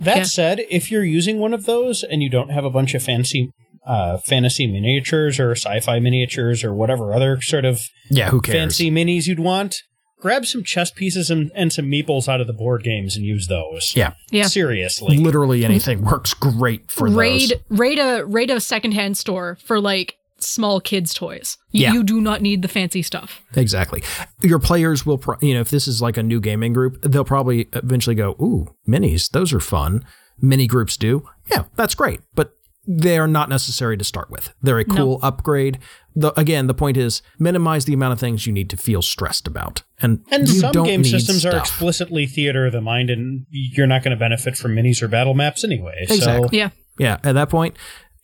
That 0.00 0.16
yeah. 0.18 0.22
said, 0.24 0.60
if 0.70 0.90
you're 0.90 1.04
using 1.04 1.38
one 1.38 1.52
of 1.52 1.66
those 1.66 2.02
and 2.02 2.22
you 2.22 2.30
don't 2.30 2.50
have 2.50 2.64
a 2.64 2.70
bunch 2.70 2.94
of 2.94 3.02
fancy 3.02 3.50
uh, 3.86 4.18
fantasy 4.18 4.66
miniatures 4.66 5.40
or 5.40 5.52
sci-fi 5.52 5.98
miniatures 5.98 6.62
or 6.62 6.74
whatever 6.74 7.14
other 7.14 7.40
sort 7.40 7.64
of 7.64 7.80
yeah, 8.10 8.28
who 8.28 8.40
cares? 8.40 8.54
fancy 8.54 8.90
minis 8.90 9.26
you'd 9.26 9.40
want, 9.40 9.76
grab 10.20 10.44
some 10.44 10.62
chess 10.62 10.90
pieces 10.90 11.30
and, 11.30 11.50
and 11.54 11.72
some 11.72 11.86
meeples 11.86 12.28
out 12.28 12.40
of 12.40 12.46
the 12.46 12.52
board 12.52 12.82
games 12.82 13.16
and 13.16 13.24
use 13.24 13.46
those. 13.46 13.96
Yeah, 13.96 14.12
yeah. 14.30 14.46
Seriously, 14.46 15.16
literally 15.16 15.64
anything 15.64 16.02
works 16.02 16.34
great 16.34 16.90
for 16.90 17.08
raid 17.08 17.50
those. 17.50 17.78
raid 17.78 17.98
a 17.98 18.24
raid 18.26 18.50
a 18.50 18.60
secondhand 18.60 19.16
store 19.16 19.56
for 19.64 19.80
like 19.80 20.16
small 20.40 20.80
kids 20.80 21.12
toys. 21.14 21.56
You, 21.70 21.82
Yeah. 21.82 21.92
you 21.94 22.04
do 22.04 22.20
not 22.20 22.40
need 22.42 22.62
the 22.62 22.68
fancy 22.68 23.02
stuff. 23.02 23.42
Exactly. 23.54 24.02
Your 24.42 24.58
players 24.58 25.04
will, 25.04 25.18
pro- 25.18 25.36
you 25.40 25.54
know, 25.54 25.60
if 25.60 25.70
this 25.70 25.88
is 25.88 26.00
like 26.00 26.16
a 26.16 26.22
new 26.22 26.40
gaming 26.40 26.72
group, 26.72 27.00
they'll 27.02 27.24
probably 27.24 27.68
eventually 27.72 28.14
go, 28.16 28.30
"Ooh, 28.40 28.66
minis, 28.88 29.30
those 29.30 29.52
are 29.52 29.60
fun." 29.60 30.04
Mini 30.40 30.66
groups 30.68 30.96
do. 30.96 31.24
Yeah, 31.50 31.64
that's 31.74 31.94
great, 31.96 32.20
but 32.34 32.52
they 32.86 33.18
are 33.18 33.26
not 33.28 33.48
necessary 33.48 33.96
to 33.98 34.04
start 34.04 34.30
with. 34.30 34.54
They're 34.62 34.78
a 34.78 34.84
cool 34.84 35.18
upgrade. 35.22 35.78
The, 36.14 36.32
again, 36.40 36.68
the 36.68 36.74
point 36.74 36.96
is 36.96 37.20
minimize 37.38 37.84
the 37.84 37.92
amount 37.92 38.12
of 38.14 38.20
things 38.20 38.46
you 38.46 38.52
need 38.52 38.70
to 38.70 38.76
feel 38.76 39.02
stressed 39.02 39.46
about, 39.46 39.82
and 40.00 40.24
And 40.30 40.48
you 40.48 40.60
some 40.60 40.72
don't 40.72 40.86
game 40.86 41.02
need 41.02 41.10
systems 41.10 41.44
are 41.44 41.56
explicitly 41.56 42.26
theater 42.26 42.66
of 42.66 42.72
the 42.72 42.80
mind, 42.80 43.10
and 43.10 43.44
you're 43.50 43.86
not 43.88 44.02
going 44.04 44.12
to 44.16 44.18
benefit 44.18 44.56
from 44.56 44.74
minis 44.76 45.02
or 45.02 45.08
battle 45.08 45.34
maps 45.34 45.64
anyway. 45.64 46.04
So, 46.06 46.14
Exactly. 46.14 46.58
Yeah. 46.58 46.70
Yeah, 46.98 47.18
at 47.24 47.32
that 47.32 47.50
point, 47.50 47.76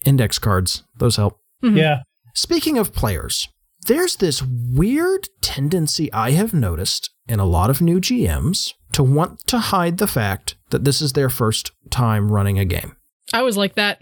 index 0.06 0.38
cards 0.38 0.82
those 0.98 1.16
help. 1.16 1.38
Mm-hmm. 1.64 1.76
yeah. 1.76 2.02
Speaking 2.34 2.78
of 2.78 2.92
players, 2.92 3.48
there's 3.86 4.16
this 4.16 4.42
weird 4.42 5.28
tendency 5.40 6.12
I 6.12 6.32
have 6.32 6.52
noticed 6.54 7.10
in 7.28 7.40
a 7.40 7.44
lot 7.44 7.70
of 7.70 7.80
new 7.80 8.00
GMs 8.00 8.72
to 8.92 9.02
want 9.02 9.46
to 9.46 9.58
hide 9.58 9.98
the 9.98 10.06
fact 10.06 10.56
that 10.70 10.84
this 10.84 11.00
is 11.00 11.12
their 11.12 11.30
first 11.30 11.70
time 11.90 12.30
running 12.32 12.58
a 12.58 12.64
game. 12.64 12.96
I 13.32 13.42
was 13.42 13.56
like 13.56 13.74
that. 13.74 14.00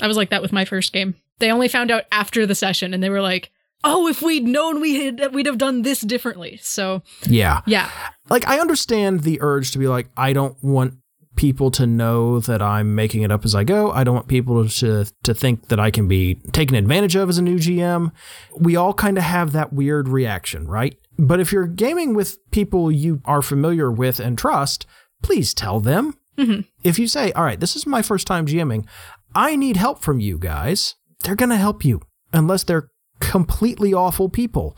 I 0.00 0.06
was 0.06 0.16
like 0.16 0.30
that 0.30 0.42
with 0.42 0.52
my 0.52 0.64
first 0.64 0.92
game. 0.92 1.14
They 1.38 1.50
only 1.50 1.68
found 1.68 1.90
out 1.90 2.04
after 2.12 2.46
the 2.46 2.54
session 2.54 2.94
and 2.94 3.02
they 3.02 3.10
were 3.10 3.20
like, 3.20 3.50
"Oh, 3.84 4.06
if 4.08 4.22
we'd 4.22 4.44
known 4.44 4.80
we 4.80 5.04
had 5.04 5.34
we'd 5.34 5.46
have 5.46 5.58
done 5.58 5.82
this 5.82 6.00
differently." 6.00 6.58
So, 6.62 7.02
Yeah. 7.26 7.60
yeah. 7.66 7.90
Like, 8.30 8.46
I 8.46 8.60
understand 8.60 9.20
the 9.20 9.38
urge 9.42 9.72
to 9.72 9.78
be 9.78 9.88
like, 9.88 10.08
I 10.16 10.32
don't 10.32 10.56
want 10.62 10.94
people 11.36 11.70
to 11.72 11.86
know 11.86 12.40
that 12.40 12.60
I'm 12.60 12.94
making 12.94 13.22
it 13.22 13.32
up 13.32 13.44
as 13.44 13.54
I 13.54 13.64
go. 13.64 13.90
I 13.90 14.04
don't 14.04 14.14
want 14.14 14.28
people 14.28 14.68
to, 14.68 15.06
to 15.22 15.34
think 15.34 15.68
that 15.68 15.80
I 15.80 15.90
can 15.90 16.06
be 16.06 16.34
taken 16.52 16.76
advantage 16.76 17.16
of 17.16 17.28
as 17.28 17.38
a 17.38 17.42
new 17.42 17.56
GM. 17.56 18.12
We 18.58 18.76
all 18.76 18.92
kind 18.92 19.16
of 19.16 19.24
have 19.24 19.52
that 19.52 19.72
weird 19.72 20.08
reaction, 20.08 20.66
right? 20.66 20.96
But 21.18 21.40
if 21.40 21.52
you're 21.52 21.66
gaming 21.66 22.14
with 22.14 22.38
people 22.50 22.90
you 22.90 23.22
are 23.24 23.42
familiar 23.42 23.90
with 23.90 24.20
and 24.20 24.36
trust, 24.36 24.86
please 25.22 25.54
tell 25.54 25.80
them. 25.80 26.16
Mm-hmm. 26.36 26.62
If 26.82 26.98
you 26.98 27.06
say, 27.06 27.32
all 27.32 27.44
right, 27.44 27.60
this 27.60 27.76
is 27.76 27.86
my 27.86 28.02
first 28.02 28.26
time 28.26 28.46
GMing, 28.46 28.86
I 29.34 29.56
need 29.56 29.76
help 29.76 30.02
from 30.02 30.20
you 30.20 30.38
guys, 30.38 30.96
they're 31.22 31.36
going 31.36 31.50
to 31.50 31.56
help 31.56 31.84
you 31.84 32.02
unless 32.32 32.64
they're 32.64 32.90
completely 33.20 33.94
awful 33.94 34.28
people, 34.28 34.76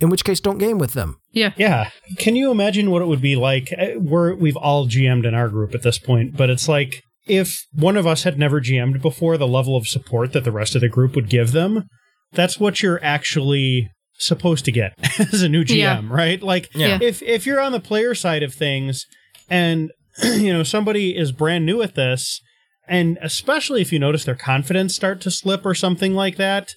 in 0.00 0.08
which 0.10 0.24
case, 0.24 0.40
don't 0.40 0.58
game 0.58 0.78
with 0.78 0.92
them. 0.92 1.16
Yeah. 1.32 1.52
Yeah. 1.56 1.90
Can 2.18 2.36
you 2.36 2.50
imagine 2.50 2.90
what 2.90 3.02
it 3.02 3.06
would 3.06 3.22
be 3.22 3.36
like? 3.36 3.72
Uh, 3.78 3.98
We're 3.98 4.34
we've 4.34 4.56
all 4.56 4.86
GM'd 4.86 5.24
in 5.26 5.34
our 5.34 5.48
group 5.48 5.74
at 5.74 5.82
this 5.82 5.98
point, 5.98 6.36
but 6.36 6.50
it's 6.50 6.68
like 6.68 7.02
if 7.26 7.58
one 7.72 7.96
of 7.96 8.06
us 8.06 8.22
had 8.24 8.38
never 8.38 8.60
GM'd 8.60 9.02
before, 9.02 9.36
the 9.36 9.48
level 9.48 9.76
of 9.76 9.88
support 9.88 10.32
that 10.32 10.44
the 10.44 10.52
rest 10.52 10.74
of 10.74 10.80
the 10.80 10.88
group 10.88 11.14
would 11.16 11.28
give 11.28 11.52
them, 11.52 11.84
that's 12.32 12.60
what 12.60 12.82
you're 12.82 13.02
actually 13.02 13.90
supposed 14.18 14.64
to 14.66 14.72
get 14.72 14.92
as 15.18 15.42
a 15.42 15.48
new 15.48 15.64
GM, 15.64 15.76
Yeah. 15.76 16.00
right? 16.08 16.42
Like 16.42 16.68
Yeah. 16.74 16.98
if 17.02 17.22
if 17.22 17.46
you're 17.46 17.60
on 17.60 17.72
the 17.72 17.80
player 17.80 18.14
side 18.14 18.42
of 18.42 18.54
things 18.54 19.04
and 19.48 19.90
you 20.22 20.52
know 20.52 20.62
somebody 20.62 21.16
is 21.16 21.32
brand 21.32 21.66
new 21.66 21.82
at 21.82 21.94
this 21.94 22.40
and 22.88 23.18
especially 23.20 23.80
if 23.82 23.92
you 23.92 23.98
notice 23.98 24.24
their 24.24 24.36
confidence 24.36 24.94
start 24.94 25.20
to 25.22 25.30
slip 25.30 25.66
or 25.66 25.74
something 25.74 26.14
like 26.14 26.36
that, 26.36 26.70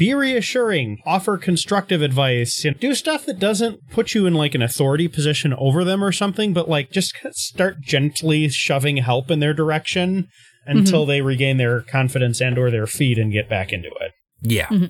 be 0.00 0.14
reassuring, 0.14 0.98
offer 1.04 1.36
constructive 1.36 2.00
advice, 2.00 2.64
and 2.64 2.80
do 2.80 2.94
stuff 2.94 3.26
that 3.26 3.38
doesn't 3.38 3.86
put 3.90 4.14
you 4.14 4.24
in 4.24 4.32
like 4.32 4.54
an 4.54 4.62
authority 4.62 5.08
position 5.08 5.52
over 5.58 5.84
them 5.84 6.02
or 6.02 6.10
something, 6.10 6.54
but 6.54 6.70
like 6.70 6.90
just 6.90 7.14
start 7.32 7.82
gently 7.82 8.48
shoving 8.48 8.96
help 8.96 9.30
in 9.30 9.40
their 9.40 9.52
direction 9.52 10.22
mm-hmm. 10.22 10.78
until 10.78 11.04
they 11.04 11.20
regain 11.20 11.58
their 11.58 11.82
confidence 11.82 12.40
and 12.40 12.56
or 12.56 12.70
their 12.70 12.86
feet 12.86 13.18
and 13.18 13.30
get 13.30 13.46
back 13.46 13.74
into 13.74 13.90
it. 14.00 14.12
Yeah. 14.40 14.68
Mm-hmm. 14.68 14.86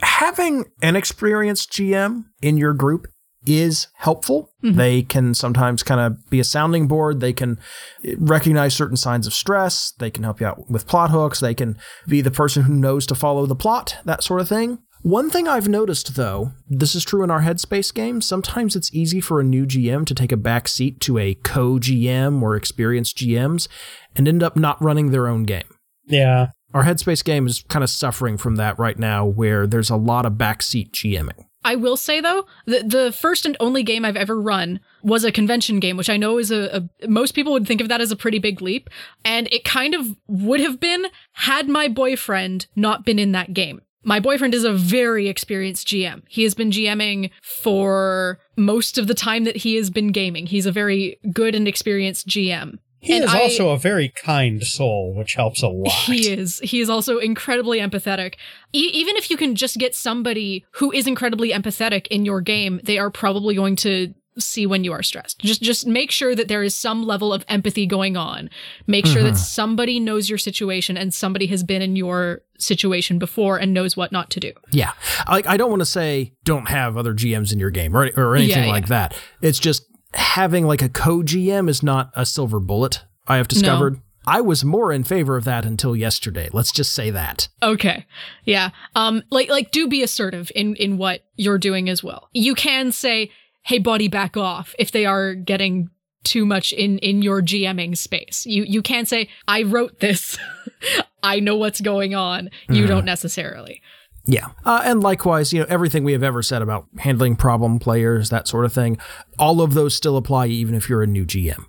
Having 0.00 0.64
an 0.80 0.96
experienced 0.96 1.70
GM 1.70 2.24
in 2.40 2.56
your 2.56 2.72
group 2.72 3.06
is 3.46 3.88
helpful. 3.94 4.50
Mm-hmm. 4.62 4.76
They 4.76 5.02
can 5.02 5.34
sometimes 5.34 5.82
kind 5.82 6.00
of 6.00 6.30
be 6.30 6.40
a 6.40 6.44
sounding 6.44 6.86
board. 6.86 7.20
They 7.20 7.32
can 7.32 7.58
eh, 8.04 8.14
recognize 8.18 8.74
certain 8.74 8.96
signs 8.96 9.26
of 9.26 9.34
stress. 9.34 9.92
They 9.98 10.10
can 10.10 10.24
help 10.24 10.40
you 10.40 10.46
out 10.46 10.70
with 10.70 10.86
plot 10.86 11.10
hooks. 11.10 11.40
They 11.40 11.54
can 11.54 11.78
be 12.06 12.20
the 12.20 12.30
person 12.30 12.64
who 12.64 12.74
knows 12.74 13.06
to 13.06 13.14
follow 13.14 13.46
the 13.46 13.56
plot, 13.56 13.96
that 14.04 14.22
sort 14.22 14.40
of 14.40 14.48
thing. 14.48 14.78
One 15.02 15.28
thing 15.28 15.46
I've 15.46 15.68
noticed 15.68 16.14
though, 16.14 16.52
this 16.66 16.94
is 16.94 17.04
true 17.04 17.22
in 17.22 17.30
our 17.30 17.42
Headspace 17.42 17.92
games, 17.92 18.24
sometimes 18.24 18.74
it's 18.74 18.94
easy 18.94 19.20
for 19.20 19.38
a 19.38 19.44
new 19.44 19.66
GM 19.66 20.06
to 20.06 20.14
take 20.14 20.32
a 20.32 20.36
back 20.36 20.66
seat 20.66 20.98
to 21.00 21.18
a 21.18 21.34
co 21.34 21.74
GM 21.74 22.40
or 22.40 22.56
experienced 22.56 23.18
GMs 23.18 23.68
and 24.16 24.26
end 24.26 24.42
up 24.42 24.56
not 24.56 24.80
running 24.82 25.10
their 25.10 25.28
own 25.28 25.42
game. 25.42 25.68
Yeah. 26.06 26.48
Our 26.74 26.82
Headspace 26.82 27.22
game 27.22 27.46
is 27.46 27.64
kind 27.68 27.84
of 27.84 27.88
suffering 27.88 28.36
from 28.36 28.56
that 28.56 28.76
right 28.80 28.98
now, 28.98 29.24
where 29.24 29.64
there's 29.64 29.90
a 29.90 29.96
lot 29.96 30.26
of 30.26 30.32
backseat 30.32 30.90
GMing. 30.90 31.46
I 31.64 31.76
will 31.76 31.96
say 31.96 32.20
though, 32.20 32.46
the 32.66 32.82
the 32.82 33.12
first 33.12 33.46
and 33.46 33.56
only 33.60 33.82
game 33.82 34.04
I've 34.04 34.16
ever 34.16 34.38
run 34.38 34.80
was 35.02 35.24
a 35.24 35.32
convention 35.32 35.80
game, 35.80 35.96
which 35.96 36.10
I 36.10 36.16
know 36.16 36.36
is 36.36 36.50
a, 36.50 36.88
a 37.02 37.08
most 37.08 37.32
people 37.32 37.52
would 37.52 37.66
think 37.66 37.80
of 37.80 37.88
that 37.88 38.00
as 38.00 38.10
a 38.10 38.16
pretty 38.16 38.40
big 38.40 38.60
leap, 38.60 38.90
and 39.24 39.48
it 39.52 39.64
kind 39.64 39.94
of 39.94 40.16
would 40.26 40.60
have 40.60 40.80
been 40.80 41.06
had 41.32 41.68
my 41.68 41.88
boyfriend 41.88 42.66
not 42.74 43.04
been 43.04 43.20
in 43.20 43.32
that 43.32 43.54
game. 43.54 43.80
My 44.06 44.20
boyfriend 44.20 44.52
is 44.52 44.64
a 44.64 44.72
very 44.72 45.28
experienced 45.28 45.88
GM. 45.88 46.22
He 46.28 46.42
has 46.42 46.54
been 46.54 46.70
GMing 46.70 47.30
for 47.40 48.38
most 48.56 48.98
of 48.98 49.06
the 49.06 49.14
time 49.14 49.44
that 49.44 49.56
he 49.56 49.76
has 49.76 49.88
been 49.88 50.08
gaming. 50.08 50.46
He's 50.46 50.66
a 50.66 50.72
very 50.72 51.18
good 51.32 51.54
and 51.54 51.66
experienced 51.66 52.28
GM. 52.28 52.78
He 53.04 53.14
And 53.14 53.24
is 53.24 53.34
I- 53.34 53.40
also 53.42 53.68
a 53.68 53.78
very 53.78 54.08
kind 54.08 54.62
soul, 54.64 55.12
which 55.14 55.34
helps 55.34 55.62
a 55.62 55.68
lot. 55.68 55.92
He 55.92 56.32
is. 56.32 56.58
He 56.60 56.80
is 56.80 56.88
also 56.88 57.18
incredibly 57.18 57.78
empathetic. 57.78 58.34
E- 58.72 58.90
even 58.94 59.16
if 59.16 59.30
you 59.30 59.36
can 59.36 59.54
just 59.54 59.76
get 59.76 59.94
somebody 59.94 60.64
who 60.72 60.90
is 60.90 61.06
incredibly 61.06 61.50
empathetic 61.50 62.06
in 62.06 62.24
your 62.24 62.40
game, 62.40 62.80
they 62.82 62.98
are 62.98 63.10
probably 63.10 63.54
going 63.54 63.76
to 63.76 64.14
see 64.38 64.66
when 64.66 64.84
you 64.84 64.92
are 64.92 65.02
stressed. 65.02 65.38
Just 65.40 65.62
just 65.62 65.86
make 65.86 66.10
sure 66.10 66.34
that 66.34 66.48
there 66.48 66.62
is 66.62 66.74
some 66.74 67.04
level 67.04 67.32
of 67.32 67.44
empathy 67.46 67.86
going 67.86 68.16
on. 68.16 68.48
Make 68.86 69.06
sure 69.06 69.22
that 69.22 69.34
mm-hmm. 69.34 69.36
somebody 69.36 70.00
knows 70.00 70.28
your 70.28 70.38
situation 70.38 70.96
and 70.96 71.12
somebody 71.12 71.46
has 71.48 71.62
been 71.62 71.82
in 71.82 71.94
your 71.94 72.40
situation 72.58 73.18
before 73.18 73.58
and 73.58 73.74
knows 73.74 73.96
what 73.96 74.12
not 74.12 74.30
to 74.30 74.40
do. 74.40 74.52
Yeah. 74.70 74.92
Like, 75.28 75.46
I 75.46 75.56
don't 75.56 75.70
want 75.70 75.80
to 75.82 75.86
say 75.86 76.32
don't 76.44 76.68
have 76.68 76.96
other 76.96 77.12
GMs 77.12 77.52
in 77.52 77.58
your 77.58 77.70
game 77.70 77.94
or, 77.96 78.10
or 78.16 78.34
anything 78.34 78.64
Yeah, 78.64 78.70
like 78.70 78.86
that. 78.86 79.14
It's 79.42 79.58
just 79.58 79.84
having 80.14 80.66
like 80.66 80.82
a 80.82 80.88
co 80.88 81.18
GM 81.18 81.68
is 81.68 81.82
not 81.82 82.10
a 82.14 82.26
silver 82.26 82.60
bullet, 82.60 83.02
I 83.26 83.36
have 83.36 83.48
discovered. 83.48 84.00
I 84.26 84.40
was 84.40 84.64
more 84.64 84.90
in 84.90 85.04
favor 85.04 85.36
of 85.36 85.44
that 85.44 85.66
until 85.66 85.94
yesterday. 85.94 86.48
Let's 86.52 86.72
just 86.72 86.92
say 86.92 87.10
that. 87.10 87.48
Okay. 87.62 88.06
Yeah. 88.44 88.70
Um 88.94 89.22
like 89.30 89.48
like 89.48 89.70
do 89.70 89.86
be 89.86 90.02
assertive 90.02 90.50
in 90.54 90.76
in 90.76 90.96
what 90.96 91.24
you're 91.36 91.58
doing 91.58 91.88
as 91.88 92.02
well. 92.02 92.28
You 92.32 92.54
can 92.54 92.90
say, 92.90 93.30
"Hey 93.64 93.78
buddy, 93.78 94.08
back 94.08 94.36
off" 94.36 94.74
if 94.78 94.90
they 94.92 95.04
are 95.04 95.34
getting 95.34 95.90
too 96.24 96.46
much 96.46 96.72
in 96.72 96.98
in 96.98 97.20
your 97.20 97.42
GMing 97.42 97.96
space. 97.98 98.46
You 98.46 98.64
you 98.64 98.80
can 98.80 99.04
say, 99.04 99.28
"I 99.46 99.62
wrote 99.64 100.00
this. 100.00 100.38
I 101.22 101.40
know 101.40 101.56
what's 101.56 101.80
going 101.82 102.14
on." 102.14 102.48
You 102.70 102.86
don't 102.86 103.04
necessarily. 103.04 103.82
Yeah. 104.26 104.48
Uh, 104.64 104.82
and 104.84 105.02
likewise, 105.02 105.52
you 105.52 105.60
know, 105.60 105.66
everything 105.68 106.02
we 106.02 106.12
have 106.12 106.22
ever 106.22 106.42
said 106.42 106.62
about 106.62 106.86
handling 106.98 107.36
problem 107.36 107.78
players, 107.78 108.30
that 108.30 108.48
sort 108.48 108.64
of 108.64 108.72
thing, 108.72 108.98
all 109.38 109.60
of 109.60 109.74
those 109.74 109.94
still 109.94 110.16
apply 110.16 110.46
even 110.46 110.74
if 110.74 110.88
you're 110.88 111.02
a 111.02 111.06
new 111.06 111.26
GM. 111.26 111.66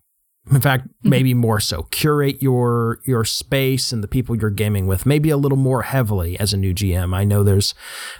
In 0.52 0.62
fact, 0.62 0.88
mm-hmm. 0.88 1.10
maybe 1.10 1.34
more 1.34 1.60
so. 1.60 1.84
Curate 1.92 2.42
your 2.42 3.00
your 3.06 3.26
space 3.26 3.92
and 3.92 4.04
the 4.04 4.08
people 4.08 4.36
you're 4.36 4.52
gaming 4.52 4.86
with, 4.86 5.06
maybe 5.06 5.30
a 5.32 5.38
little 5.38 5.58
more 5.58 5.82
heavily 5.82 6.40
as 6.40 6.54
a 6.54 6.58
new 6.58 6.74
GM. 6.74 7.16
I 7.16 7.24
know 7.24 7.44
there's 7.44 7.74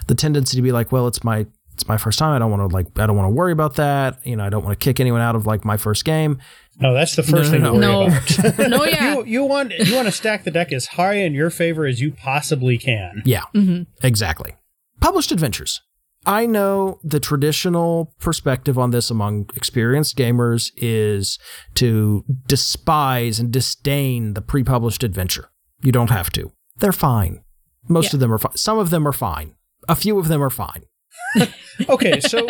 the 0.08 0.14
tendency 0.14 0.56
to 0.56 0.62
be 0.62 0.72
like, 0.72 0.90
well, 0.90 1.06
it's 1.06 1.22
my 1.22 1.46
it's 1.72 1.86
my 1.86 1.98
first 1.98 2.18
time. 2.18 2.34
I 2.34 2.38
don't 2.38 2.50
want 2.50 2.68
to 2.68 2.74
like 2.74 2.86
I 2.98 3.06
don't 3.06 3.16
want 3.16 3.26
to 3.26 3.34
worry 3.34 3.52
about 3.52 3.76
that. 3.76 4.18
You 4.26 4.34
know, 4.34 4.44
I 4.44 4.48
don't 4.48 4.64
want 4.64 4.78
to 4.78 4.84
kick 4.84 4.98
anyone 4.98 5.20
out 5.20 5.36
of 5.36 5.46
like 5.46 5.64
my 5.64 5.76
first 5.76 6.04
game. 6.04 6.38
No, 6.78 6.92
that's 6.92 7.16
the 7.16 7.22
first 7.22 7.52
no, 7.52 7.58
no, 7.58 7.70
thing 7.72 7.80
no, 7.80 7.98
to 7.98 7.98
worry 7.98 8.08
no. 8.08 8.48
about. 8.48 8.70
no, 8.70 8.84
yeah. 8.84 9.14
You, 9.14 9.24
you, 9.24 9.44
want 9.44 9.72
you 9.78 9.94
want 9.94 10.06
to 10.06 10.12
stack 10.12 10.44
the 10.44 10.50
deck 10.50 10.72
as 10.72 10.86
high 10.86 11.14
in 11.14 11.32
your 11.32 11.50
favor 11.50 11.86
as 11.86 12.00
you 12.00 12.12
possibly 12.12 12.76
can. 12.78 13.22
Yeah, 13.24 13.44
mm-hmm. 13.54 13.82
exactly. 14.04 14.56
Published 15.00 15.32
adventures. 15.32 15.80
I 16.26 16.44
know 16.44 16.98
the 17.04 17.20
traditional 17.20 18.12
perspective 18.18 18.78
on 18.78 18.90
this 18.90 19.10
among 19.10 19.48
experienced 19.54 20.18
gamers 20.18 20.72
is 20.76 21.38
to 21.74 22.24
despise 22.48 23.38
and 23.38 23.52
disdain 23.52 24.34
the 24.34 24.42
pre 24.42 24.64
published 24.64 25.04
adventure. 25.04 25.50
You 25.82 25.92
don't 25.92 26.10
have 26.10 26.30
to. 26.32 26.52
They're 26.78 26.92
fine. 26.92 27.42
Most 27.88 28.12
yeah. 28.12 28.16
of 28.16 28.20
them 28.20 28.32
are 28.32 28.38
fine. 28.38 28.56
Some 28.56 28.78
of 28.78 28.90
them 28.90 29.06
are 29.06 29.12
fine. 29.12 29.54
A 29.88 29.94
few 29.94 30.18
of 30.18 30.26
them 30.26 30.42
are 30.42 30.50
fine. 30.50 30.82
okay, 31.88 32.20
so 32.20 32.48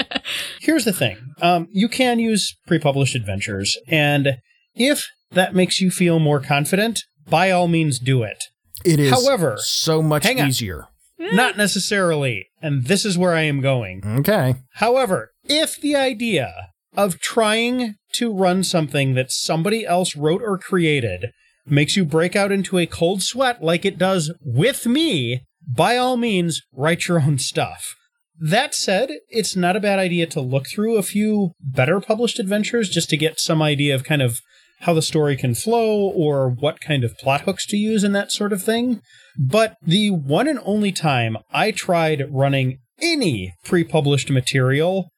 here's 0.61 0.85
the 0.85 0.93
thing 0.93 1.17
um, 1.41 1.69
you 1.71 1.89
can 1.89 2.19
use 2.19 2.57
pre 2.67 2.79
published 2.79 3.15
adventures, 3.15 3.77
and 3.89 4.39
if 4.75 5.07
that 5.31 5.55
makes 5.55 5.81
you 5.81 5.91
feel 5.91 6.19
more 6.19 6.41
confident, 6.41 7.03
by 7.29 7.51
all 7.51 7.69
means 7.69 7.99
do 7.99 8.23
it. 8.23 8.45
It 8.85 9.01
is 9.01 9.11
However, 9.11 9.57
so 9.59 10.03
much 10.03 10.27
easier. 10.27 10.89
Not 11.19 11.57
necessarily. 11.57 12.47
And 12.61 12.87
this 12.87 13.05
is 13.05 13.17
where 13.17 13.35
I 13.35 13.43
am 13.43 13.61
going. 13.61 14.03
Okay. 14.05 14.57
However, 14.75 15.33
if 15.45 15.81
the 15.81 15.97
idea 15.97 16.71
of 16.97 17.21
trying 17.21 17.95
to 18.15 18.33
run 18.33 18.65
something 18.65 19.15
that 19.15 19.31
somebody 19.31 19.87
else 19.87 20.17
wrote 20.17 20.43
or 20.43 20.59
created 20.59 21.27
makes 21.67 21.97
you 21.97 22.05
break 22.05 22.37
out 22.37 22.53
into 22.53 22.79
a 22.79 22.87
cold 22.87 23.23
sweat 23.23 23.63
like 23.63 23.85
it 23.85 23.99
does 23.99 24.33
with 24.41 24.87
me, 24.87 25.43
by 25.67 25.97
all 25.97 26.17
means, 26.17 26.63
write 26.73 27.09
your 27.09 27.21
own 27.21 27.39
stuff. 27.39 27.95
That 28.39 28.75
said, 28.75 29.11
it's 29.29 29.57
not 29.57 29.77
a 29.77 29.81
bad 29.81 29.99
idea 29.99 30.27
to 30.27 30.41
look 30.41 30.67
through 30.69 30.97
a 30.97 31.03
few 31.03 31.53
better 31.61 32.01
published 32.01 32.39
adventures 32.39 32.89
just 32.89 33.09
to 33.11 33.17
get 33.17 33.41
some 33.41 33.63
idea 33.63 33.95
of 33.95 34.05
kind 34.05 34.23
of 34.23 34.41
how 34.81 34.93
the 34.93 35.03
story 35.03 35.37
can 35.37 35.55
flow 35.55 35.99
or 35.99 36.51
what 36.51 36.81
kind 36.81 37.03
of 37.03 37.17
plot 37.17 37.43
hooks 37.43 37.67
to 37.67 37.77
use 37.77 38.05
and 38.05 38.15
that 38.15 38.31
sort 38.31 38.53
of 38.53 38.63
thing. 38.63 39.01
But 39.39 39.77
the 39.83 40.11
one 40.11 40.49
and 40.49 40.61
only 40.65 40.93
time 40.93 41.39
I 41.51 41.71
tried 41.71 42.25
running 42.31 42.79
any 43.01 43.55
pre 43.65 43.85
published 43.85 44.31
material, 44.31 45.09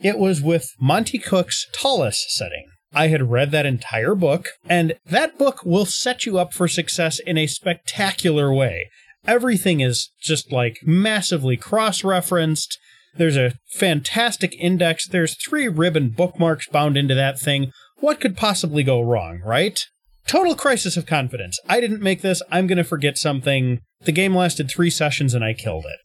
it 0.00 0.18
was 0.18 0.40
with 0.40 0.68
Monte 0.80 1.18
Cook's 1.18 1.66
Ptolus 1.72 2.16
setting. 2.28 2.66
I 2.94 3.08
had 3.08 3.30
read 3.30 3.50
that 3.50 3.66
entire 3.66 4.14
book, 4.14 4.50
and 4.68 4.94
that 5.04 5.36
book 5.36 5.64
will 5.64 5.84
set 5.84 6.26
you 6.26 6.38
up 6.38 6.52
for 6.52 6.68
success 6.68 7.18
in 7.18 7.36
a 7.36 7.48
spectacular 7.48 8.54
way. 8.54 8.88
Everything 9.26 9.80
is 9.80 10.10
just 10.20 10.52
like 10.52 10.78
massively 10.84 11.56
cross 11.56 12.04
referenced. 12.04 12.78
There's 13.16 13.36
a 13.36 13.54
fantastic 13.72 14.54
index. 14.58 15.06
There's 15.06 15.36
three 15.36 15.68
ribbon 15.68 16.10
bookmarks 16.10 16.68
bound 16.68 16.96
into 16.96 17.14
that 17.14 17.38
thing. 17.38 17.70
What 17.98 18.20
could 18.20 18.36
possibly 18.36 18.82
go 18.82 19.00
wrong, 19.00 19.40
right? 19.44 19.80
Total 20.26 20.54
crisis 20.54 20.96
of 20.96 21.06
confidence. 21.06 21.58
I 21.68 21.80
didn't 21.80 22.02
make 22.02 22.22
this. 22.22 22.42
I'm 22.50 22.66
going 22.66 22.78
to 22.78 22.84
forget 22.84 23.18
something. 23.18 23.80
The 24.02 24.12
game 24.12 24.34
lasted 24.34 24.68
three 24.68 24.90
sessions 24.90 25.34
and 25.34 25.44
I 25.44 25.54
killed 25.54 25.84
it. 25.86 26.00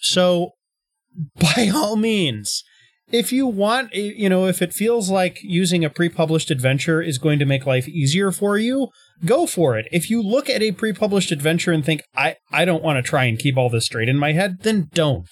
So, 0.00 0.52
by 1.40 1.70
all 1.72 1.96
means, 1.96 2.62
if 3.12 3.32
you 3.32 3.46
want, 3.46 3.90
eh, 3.92 4.12
you 4.16 4.28
know, 4.28 4.46
if 4.46 4.62
it 4.62 4.72
feels 4.72 5.10
like 5.10 5.38
using 5.42 5.84
a 5.84 5.90
pre 5.90 6.08
published 6.08 6.50
adventure 6.50 7.02
is 7.02 7.18
going 7.18 7.38
to 7.38 7.44
make 7.44 7.66
life 7.66 7.88
easier 7.88 8.32
for 8.32 8.58
you, 8.58 8.88
go 9.24 9.46
for 9.46 9.78
it. 9.78 9.88
If 9.92 10.10
you 10.10 10.22
look 10.22 10.48
at 10.48 10.62
a 10.62 10.72
pre 10.72 10.92
published 10.92 11.32
adventure 11.32 11.72
and 11.72 11.84
think, 11.84 12.02
I, 12.16 12.36
I 12.50 12.64
don't 12.64 12.82
want 12.82 12.96
to 12.96 13.02
try 13.02 13.24
and 13.24 13.38
keep 13.38 13.56
all 13.56 13.70
this 13.70 13.86
straight 13.86 14.08
in 14.08 14.18
my 14.18 14.32
head, 14.32 14.58
then 14.62 14.88
don't. 14.92 15.28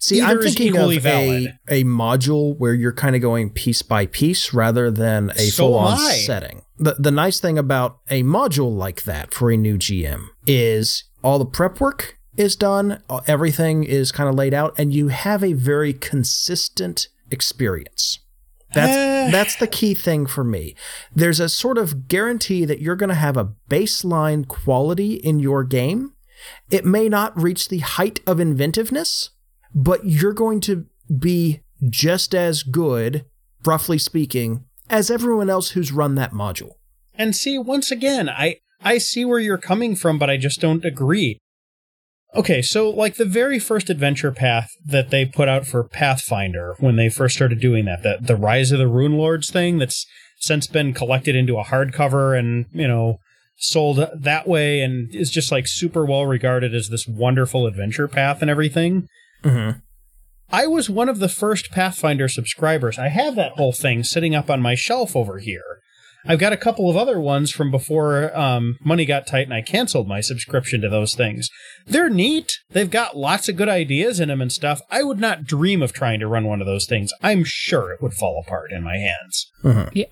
See, 0.00 0.20
Either 0.20 0.38
I'm 0.38 0.42
thinking 0.44 0.76
of 0.76 1.06
a, 1.06 1.58
a 1.68 1.84
module 1.84 2.56
where 2.56 2.72
you're 2.72 2.92
kind 2.92 3.16
of 3.16 3.22
going 3.22 3.50
piece 3.50 3.82
by 3.82 4.06
piece 4.06 4.54
rather 4.54 4.92
than 4.92 5.30
a 5.30 5.50
so 5.50 5.64
full 5.64 5.74
on 5.74 5.98
setting. 5.98 6.62
The, 6.78 6.94
the 6.94 7.10
nice 7.10 7.40
thing 7.40 7.58
about 7.58 7.98
a 8.08 8.22
module 8.22 8.74
like 8.74 9.02
that 9.04 9.34
for 9.34 9.50
a 9.50 9.56
new 9.56 9.76
GM 9.76 10.28
is 10.46 11.02
all 11.24 11.40
the 11.40 11.46
prep 11.46 11.80
work 11.80 12.17
is 12.38 12.56
done, 12.56 13.02
everything 13.26 13.84
is 13.84 14.12
kind 14.12 14.28
of 14.28 14.34
laid 14.34 14.54
out, 14.54 14.74
and 14.78 14.94
you 14.94 15.08
have 15.08 15.42
a 15.42 15.52
very 15.52 15.92
consistent 15.92 17.08
experience. 17.30 18.20
That's 18.72 18.96
uh. 18.96 19.30
that's 19.32 19.56
the 19.56 19.66
key 19.66 19.94
thing 19.94 20.26
for 20.26 20.44
me. 20.44 20.74
There's 21.14 21.40
a 21.40 21.48
sort 21.48 21.78
of 21.78 22.08
guarantee 22.08 22.64
that 22.64 22.80
you're 22.80 22.96
going 22.96 23.08
to 23.08 23.14
have 23.14 23.36
a 23.36 23.52
baseline 23.68 24.46
quality 24.46 25.14
in 25.14 25.40
your 25.40 25.64
game. 25.64 26.12
It 26.70 26.84
may 26.84 27.08
not 27.08 27.40
reach 27.40 27.68
the 27.68 27.78
height 27.78 28.20
of 28.26 28.38
inventiveness, 28.38 29.30
but 29.74 30.04
you're 30.04 30.32
going 30.32 30.60
to 30.62 30.86
be 31.18 31.60
just 31.90 32.34
as 32.34 32.62
good, 32.62 33.24
roughly 33.64 33.98
speaking, 33.98 34.64
as 34.88 35.10
everyone 35.10 35.50
else 35.50 35.70
who's 35.70 35.92
run 35.92 36.14
that 36.14 36.32
module. 36.32 36.74
And 37.14 37.34
see, 37.34 37.58
once 37.58 37.90
again, 37.90 38.28
I 38.28 38.58
I 38.80 38.98
see 38.98 39.24
where 39.24 39.40
you're 39.40 39.58
coming 39.58 39.96
from, 39.96 40.18
but 40.18 40.30
I 40.30 40.36
just 40.36 40.60
don't 40.60 40.84
agree. 40.84 41.38
Okay, 42.38 42.62
so 42.62 42.88
like 42.88 43.16
the 43.16 43.24
very 43.24 43.58
first 43.58 43.90
adventure 43.90 44.30
path 44.30 44.70
that 44.86 45.10
they 45.10 45.26
put 45.26 45.48
out 45.48 45.66
for 45.66 45.82
Pathfinder 45.82 46.76
when 46.78 46.94
they 46.94 47.08
first 47.08 47.34
started 47.34 47.60
doing 47.60 47.84
that, 47.86 48.04
the 48.04 48.18
the 48.20 48.36
Rise 48.36 48.70
of 48.70 48.78
the 48.78 48.84
Runelords 48.84 49.50
thing 49.50 49.78
that's 49.78 50.06
since 50.38 50.68
been 50.68 50.94
collected 50.94 51.34
into 51.34 51.58
a 51.58 51.64
hardcover 51.64 52.38
and, 52.38 52.66
you 52.72 52.86
know, 52.86 53.18
sold 53.56 54.08
that 54.14 54.46
way 54.46 54.80
and 54.80 55.12
is 55.12 55.32
just 55.32 55.50
like 55.50 55.66
super 55.66 56.04
well 56.04 56.26
regarded 56.26 56.72
as 56.76 56.90
this 56.90 57.08
wonderful 57.08 57.66
adventure 57.66 58.06
path 58.06 58.40
and 58.40 58.48
everything. 58.48 59.08
Mm-hmm. 59.42 59.80
I 60.50 60.68
was 60.68 60.88
one 60.88 61.08
of 61.08 61.18
the 61.18 61.28
first 61.28 61.72
Pathfinder 61.72 62.28
subscribers. 62.28 63.00
I 63.00 63.08
have 63.08 63.34
that 63.34 63.52
whole 63.52 63.72
thing 63.72 64.04
sitting 64.04 64.36
up 64.36 64.48
on 64.48 64.62
my 64.62 64.76
shelf 64.76 65.16
over 65.16 65.40
here. 65.40 65.77
I've 66.28 66.38
got 66.38 66.52
a 66.52 66.58
couple 66.58 66.90
of 66.90 66.96
other 66.96 67.18
ones 67.18 67.50
from 67.50 67.70
before 67.70 68.36
um, 68.38 68.76
money 68.84 69.06
got 69.06 69.26
tight 69.26 69.46
and 69.46 69.54
I 69.54 69.62
canceled 69.62 70.06
my 70.06 70.20
subscription 70.20 70.82
to 70.82 70.88
those 70.90 71.14
things. 71.14 71.48
They're 71.86 72.10
neat. 72.10 72.52
They've 72.70 72.90
got 72.90 73.16
lots 73.16 73.48
of 73.48 73.56
good 73.56 73.70
ideas 73.70 74.20
in 74.20 74.28
them 74.28 74.42
and 74.42 74.52
stuff. 74.52 74.82
I 74.90 75.02
would 75.02 75.18
not 75.18 75.44
dream 75.44 75.80
of 75.80 75.94
trying 75.94 76.20
to 76.20 76.28
run 76.28 76.46
one 76.46 76.60
of 76.60 76.66
those 76.66 76.84
things. 76.86 77.12
I'm 77.22 77.44
sure 77.44 77.92
it 77.92 78.02
would 78.02 78.12
fall 78.12 78.44
apart 78.46 78.72
in 78.72 78.84
my 78.84 78.98
hands. 78.98 79.50
Mm-hmm. 79.64 79.88
Yeah. 79.94 80.04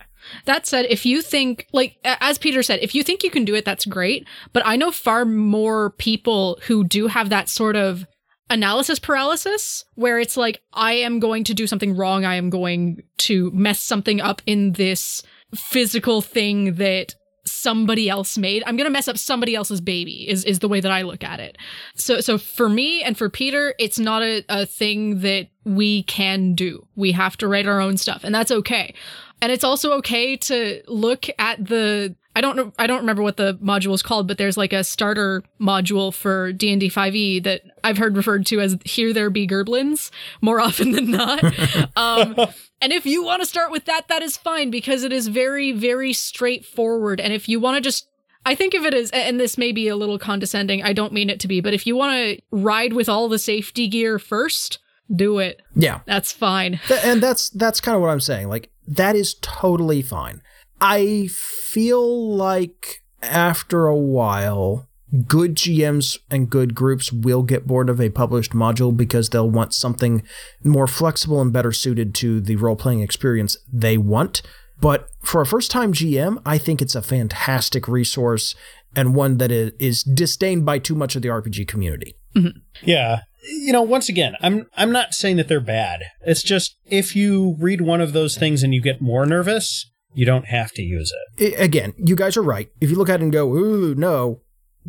That 0.46 0.66
said, 0.66 0.86
if 0.88 1.06
you 1.06 1.22
think, 1.22 1.66
like, 1.72 1.98
as 2.02 2.38
Peter 2.38 2.62
said, 2.62 2.80
if 2.80 2.94
you 2.94 3.04
think 3.04 3.22
you 3.22 3.30
can 3.30 3.44
do 3.44 3.54
it, 3.54 3.64
that's 3.64 3.84
great. 3.84 4.26
But 4.52 4.64
I 4.66 4.74
know 4.74 4.90
far 4.90 5.24
more 5.24 5.90
people 5.90 6.58
who 6.62 6.82
do 6.82 7.06
have 7.08 7.28
that 7.28 7.48
sort 7.48 7.76
of 7.76 8.06
analysis 8.48 8.98
paralysis 8.98 9.84
where 9.94 10.18
it's 10.18 10.36
like 10.36 10.62
I 10.72 10.94
am 10.94 11.20
going 11.20 11.44
to 11.44 11.54
do 11.54 11.66
something 11.66 11.96
wrong. 11.96 12.24
I 12.24 12.36
am 12.36 12.50
going 12.50 13.02
to 13.18 13.50
mess 13.52 13.80
something 13.80 14.20
up 14.20 14.40
in 14.46 14.72
this 14.72 15.22
physical 15.54 16.20
thing 16.22 16.74
that 16.74 17.14
somebody 17.44 18.08
else 18.08 18.36
made. 18.36 18.62
I'm 18.66 18.76
going 18.76 18.86
to 18.86 18.92
mess 18.92 19.08
up 19.08 19.18
somebody 19.18 19.54
else's 19.54 19.80
baby 19.80 20.28
is 20.28 20.44
is 20.44 20.58
the 20.58 20.68
way 20.68 20.80
that 20.80 20.90
I 20.90 21.02
look 21.02 21.22
at 21.22 21.40
it. 21.40 21.56
So 21.94 22.20
so 22.20 22.38
for 22.38 22.68
me 22.68 23.02
and 23.02 23.16
for 23.16 23.30
Peter, 23.30 23.74
it's 23.78 23.98
not 23.98 24.22
a, 24.22 24.44
a 24.48 24.66
thing 24.66 25.20
that 25.20 25.48
we 25.64 26.02
can 26.04 26.54
do. 26.54 26.86
We 26.96 27.12
have 27.12 27.36
to 27.38 27.48
write 27.48 27.66
our 27.66 27.80
own 27.80 27.96
stuff 27.96 28.24
and 28.24 28.34
that's 28.34 28.50
okay. 28.50 28.94
And 29.40 29.52
it's 29.52 29.64
also 29.64 29.92
okay 29.94 30.36
to 30.36 30.82
look 30.88 31.26
at 31.38 31.64
the 31.64 32.16
I 32.36 32.42
don't 32.42 32.54
know 32.54 32.70
I 32.78 32.86
don't 32.86 33.00
remember 33.00 33.22
what 33.22 33.38
the 33.38 33.54
module 33.54 33.94
is 33.94 34.02
called, 34.02 34.28
but 34.28 34.36
there's 34.36 34.58
like 34.58 34.74
a 34.74 34.84
starter 34.84 35.42
module 35.58 36.12
for 36.12 36.52
D&D 36.52 36.90
5e 36.90 37.42
that 37.44 37.62
I've 37.82 37.96
heard 37.96 38.14
referred 38.14 38.44
to 38.46 38.60
as 38.60 38.76
here 38.84 39.14
there 39.14 39.30
be 39.30 39.48
gerblins 39.48 40.10
more 40.42 40.60
often 40.68 40.92
than 40.92 41.10
not. 41.10 41.42
um, 41.96 42.36
and 42.82 42.92
if 42.92 43.06
you 43.06 43.24
want 43.24 43.40
to 43.40 43.48
start 43.48 43.70
with 43.70 43.86
that 43.86 44.08
that 44.08 44.22
is 44.22 44.36
fine 44.36 44.70
because 44.70 45.02
it 45.02 45.14
is 45.14 45.28
very 45.28 45.72
very 45.72 46.12
straightforward 46.12 47.20
and 47.20 47.32
if 47.32 47.48
you 47.48 47.58
want 47.58 47.76
to 47.76 47.80
just 47.80 48.06
I 48.44 48.54
think 48.54 48.74
of 48.74 48.84
it 48.84 48.92
as, 48.92 49.10
and 49.10 49.40
this 49.40 49.58
may 49.58 49.72
be 49.72 49.88
a 49.88 49.96
little 49.96 50.20
condescending, 50.20 50.80
I 50.84 50.92
don't 50.92 51.12
mean 51.12 51.30
it 51.30 51.40
to 51.40 51.48
be, 51.48 51.60
but 51.60 51.74
if 51.74 51.84
you 51.84 51.96
want 51.96 52.12
to 52.12 52.40
ride 52.52 52.92
with 52.92 53.08
all 53.08 53.28
the 53.28 53.40
safety 53.40 53.88
gear 53.88 54.20
first, 54.20 54.78
do 55.12 55.40
it. 55.40 55.62
Yeah. 55.74 56.00
That's 56.06 56.30
fine. 56.30 56.78
and 57.02 57.20
that's 57.20 57.50
that's 57.50 57.80
kind 57.80 57.96
of 57.96 58.02
what 58.02 58.10
I'm 58.10 58.20
saying. 58.20 58.48
Like 58.48 58.70
that 58.86 59.16
is 59.16 59.34
totally 59.40 60.02
fine. 60.02 60.42
I 60.80 61.28
feel 61.28 62.34
like 62.34 63.02
after 63.22 63.86
a 63.86 63.96
while 63.96 64.88
good 65.26 65.54
GMs 65.54 66.18
and 66.30 66.50
good 66.50 66.74
groups 66.74 67.12
will 67.12 67.42
get 67.42 67.66
bored 67.66 67.88
of 67.88 68.00
a 68.00 68.10
published 68.10 68.52
module 68.52 68.94
because 68.94 69.30
they'll 69.30 69.48
want 69.48 69.72
something 69.72 70.22
more 70.64 70.86
flexible 70.86 71.40
and 71.40 71.52
better 71.52 71.72
suited 71.72 72.14
to 72.16 72.40
the 72.40 72.56
role 72.56 72.76
playing 72.76 73.00
experience 73.00 73.56
they 73.72 73.96
want. 73.96 74.42
But 74.80 75.08
for 75.22 75.40
a 75.40 75.46
first 75.46 75.70
time 75.70 75.92
GM, 75.92 76.42
I 76.44 76.58
think 76.58 76.82
it's 76.82 76.94
a 76.94 77.02
fantastic 77.02 77.88
resource 77.88 78.54
and 78.94 79.14
one 79.14 79.38
that 79.38 79.50
is 79.50 80.02
disdained 80.02 80.66
by 80.66 80.78
too 80.80 80.94
much 80.94 81.16
of 81.16 81.22
the 81.22 81.28
RPG 81.28 81.68
community. 81.68 82.16
Mm-hmm. 82.34 82.58
Yeah 82.82 83.20
you 83.48 83.72
know, 83.72 83.82
once 83.82 84.08
again, 84.08 84.34
I'm 84.40 84.66
I'm 84.76 84.92
not 84.92 85.14
saying 85.14 85.36
that 85.36 85.48
they're 85.48 85.60
bad. 85.60 86.04
It's 86.22 86.42
just 86.42 86.76
if 86.84 87.14
you 87.14 87.56
read 87.58 87.80
one 87.80 88.00
of 88.00 88.12
those 88.12 88.36
things 88.36 88.62
and 88.62 88.74
you 88.74 88.80
get 88.80 89.00
more 89.00 89.24
nervous, 89.26 89.90
you 90.16 90.24
don't 90.24 90.46
have 90.46 90.72
to 90.72 90.82
use 90.82 91.12
it. 91.36 91.54
Again, 91.60 91.92
you 91.96 92.16
guys 92.16 92.36
are 92.36 92.42
right. 92.42 92.70
If 92.80 92.90
you 92.90 92.96
look 92.96 93.08
at 93.08 93.20
it 93.20 93.24
and 93.24 93.32
go, 93.32 93.52
"Ooh, 93.54 93.94
no," 93.94 94.40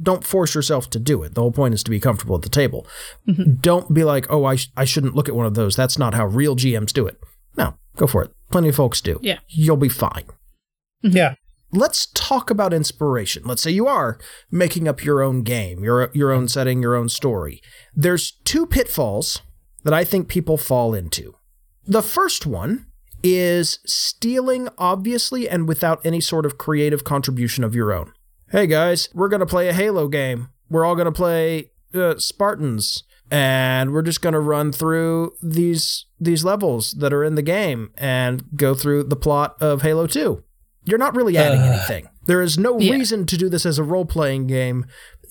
don't 0.02 0.26
force 0.26 0.56
yourself 0.56 0.90
to 0.92 1.00
do 1.00 1.24
it. 1.24 1.36
The 1.36 1.42
whole 1.42 1.52
point 1.52 1.74
is 1.74 1.84
to 1.84 1.92
be 1.92 2.00
comfortable 2.00 2.36
at 2.36 2.44
the 2.44 2.50
table. 2.50 2.88
Mm-hmm. 3.28 3.56
Don't 3.60 3.94
be 3.94 4.04
like, 4.04 4.26
"Oh, 4.30 4.46
I 4.46 4.56
sh- 4.56 4.72
I 4.78 4.86
shouldn't 4.86 5.16
look 5.16 5.30
at 5.30 5.36
one 5.36 5.46
of 5.46 5.56
those." 5.56 5.76
That's 5.76 5.98
not 5.98 6.13
how 6.13 6.26
real 6.26 6.56
GMs 6.56 6.94
do 6.94 7.06
it. 7.06 7.20
No, 7.58 7.76
go 7.96 8.08
for 8.08 8.24
it. 8.24 8.32
Plenty 8.52 8.70
of 8.70 8.76
folks 8.76 9.02
do. 9.02 9.20
Yeah. 9.22 9.40
You'll 9.48 9.78
be 9.78 9.90
fine. 9.90 10.26
Mm-hmm. 11.04 11.18
Yeah 11.18 11.36
let's 11.72 12.08
talk 12.13 12.50
about 12.50 12.74
inspiration. 12.74 13.44
Let's 13.46 13.62
say 13.62 13.72
you 13.72 13.88
are 13.88 14.18
making 14.52 14.88
up 14.88 15.04
your 15.04 15.22
own 15.22 15.44
game, 15.44 15.84
your 15.84 16.10
your 16.13 16.32
own 16.32 16.48
setting, 16.48 16.82
your 16.82 16.96
own 16.96 17.10
story. 17.10 17.62
There's 17.94 18.32
two 18.44 18.66
pitfalls 18.66 19.42
that 19.84 19.94
I 19.94 20.04
think 20.04 20.28
people 20.28 20.58
fall 20.58 20.94
into. 20.94 21.36
The 21.86 22.02
first 22.02 22.46
one 22.46 22.88
is 23.36 23.80
stealing 23.86 24.70
obviously 24.78 25.50
and 25.50 25.68
without 25.68 26.06
any 26.06 26.22
sort 26.22 26.46
of 26.46 26.58
creative 26.58 27.04
contribution 27.04 27.63
of 27.63 27.76
your 27.76 27.92
own. 27.92 28.13
Hey 28.50 28.68
guys, 28.68 29.10
we're 29.13 29.28
going 29.28 29.42
to 29.42 29.46
play 29.46 29.68
a 29.68 29.74
Halo 29.74 30.08
game. 30.08 30.50
We're 30.70 30.86
all 30.86 30.96
going 30.96 31.06
to 31.06 31.12
play 31.12 31.72
uh, 31.94 32.18
Spartans 32.18 33.04
and 33.30 33.92
we're 33.92 34.02
just 34.02 34.22
going 34.22 34.34
to 34.34 34.40
run 34.40 34.72
through 34.72 35.34
these 35.42 36.06
these 36.20 36.46
levels 36.46 36.94
that 36.94 37.13
are 37.13 37.24
in 37.24 37.36
the 37.36 37.42
game 37.42 37.92
and 37.98 38.46
go 38.56 38.74
through 38.74 39.04
the 39.04 39.16
plot 39.16 39.56
of 39.62 39.82
Halo 39.82 40.08
2 40.08 40.44
you're 40.88 40.98
not 40.98 41.16
really 41.16 41.38
adding 41.38 41.60
uh, 41.60 41.74
anything. 41.74 42.10
There 42.26 42.42
is 42.42 42.58
no 42.58 42.80
yeah. 42.80 42.94
reason 42.94 43.26
to 43.28 43.38
do 43.38 43.50
this 43.50 43.66
as 43.66 43.78
a 43.78 43.84
role 43.84 44.06
playing 44.06 44.48
game. 44.48 44.86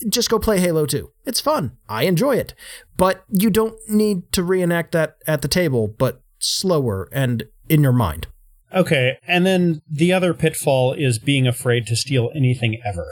Just 0.07 0.29
go 0.29 0.37
play 0.37 0.59
Halo 0.59 0.85
2. 0.85 1.11
It's 1.25 1.41
fun. 1.41 1.77
I 1.89 2.03
enjoy 2.03 2.35
it. 2.35 2.53
But 2.95 3.23
you 3.27 3.49
don't 3.49 3.75
need 3.89 4.31
to 4.33 4.43
reenact 4.43 4.91
that 4.91 5.17
at 5.25 5.41
the 5.41 5.47
table, 5.47 5.87
but 5.87 6.21
slower 6.39 7.09
and 7.11 7.43
in 7.69 7.81
your 7.83 7.91
mind. 7.93 8.27
Okay. 8.73 9.17
And 9.27 9.45
then 9.45 9.81
the 9.89 10.11
other 10.13 10.33
pitfall 10.33 10.93
is 10.93 11.19
being 11.19 11.47
afraid 11.47 11.87
to 11.87 11.95
steal 11.95 12.31
anything 12.35 12.79
ever. 12.85 13.07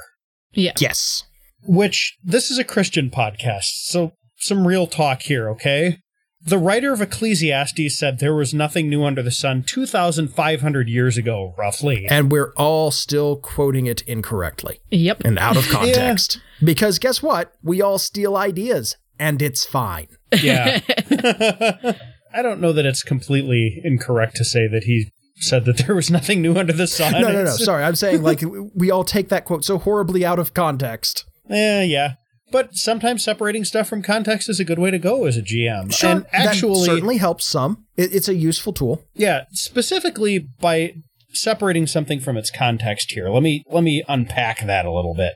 Yeah. 0.54 0.74
Yes. 0.80 1.24
Which 1.64 2.18
this 2.24 2.52
is 2.52 2.58
a 2.58 2.64
Christian 2.64 3.10
podcast. 3.10 3.86
So 3.86 4.12
some 4.38 4.68
real 4.68 4.88
talk 4.88 5.24
here, 5.24 5.50
okay? 5.52 6.00
The 6.42 6.58
writer 6.60 6.94
of 6.94 7.02
Ecclesiastes 7.02 7.98
said 7.98 8.20
there 8.20 8.36
was 8.36 8.54
nothing 8.54 8.88
new 8.88 9.04
under 9.04 9.24
the 9.24 9.32
sun 9.32 9.64
2,500 9.64 10.88
years 10.88 11.18
ago, 11.18 11.56
roughly. 11.58 12.06
And 12.08 12.32
we're 12.32 12.54
all 12.56 12.92
still 12.92 13.38
quoting 13.38 13.88
it 13.88 14.02
incorrectly. 14.02 14.80
Yep. 14.92 15.22
And 15.26 15.40
out 15.40 15.58
of 15.58 15.68
context. 15.70 16.36
yeah. 16.60 16.66
Because 16.66 17.00
guess 17.00 17.24
what? 17.24 17.54
We 17.64 17.82
all 17.82 17.98
steal 17.98 18.38
ideas, 18.38 18.96
and 19.18 19.42
it's 19.42 19.66
fine. 19.66 20.08
Yeah. 20.40 20.82
I 22.36 22.42
don't 22.42 22.60
know 22.60 22.74
that 22.74 22.86
it's 22.86 23.02
completely 23.02 23.82
incorrect 23.84 24.36
to 24.36 24.46
say 24.46 24.68
that 24.68 24.84
he 24.84 25.10
said 25.38 25.66
that 25.66 25.78
there 25.86 25.96
was 25.96 26.12
nothing 26.12 26.42
new 26.42 26.56
under 26.56 26.74
the 26.74 26.88
sun. 26.88 27.14
No, 27.14 27.32
no, 27.32 27.44
no. 27.44 27.52
Sorry. 27.52 27.84
I'm 27.84 27.96
saying, 27.96 28.22
like, 28.22 28.44
we 28.76 28.92
all 28.92 29.04
take 29.04 29.30
that 29.30 29.46
quote 29.46 29.64
so 29.64 29.78
horribly 29.78 30.26
out 30.26 30.40
of 30.40 30.54
context. 30.54 31.26
Yeah, 31.50 31.82
yeah. 31.82 32.14
But 32.52 32.76
sometimes 32.76 33.24
separating 33.24 33.66
stuff 33.66 33.88
from 33.88 34.02
context 34.02 34.50
is 34.50 34.60
a 34.60 34.66
good 34.66 34.80
way 34.80 34.92
to 34.92 35.00
go 35.00 35.26
as 35.26 35.36
a 35.36 35.42
GM. 35.42 35.94
Sure, 35.94 36.10
and 36.10 36.26
actually, 36.32 36.80
that 36.80 36.86
certainly 36.86 37.18
helps 37.18 37.46
some. 37.46 37.86
It, 37.98 38.14
it's 38.14 38.28
a 38.28 38.36
useful 38.36 38.72
tool. 38.72 39.04
Yeah, 39.16 39.46
specifically 39.52 40.48
by 40.60 40.94
separating 41.34 41.88
something 41.88 42.20
from 42.20 42.38
its 42.38 42.52
context 42.52 43.12
here. 43.12 43.30
Let 43.30 43.44
me 43.44 43.64
let 43.70 43.84
me 43.84 44.04
unpack 44.08 44.66
that 44.66 44.86
a 44.86 44.92
little 44.92 45.16
bit. 45.16 45.34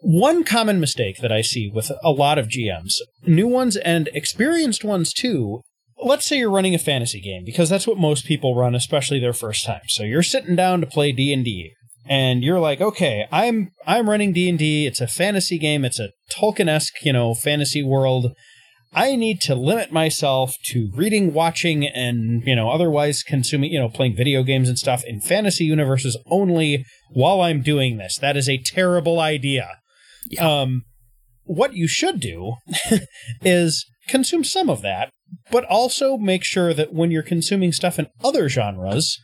One 0.00 0.44
common 0.44 0.80
mistake 0.80 1.16
that 1.22 1.32
I 1.32 1.40
see 1.40 1.70
with 1.72 1.90
a 2.02 2.10
lot 2.10 2.38
of 2.38 2.48
GMs, 2.48 2.94
new 3.26 3.48
ones 3.48 3.76
and 3.76 4.08
experienced 4.12 4.84
ones 4.84 5.12
too, 5.12 5.62
let's 6.02 6.26
say 6.26 6.38
you're 6.38 6.50
running 6.50 6.74
a 6.74 6.78
fantasy 6.78 7.20
game 7.20 7.44
because 7.44 7.68
that's 7.68 7.86
what 7.86 7.98
most 7.98 8.24
people 8.24 8.54
run 8.54 8.74
especially 8.74 9.20
their 9.20 9.32
first 9.32 9.64
time. 9.64 9.82
So 9.88 10.02
you're 10.02 10.22
sitting 10.22 10.56
down 10.56 10.80
to 10.80 10.86
play 10.86 11.12
D&D 11.12 11.72
and 12.06 12.42
you're 12.42 12.60
like, 12.60 12.80
okay, 12.80 13.26
I'm 13.32 13.70
I'm 13.86 14.08
running 14.08 14.32
D 14.32 14.48
and 14.48 14.58
D. 14.58 14.86
It's 14.86 15.00
a 15.00 15.06
fantasy 15.06 15.58
game. 15.58 15.84
It's 15.84 15.98
a 15.98 16.10
Tolkien-esque, 16.30 17.02
you 17.02 17.12
know, 17.12 17.34
fantasy 17.34 17.82
world. 17.82 18.32
I 18.92 19.16
need 19.16 19.40
to 19.42 19.54
limit 19.54 19.90
myself 19.90 20.54
to 20.66 20.90
reading, 20.94 21.32
watching, 21.32 21.86
and 21.86 22.42
you 22.46 22.54
know, 22.54 22.70
otherwise 22.70 23.22
consuming, 23.22 23.72
you 23.72 23.78
know, 23.78 23.88
playing 23.88 24.16
video 24.16 24.42
games 24.42 24.68
and 24.68 24.78
stuff 24.78 25.02
in 25.04 25.20
fantasy 25.20 25.64
universes 25.64 26.16
only 26.30 26.84
while 27.10 27.40
I'm 27.40 27.62
doing 27.62 27.96
this. 27.96 28.18
That 28.18 28.36
is 28.36 28.48
a 28.48 28.58
terrible 28.58 29.18
idea. 29.18 29.78
Yeah. 30.30 30.46
Um, 30.46 30.82
what 31.44 31.74
you 31.74 31.88
should 31.88 32.20
do 32.20 32.54
is 33.42 33.86
consume 34.08 34.44
some 34.44 34.70
of 34.70 34.82
that, 34.82 35.10
but 35.50 35.64
also 35.64 36.16
make 36.16 36.44
sure 36.44 36.74
that 36.74 36.92
when 36.92 37.10
you're 37.10 37.22
consuming 37.22 37.72
stuff 37.72 37.98
in 37.98 38.08
other 38.22 38.48
genres, 38.48 39.18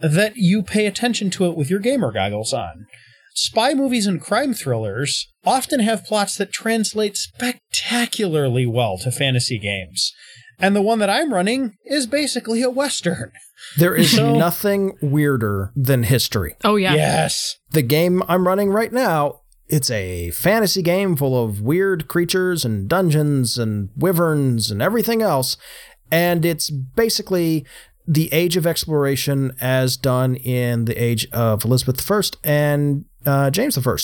that 0.00 0.36
you 0.36 0.62
pay 0.62 0.86
attention 0.86 1.30
to 1.30 1.46
it 1.46 1.56
with 1.56 1.70
your 1.70 1.80
gamer 1.80 2.12
goggles 2.12 2.52
on. 2.52 2.86
Spy 3.34 3.72
movies 3.72 4.06
and 4.06 4.20
crime 4.20 4.52
thrillers 4.52 5.28
often 5.44 5.80
have 5.80 6.04
plots 6.04 6.36
that 6.36 6.52
translate 6.52 7.16
spectacularly 7.16 8.66
well 8.66 8.98
to 8.98 9.10
fantasy 9.10 9.58
games. 9.58 10.12
And 10.58 10.76
the 10.76 10.82
one 10.82 10.98
that 10.98 11.10
I'm 11.10 11.32
running 11.32 11.76
is 11.84 12.06
basically 12.06 12.62
a 12.62 12.70
Western. 12.70 13.32
There 13.78 13.94
is 13.94 14.16
so, 14.16 14.34
nothing 14.36 14.92
weirder 15.00 15.72
than 15.74 16.02
history. 16.02 16.56
Oh, 16.62 16.76
yeah. 16.76 16.94
Yes. 16.94 17.56
The 17.70 17.82
game 17.82 18.22
I'm 18.28 18.46
running 18.46 18.70
right 18.70 18.92
now, 18.92 19.40
it's 19.72 19.90
a 19.90 20.30
fantasy 20.32 20.82
game 20.82 21.16
full 21.16 21.42
of 21.42 21.62
weird 21.62 22.06
creatures 22.06 22.62
and 22.62 22.88
dungeons 22.88 23.56
and 23.56 23.88
wyverns 23.96 24.70
and 24.70 24.82
everything 24.82 25.22
else. 25.22 25.56
And 26.10 26.44
it's 26.44 26.68
basically 26.68 27.64
the 28.06 28.30
age 28.34 28.58
of 28.58 28.66
exploration 28.66 29.56
as 29.62 29.96
done 29.96 30.36
in 30.36 30.84
the 30.84 30.94
age 31.02 31.26
of 31.32 31.64
Elizabeth 31.64 32.08
I 32.10 32.20
and 32.44 33.06
uh, 33.24 33.50
James 33.50 33.78
I. 33.78 33.96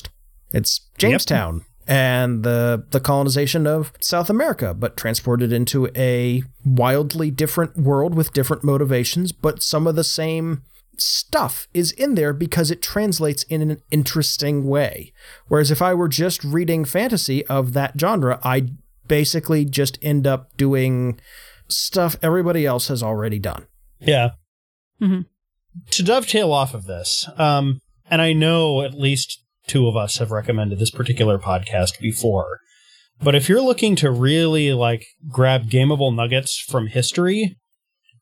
It's 0.54 0.80
Jamestown 0.96 1.56
yep. 1.56 1.66
and 1.86 2.44
the 2.44 2.86
the 2.90 3.00
colonization 3.00 3.66
of 3.66 3.92
South 4.00 4.30
America, 4.30 4.72
but 4.72 4.96
transported 4.96 5.52
into 5.52 5.90
a 5.94 6.44
wildly 6.64 7.30
different 7.30 7.76
world 7.76 8.14
with 8.14 8.32
different 8.32 8.64
motivations, 8.64 9.32
but 9.32 9.62
some 9.62 9.86
of 9.86 9.96
the 9.96 10.04
same 10.04 10.62
stuff 11.00 11.68
is 11.72 11.92
in 11.92 12.14
there 12.14 12.32
because 12.32 12.70
it 12.70 12.82
translates 12.82 13.42
in 13.44 13.62
an 13.62 13.82
interesting 13.90 14.66
way. 14.66 15.12
Whereas 15.46 15.70
if 15.70 15.80
I 15.82 15.94
were 15.94 16.08
just 16.08 16.44
reading 16.44 16.84
fantasy 16.84 17.46
of 17.46 17.72
that 17.72 17.98
genre, 17.98 18.40
I'd 18.42 18.76
basically 19.06 19.64
just 19.64 19.98
end 20.02 20.26
up 20.26 20.56
doing 20.56 21.18
stuff 21.68 22.16
everybody 22.22 22.66
else 22.66 22.88
has 22.88 23.02
already 23.02 23.38
done. 23.38 23.66
Yeah. 24.00 24.30
Mm-hmm. 25.00 25.22
To 25.92 26.02
dovetail 26.02 26.52
off 26.52 26.74
of 26.74 26.86
this, 26.86 27.28
um, 27.36 27.80
and 28.10 28.20
I 28.20 28.32
know 28.32 28.82
at 28.82 28.94
least 28.94 29.44
two 29.66 29.86
of 29.86 29.96
us 29.96 30.18
have 30.18 30.30
recommended 30.30 30.78
this 30.78 30.90
particular 30.90 31.38
podcast 31.38 32.00
before, 32.00 32.60
but 33.22 33.34
if 33.34 33.48
you're 33.48 33.60
looking 33.60 33.96
to 33.96 34.10
really 34.10 34.72
like 34.72 35.06
grab 35.28 35.68
gameable 35.68 36.14
nuggets 36.14 36.58
from 36.58 36.88
history, 36.88 37.56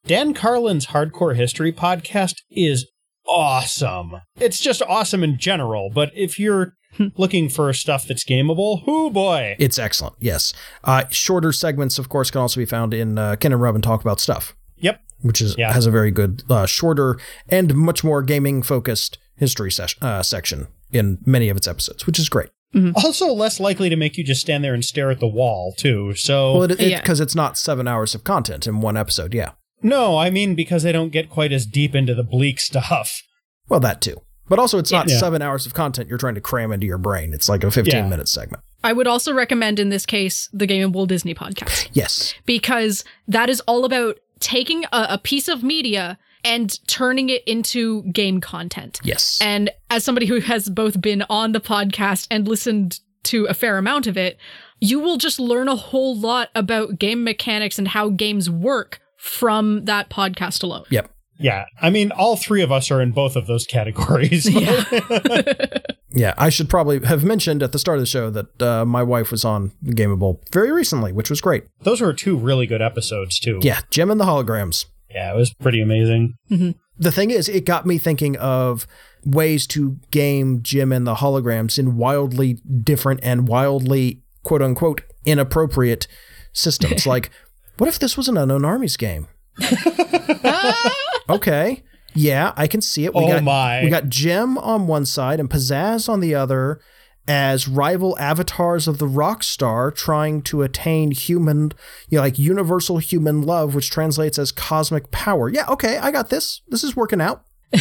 Dan 0.06 0.34
Carlin's 0.34 0.86
Hardcore 0.86 1.34
History 1.34 1.72
podcast 1.72 2.42
is 2.48 2.86
awesome. 3.26 4.12
It's 4.38 4.60
just 4.60 4.80
awesome 4.82 5.24
in 5.24 5.36
general, 5.36 5.90
but 5.92 6.12
if 6.14 6.38
you're 6.38 6.74
looking 7.16 7.48
for 7.48 7.72
stuff 7.72 8.06
that's 8.06 8.24
gameable, 8.24 8.84
oh 8.86 9.10
boy. 9.10 9.56
It's 9.58 9.80
excellent, 9.80 10.14
yes. 10.20 10.52
Uh, 10.84 11.04
shorter 11.10 11.52
segments, 11.52 11.98
of 11.98 12.08
course, 12.08 12.30
can 12.30 12.40
also 12.40 12.60
be 12.60 12.66
found 12.66 12.94
in 12.94 13.18
uh, 13.18 13.34
Ken 13.34 13.52
and 13.52 13.60
Robin 13.60 13.82
Talk 13.82 14.00
About 14.00 14.20
Stuff. 14.20 14.54
Yep 14.76 15.00
which 15.22 15.40
is 15.40 15.56
yeah. 15.56 15.72
has 15.72 15.86
a 15.86 15.90
very 15.90 16.10
good, 16.10 16.42
uh, 16.50 16.66
shorter 16.66 17.18
and 17.48 17.74
much 17.74 18.04
more 18.04 18.22
gaming 18.22 18.62
focused 18.62 19.18
history 19.34 19.72
ses- 19.72 19.96
uh, 20.02 20.22
section 20.22 20.66
in 20.92 21.18
many 21.24 21.48
of 21.48 21.56
its 21.56 21.66
episodes, 21.66 22.06
which 22.06 22.18
is 22.18 22.28
great. 22.28 22.50
Mm-hmm. 22.74 22.92
Also, 22.96 23.32
less 23.32 23.58
likely 23.58 23.88
to 23.88 23.96
make 23.96 24.18
you 24.18 24.24
just 24.24 24.42
stand 24.42 24.62
there 24.62 24.74
and 24.74 24.84
stare 24.84 25.10
at 25.10 25.18
the 25.18 25.26
wall 25.26 25.72
too. 25.76 26.14
So, 26.14 26.58
well, 26.58 26.68
because 26.68 26.80
it, 26.80 26.86
it, 26.86 27.18
yeah. 27.18 27.22
it's 27.22 27.34
not 27.34 27.56
seven 27.56 27.88
hours 27.88 28.14
of 28.14 28.24
content 28.24 28.66
in 28.66 28.82
one 28.82 28.96
episode. 28.96 29.32
Yeah. 29.32 29.52
No, 29.82 30.16
I 30.16 30.30
mean 30.30 30.54
because 30.54 30.82
they 30.82 30.92
don't 30.92 31.10
get 31.10 31.30
quite 31.30 31.52
as 31.52 31.66
deep 31.66 31.94
into 31.94 32.14
the 32.14 32.22
bleak 32.22 32.60
stuff. 32.60 33.22
Well, 33.68 33.80
that 33.80 34.00
too. 34.00 34.20
But 34.48 34.58
also, 34.58 34.78
it's 34.78 34.92
not 34.92 35.08
yeah. 35.08 35.18
seven 35.18 35.42
hours 35.42 35.66
of 35.66 35.74
content 35.74 36.08
you're 36.08 36.18
trying 36.18 36.36
to 36.36 36.40
cram 36.40 36.72
into 36.72 36.86
your 36.86 36.98
brain. 36.98 37.32
It's 37.34 37.48
like 37.48 37.64
a 37.64 37.70
15 37.70 37.94
yeah. 37.94 38.08
minute 38.08 38.28
segment. 38.28 38.62
I 38.84 38.92
would 38.92 39.08
also 39.08 39.34
recommend 39.34 39.80
in 39.80 39.88
this 39.88 40.06
case 40.06 40.48
the 40.52 40.66
Gameable 40.66 41.06
Disney 41.06 41.34
podcast. 41.34 41.88
Yes. 41.92 42.34
Because 42.44 43.04
that 43.26 43.48
is 43.48 43.60
all 43.62 43.84
about 43.84 44.18
taking 44.38 44.84
a, 44.86 45.06
a 45.10 45.18
piece 45.18 45.48
of 45.48 45.62
media 45.62 46.18
and 46.44 46.78
turning 46.86 47.30
it 47.30 47.42
into 47.46 48.02
game 48.12 48.40
content. 48.40 49.00
Yes. 49.02 49.40
And 49.42 49.70
as 49.90 50.04
somebody 50.04 50.26
who 50.26 50.40
has 50.40 50.68
both 50.68 51.00
been 51.00 51.24
on 51.28 51.52
the 51.52 51.60
podcast 51.60 52.28
and 52.30 52.46
listened 52.46 53.00
to 53.24 53.46
a 53.46 53.54
fair 53.54 53.78
amount 53.78 54.06
of 54.06 54.16
it, 54.16 54.38
you 54.78 55.00
will 55.00 55.16
just 55.16 55.40
learn 55.40 55.68
a 55.68 55.74
whole 55.74 56.16
lot 56.16 56.50
about 56.54 56.98
game 56.98 57.24
mechanics 57.24 57.78
and 57.78 57.88
how 57.88 58.10
games 58.10 58.48
work 58.48 59.00
from 59.16 59.84
that 59.84 60.10
podcast 60.10 60.62
alone. 60.62 60.84
Yep. 60.90 61.10
Yeah, 61.38 61.66
I 61.82 61.90
mean, 61.90 62.12
all 62.12 62.36
three 62.36 62.62
of 62.62 62.72
us 62.72 62.90
are 62.90 63.02
in 63.02 63.12
both 63.12 63.36
of 63.36 63.46
those 63.46 63.66
categories. 63.66 64.48
Yeah. 64.50 64.84
Yeah, 66.16 66.32
I 66.38 66.48
should 66.48 66.70
probably 66.70 67.04
have 67.04 67.24
mentioned 67.24 67.62
at 67.62 67.72
the 67.72 67.78
start 67.78 67.98
of 67.98 68.02
the 68.02 68.06
show 68.06 68.30
that 68.30 68.62
uh, 68.62 68.86
my 68.86 69.02
wife 69.02 69.30
was 69.30 69.44
on 69.44 69.72
Gameable 69.84 70.38
very 70.50 70.72
recently, 70.72 71.12
which 71.12 71.28
was 71.28 71.42
great. 71.42 71.64
Those 71.82 72.00
were 72.00 72.14
two 72.14 72.38
really 72.38 72.66
good 72.66 72.80
episodes, 72.80 73.38
too. 73.38 73.58
Yeah, 73.60 73.80
Jem 73.90 74.10
and 74.10 74.18
the 74.18 74.24
Holograms. 74.24 74.86
Yeah, 75.10 75.34
it 75.34 75.36
was 75.36 75.52
pretty 75.52 75.82
amazing. 75.82 76.32
Mm-hmm. 76.50 76.70
The 76.98 77.12
thing 77.12 77.30
is, 77.30 77.50
it 77.50 77.66
got 77.66 77.84
me 77.84 77.98
thinking 77.98 78.34
of 78.38 78.86
ways 79.26 79.66
to 79.68 79.98
game 80.10 80.62
Jem 80.62 80.90
and 80.90 81.06
the 81.06 81.16
Holograms 81.16 81.78
in 81.78 81.98
wildly 81.98 82.54
different 82.82 83.20
and 83.22 83.46
wildly, 83.46 84.22
quote 84.42 84.62
unquote, 84.62 85.02
inappropriate 85.26 86.06
systems. 86.54 87.06
like, 87.06 87.30
what 87.78 87.88
if 87.88 87.98
this 87.98 88.16
was 88.16 88.28
an 88.28 88.36
Unknown 88.36 88.64
Armies 88.64 88.96
game? 88.96 89.28
okay. 91.28 91.82
Yeah, 92.14 92.52
I 92.56 92.66
can 92.66 92.80
see 92.80 93.04
it. 93.04 93.14
We 93.14 93.24
oh 93.24 93.28
got, 93.28 93.42
my. 93.42 93.82
We 93.82 93.90
got 93.90 94.08
Jem 94.08 94.56
on 94.58 94.86
one 94.86 95.04
side 95.04 95.38
and 95.38 95.50
Pizzazz 95.50 96.08
on 96.08 96.20
the 96.20 96.34
other 96.34 96.80
as 97.28 97.66
rival 97.66 98.16
avatars 98.18 98.86
of 98.86 98.98
the 98.98 99.06
rock 99.06 99.42
star 99.42 99.90
trying 99.90 100.42
to 100.42 100.62
attain 100.62 101.10
human, 101.10 101.72
you 102.08 102.16
know, 102.16 102.22
like 102.22 102.38
universal 102.38 102.98
human 102.98 103.42
love, 103.42 103.74
which 103.74 103.90
translates 103.90 104.38
as 104.38 104.52
cosmic 104.52 105.10
power. 105.10 105.48
Yeah, 105.48 105.66
okay, 105.68 105.98
I 105.98 106.10
got 106.10 106.30
this. 106.30 106.62
This 106.68 106.84
is 106.84 106.96
working 106.96 107.20
out. 107.20 107.44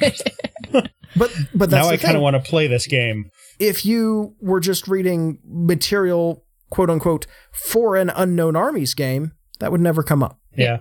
but 0.00 0.90
but 1.54 1.70
that's 1.70 1.72
now 1.72 1.88
I 1.88 1.96
kind 1.96 2.16
of 2.16 2.22
want 2.22 2.36
to 2.36 2.50
play 2.50 2.66
this 2.66 2.86
game. 2.86 3.30
If 3.58 3.84
you 3.84 4.34
were 4.40 4.60
just 4.60 4.88
reading 4.88 5.38
material, 5.44 6.44
quote 6.70 6.90
unquote, 6.90 7.26
for 7.52 7.96
an 7.96 8.10
unknown 8.10 8.56
armies 8.56 8.94
game, 8.94 9.32
that 9.58 9.70
would 9.70 9.80
never 9.80 10.02
come 10.02 10.22
up. 10.22 10.38
Yeah. 10.56 10.80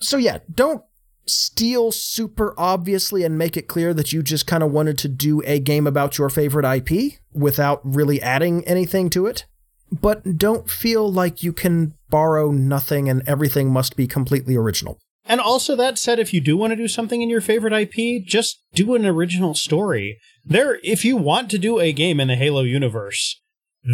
So 0.00 0.16
yeah, 0.16 0.38
don't 0.52 0.82
steal 1.26 1.90
super 1.90 2.54
obviously 2.56 3.24
and 3.24 3.36
make 3.36 3.56
it 3.56 3.68
clear 3.68 3.92
that 3.92 4.12
you 4.12 4.22
just 4.22 4.46
kind 4.46 4.62
of 4.62 4.70
wanted 4.70 4.96
to 4.98 5.08
do 5.08 5.42
a 5.44 5.58
game 5.58 5.86
about 5.86 6.18
your 6.18 6.30
favorite 6.30 6.64
IP 6.64 7.14
without 7.32 7.80
really 7.84 8.20
adding 8.22 8.64
anything 8.66 9.10
to 9.10 9.26
it. 9.26 9.44
But 9.90 10.36
don't 10.36 10.70
feel 10.70 11.10
like 11.10 11.42
you 11.42 11.52
can 11.52 11.94
borrow 12.10 12.50
nothing 12.50 13.08
and 13.08 13.22
everything 13.28 13.70
must 13.70 13.96
be 13.96 14.06
completely 14.06 14.56
original. 14.56 14.98
And 15.28 15.40
also, 15.40 15.74
that 15.74 15.98
said, 15.98 16.20
if 16.20 16.32
you 16.32 16.40
do 16.40 16.56
want 16.56 16.70
to 16.70 16.76
do 16.76 16.86
something 16.86 17.20
in 17.20 17.28
your 17.28 17.40
favorite 17.40 17.72
IP, 17.72 18.24
just 18.24 18.62
do 18.74 18.94
an 18.94 19.04
original 19.04 19.54
story. 19.54 20.20
There, 20.44 20.78
if 20.84 21.04
you 21.04 21.16
want 21.16 21.50
to 21.50 21.58
do 21.58 21.80
a 21.80 21.92
game 21.92 22.20
in 22.20 22.28
the 22.28 22.36
Halo 22.36 22.62
universe, 22.62 23.40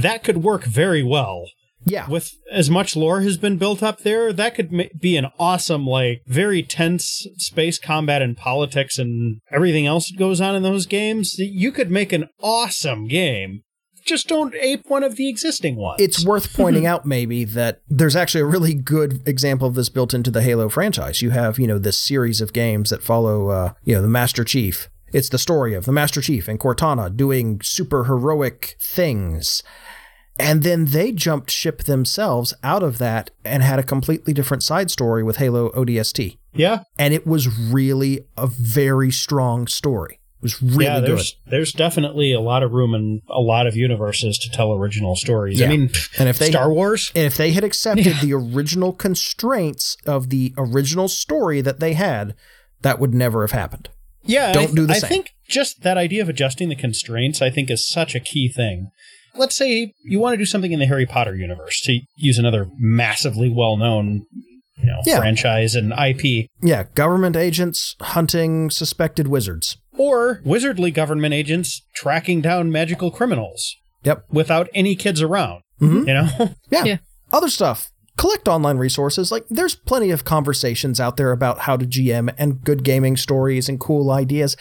that 0.01 0.24
could 0.24 0.38
work 0.38 0.64
very 0.64 1.03
well. 1.03 1.45
Yeah. 1.84 2.09
With 2.09 2.32
as 2.51 2.70
much 2.70 2.95
lore 2.95 3.22
has 3.22 3.36
been 3.36 3.59
built 3.59 3.82
up 3.82 4.01
there, 4.01 4.32
that 4.32 4.55
could 4.55 4.72
ma- 4.72 4.84
be 5.01 5.16
an 5.16 5.26
awesome, 5.38 5.86
like, 5.86 6.22
very 6.26 6.62
tense 6.62 7.26
space 7.38 7.78
combat 7.78 8.22
and 8.22 8.36
politics 8.36 8.99
and 8.99 9.40
everything 9.51 9.86
else 9.86 10.09
that 10.11 10.18
goes 10.18 10.40
on 10.40 10.55
in 10.55 10.62
those 10.62 10.86
games. 10.86 11.34
You 11.38 11.72
could 11.72 11.90
make 11.90 12.12
an 12.12 12.28
awesome 12.40 13.09
game. 13.09 13.62
Just 14.05 14.26
don't 14.26 14.55
ape 14.57 14.82
one 14.88 15.05
of 15.05 15.14
the 15.14 15.28
existing 15.28 15.76
ones. 15.76 16.01
It's 16.01 16.24
worth 16.24 16.53
pointing 16.57 16.86
out, 16.86 17.07
maybe, 17.07 17.45
that 17.45 17.82
there's 17.88 18.16
actually 18.16 18.43
a 18.43 18.47
really 18.47 18.74
good 18.74 19.26
example 19.26 19.68
of 19.68 19.74
this 19.74 19.88
built 19.88 20.12
into 20.12 20.30
the 20.30 20.43
Halo 20.43 20.68
franchise. 20.68 21.22
You 21.22 21.30
have, 21.30 21.59
you 21.59 21.66
know, 21.66 21.78
this 21.78 21.99
series 21.99 22.40
of 22.40 22.53
games 22.53 22.90
that 22.90 23.03
follow, 23.03 23.49
uh, 23.49 23.72
you 23.84 23.95
know, 23.95 24.03
the 24.03 24.09
Master 24.09 24.45
Chief. 24.45 24.88
It's 25.12 25.28
the 25.28 25.38
story 25.38 25.74
of 25.74 25.84
the 25.84 25.92
Master 25.92 26.20
Chief 26.20 26.48
and 26.48 26.58
Cortana 26.58 27.14
doing 27.14 27.60
super 27.62 28.04
heroic 28.04 28.76
things. 28.80 29.62
And 30.38 30.62
then 30.62 30.86
they 30.86 31.12
jumped 31.12 31.50
ship 31.50 31.84
themselves 31.84 32.54
out 32.62 32.82
of 32.82 32.98
that 32.98 33.30
and 33.44 33.62
had 33.62 33.78
a 33.78 33.82
completely 33.82 34.32
different 34.32 34.62
side 34.62 34.90
story 34.90 35.22
with 35.22 35.36
Halo 35.36 35.70
ODST. 35.70 36.38
Yeah. 36.54 36.84
And 36.98 37.12
it 37.12 37.26
was 37.26 37.48
really 37.70 38.26
a 38.36 38.46
very 38.46 39.10
strong 39.10 39.66
story. 39.66 40.18
It 40.38 40.42
was 40.42 40.62
really 40.62 40.86
yeah, 40.86 41.00
there's, 41.00 41.34
good. 41.44 41.50
There's 41.52 41.72
definitely 41.72 42.32
a 42.32 42.40
lot 42.40 42.62
of 42.62 42.72
room 42.72 42.94
in 42.94 43.22
a 43.28 43.40
lot 43.40 43.66
of 43.66 43.76
universes 43.76 44.38
to 44.38 44.50
tell 44.50 44.72
original 44.72 45.14
stories. 45.14 45.60
Yeah. 45.60 45.66
I 45.66 45.68
mean, 45.68 45.90
and 46.18 46.28
if 46.28 46.38
they 46.38 46.50
Star 46.50 46.72
Wars, 46.72 47.12
and 47.14 47.24
if 47.24 47.36
they 47.36 47.52
had 47.52 47.62
accepted 47.62 48.16
the 48.22 48.32
original 48.32 48.92
constraints 48.92 49.96
of 50.06 50.30
the 50.30 50.52
original 50.56 51.06
story 51.06 51.60
that 51.60 51.78
they 51.78 51.92
had, 51.92 52.34
that 52.80 52.98
would 52.98 53.14
never 53.14 53.42
have 53.42 53.52
happened. 53.52 53.90
Yeah, 54.24 54.52
don't 54.52 54.70
I, 54.70 54.74
do 54.74 54.86
the 54.86 54.94
I 54.94 54.98
same. 54.98 55.08
think 55.08 55.30
just 55.48 55.82
that 55.82 55.96
idea 55.98 56.22
of 56.22 56.28
adjusting 56.28 56.68
the 56.68 56.76
constraints, 56.76 57.42
I 57.42 57.50
think, 57.50 57.70
is 57.70 57.86
such 57.86 58.14
a 58.14 58.20
key 58.20 58.48
thing. 58.48 58.90
Let's 59.34 59.56
say 59.56 59.92
you 60.04 60.18
want 60.18 60.34
to 60.34 60.38
do 60.38 60.44
something 60.46 60.72
in 60.72 60.78
the 60.80 60.86
Harry 60.86 61.06
Potter 61.06 61.34
universe 61.34 61.80
to 61.82 62.00
use 62.16 62.38
another 62.38 62.68
massively 62.78 63.48
well-known, 63.48 64.26
you 64.78 64.86
know, 64.86 65.00
Yeah. 65.06 65.18
franchise 65.18 65.74
and 65.74 65.92
IP, 65.92 66.48
Yeah, 66.62 66.84
government 66.94 67.36
agents 67.36 67.96
hunting 68.00 68.70
suspected 68.70 69.28
wizards. 69.28 69.76
or 69.98 70.40
wizardly 70.44 70.92
government 70.92 71.34
agents 71.34 71.82
tracking 71.94 72.40
down 72.40 72.72
magical 72.72 73.10
criminals 73.10 73.76
Yep. 74.04 74.24
without 74.30 74.68
any 74.74 74.94
kids 74.96 75.20
around. 75.22 75.62
Mhm. 75.80 76.06
You 76.08 76.14
know, 76.14 76.54
Yeah. 76.70 76.84
Yeah. 76.84 76.96
Other 77.32 77.48
stuff. 77.50 77.90
Collect 78.16 78.46
online 78.48 78.78
resources. 78.78 79.32
Like, 79.32 79.44
there's 79.48 79.74
plenty 79.74 80.10
of 80.10 80.24
conversations 80.24 81.00
out 81.00 81.16
there 81.16 81.32
about 81.32 81.60
how 81.60 81.76
to 81.76 81.86
GM 81.86 82.34
and 82.38 82.62
good 82.62 82.84
gaming 82.84 83.16
stories 83.16 83.68
and 83.68 83.80
cool 83.80 84.10
ideas. 84.10 84.56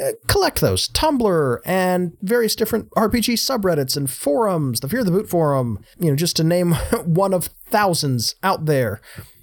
Uh, 0.00 0.12
collect 0.26 0.60
those. 0.60 0.88
Tumblr 0.88 1.58
and 1.64 2.16
various 2.22 2.54
different 2.54 2.90
RPG 2.90 3.34
subreddits 3.34 3.96
and 3.96 4.08
forums, 4.10 4.80
the 4.80 4.88
Fear 4.88 5.02
the 5.02 5.10
Boot 5.10 5.28
forum, 5.28 5.82
you 5.98 6.10
know, 6.10 6.16
just 6.16 6.36
to 6.36 6.44
name 6.44 6.72
one 7.04 7.34
of 7.34 7.50
thousands 7.70 8.34
out 8.42 8.66
there. 8.66 9.00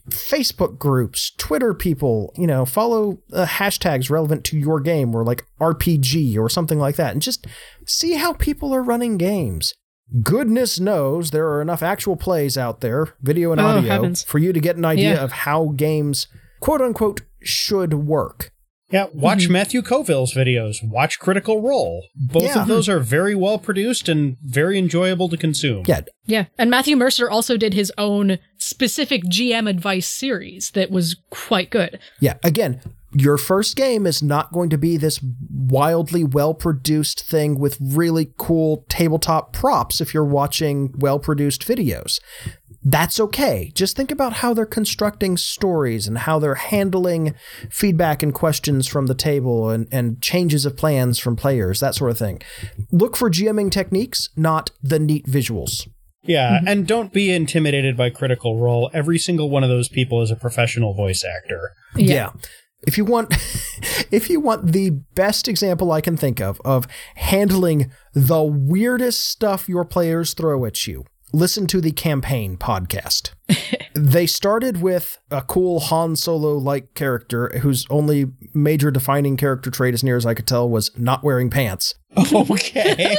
Facebook 0.10 0.78
groups, 0.78 1.32
Twitter 1.32 1.74
people, 1.74 2.32
you 2.38 2.46
know, 2.46 2.64
follow 2.64 3.20
uh, 3.34 3.46
hashtags 3.46 4.12
relevant 4.12 4.44
to 4.46 4.58
your 4.58 4.80
game 4.80 5.16
or 5.16 5.24
like 5.24 5.44
RPG 5.60 6.38
or 6.38 6.48
something 6.48 6.78
like 6.78 6.96
that 6.96 7.14
and 7.14 7.24
just 7.24 7.48
see 7.88 8.14
how 8.14 8.34
people 8.34 8.74
are 8.74 8.84
running 8.84 9.18
games. 9.18 9.74
Goodness 10.22 10.80
knows 10.80 11.32
there 11.32 11.48
are 11.50 11.62
enough 11.62 11.82
actual 11.84 12.16
plays 12.16 12.58
out 12.58 12.82
there, 12.82 13.10
video 13.22 13.52
and 13.52 13.60
Oh, 13.60 13.66
audio, 13.66 13.90
heavens. 13.90 14.24
for 14.24 14.38
you 14.40 14.54
to 14.54 14.60
get 14.60 14.78
an 14.78 14.86
idea 14.86 15.16
Yeah. 15.16 15.24
of 15.24 15.32
how 15.32 15.74
games, 15.76 16.28
quote 16.60 16.82
unquote, 16.82 17.22
should 17.42 17.94
work. 17.94 18.52
yeah. 18.92 19.08
Watch 19.14 19.44
Mm-hmm. 19.46 19.54
Matthew 19.54 19.82
Colville's 19.82 20.34
videos. 20.36 20.78
Watch 20.88 21.20
Critical 21.20 21.60
Role. 21.62 22.04
Both 22.16 22.44
Yeah. 22.44 22.62
of 22.62 22.68
those 22.68 22.88
are 22.88 23.00
very 23.00 23.34
well 23.36 23.58
produced 23.58 24.08
and 24.08 24.38
very 24.44 24.78
enjoyable 24.78 25.28
to 25.30 25.38
consume. 25.38 25.84
Yeah, 25.88 26.02
Yeah. 26.28 26.46
And 26.58 26.70
Matthew 26.70 26.96
Mercer 26.96 27.30
also 27.30 27.58
did 27.58 27.74
his 27.74 27.92
own 27.98 28.38
specific 28.60 29.24
GM 29.26 29.68
advice 29.68 30.08
series 30.08 30.70
that 30.72 30.92
was 30.92 31.16
quite 31.32 31.72
good. 31.72 32.00
Yeah, 32.20 32.36
again, 32.44 32.80
your 33.16 33.38
first 33.38 33.78
game 33.78 34.06
is 34.06 34.22
not 34.22 34.52
going 34.52 34.70
to 34.70 34.78
be 34.78 34.98
this 34.98 35.20
wildly 35.50 36.24
well 36.24 36.54
produced 36.54 37.22
thing 37.22 37.58
with 37.58 37.78
really 37.82 38.34
cool 38.38 38.86
tabletop 38.90 39.54
props 39.54 40.02
if 40.02 40.14
you're 40.14 40.26
watching 40.26 40.94
well 40.98 41.18
produced 41.18 41.66
videos. 41.66 42.20
That's 42.84 43.20
okay. 43.20 43.72
Just 43.74 43.96
think 43.96 44.12
about 44.12 44.34
how 44.34 44.54
they're 44.54 44.66
constructing 44.66 45.38
stories 45.38 46.08
and 46.08 46.20
how 46.20 46.38
they're 46.38 46.56
handling 46.56 47.34
feedback 47.70 48.22
and 48.22 48.32
questions 48.32 48.86
from 48.86 49.08
the 49.08 49.16
table 49.16 49.70
and, 49.70 49.88
and 49.92 50.22
changes 50.22 50.66
of 50.66 50.78
plans 50.78 51.18
from 51.18 51.36
players, 51.36 51.80
that 51.80 51.96
sort 51.96 52.12
of 52.12 52.20
thing. 52.20 52.42
Look 52.92 53.16
for 53.16 53.32
GMing 53.32 53.72
techniques, 53.72 54.30
not 54.36 54.70
the 54.84 55.00
neat 55.00 55.26
visuals. 55.26 55.88
Yeah, 56.28 56.58
mm-hmm. 56.58 56.68
and 56.68 56.88
don't 56.88 57.14
be 57.14 57.32
intimidated 57.32 57.96
by 57.96 58.10
Critical 58.10 58.60
Role. 58.60 58.92
Every 58.94 59.18
single 59.18 59.50
one 59.50 59.64
of 59.64 59.70
those 59.70 59.90
people 59.90 60.22
is 60.22 60.32
a 60.32 60.36
professional 60.36 60.94
voice 60.94 61.24
actor. 61.24 61.72
Yeah. 61.96 62.32
If 62.86 62.98
you 62.98 63.06
want 63.06 63.34
if 64.12 64.30
you 64.30 64.40
want 64.40 64.72
the 64.72 64.90
best 64.90 65.48
example 65.48 65.92
I 65.92 66.02
can 66.02 66.18
think 66.18 66.40
of 66.40 66.62
of 66.64 66.88
handling 67.16 67.92
the 68.14 68.44
weirdest 68.44 69.28
stuff 69.28 69.68
your 69.68 69.86
players 69.86 70.34
throw 70.34 70.66
at 70.66 70.88
you, 70.88 71.06
listen 71.34 71.68
to 71.68 71.82
the 71.82 71.92
campaign 71.92 72.58
podcast. 72.58 73.32
they 73.94 74.26
started 74.26 74.82
with 74.82 75.20
a 75.30 75.42
cool 75.42 75.80
Han 75.82 76.16
Solo 76.16 76.54
like 76.58 76.94
character 76.94 77.50
whose 77.60 77.86
only 77.90 78.32
major 78.54 78.92
defining 78.92 79.38
character 79.38 79.70
trait 79.70 79.94
as 79.94 80.04
near 80.04 80.18
as 80.18 80.26
I 80.26 80.34
could 80.34 80.48
tell 80.48 80.70
was 80.70 80.92
not 80.98 81.24
wearing 81.24 81.50
pants. 81.50 81.96
Okay. 82.34 83.18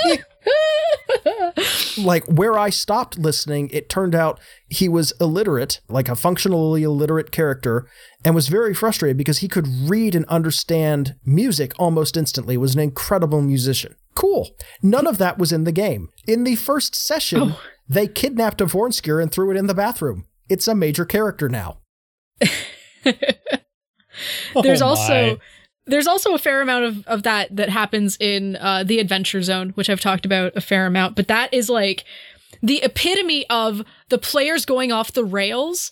Like 1.99 2.25
where 2.27 2.59
I 2.59 2.71
stopped 2.71 3.19
listening, 3.19 3.71
it 3.73 3.89
turned 3.89 4.15
out 4.15 4.41
he 4.69 4.89
was 4.89 5.13
illiterate, 5.21 5.81
like 5.89 6.09
a 6.09 6.17
functionally 6.17 6.83
illiterate 6.83 7.31
character, 7.31 7.89
and 8.25 8.35
was 8.35 8.49
very 8.49 8.75
frustrated 8.75 9.17
because 9.17 9.39
he 9.39 9.49
could 9.49 9.67
read 9.67 10.15
and 10.15 10.25
understand 10.27 11.17
music 11.25 11.73
almost 11.79 12.17
instantly, 12.17 12.57
was 12.57 12.75
an 12.75 12.81
incredible 12.81 13.41
musician. 13.41 13.95
Cool. 14.15 14.51
None 14.83 15.07
of 15.07 15.19
that 15.19 15.39
was 15.39 15.53
in 15.53 15.65
the 15.65 15.73
game. 15.73 16.09
In 16.27 16.45
the 16.45 16.57
first 16.57 16.95
session, 16.95 17.41
oh. 17.43 17.61
they 17.89 18.07
kidnapped 18.07 18.61
a 18.61 18.67
vornskr 18.67 19.23
and 19.23 19.31
threw 19.31 19.51
it 19.51 19.57
in 19.57 19.67
the 19.67 19.75
bathroom. 19.75 20.27
It's 20.49 20.69
a 20.69 20.75
major 20.75 21.05
character 21.05 21.49
now. 21.49 21.79
Oh 24.55 24.63
there's 24.63 24.83
Oh 24.83 24.89
also 24.89 25.13
my. 25.13 25.39
There's 25.87 26.07
also 26.07 26.35
a 26.35 26.39
fair 26.39 26.61
amount 26.61 26.85
of, 26.85 27.07
of 27.07 27.23
that 27.23 27.55
that 27.55 27.69
happens 27.69 28.17
in 28.19 28.57
uh, 28.57 28.83
the 28.85 28.99
adventure 28.99 29.43
zone 29.43 29.71
which 29.71 29.91
i've 29.91 30.01
talked 30.01 30.27
about 30.27 30.53
a 30.57 30.61
fair 30.61 30.87
amount 30.87 31.17
but 31.17 31.29
that 31.29 31.53
is 31.53 31.69
like 31.69 32.05
the 32.63 32.83
epitome 32.83 33.49
of 33.51 33.85
the 34.09 34.19
players 34.19 34.65
going 34.65 34.93
off 34.93 35.13
the 35.13 35.25
rails 35.25 35.91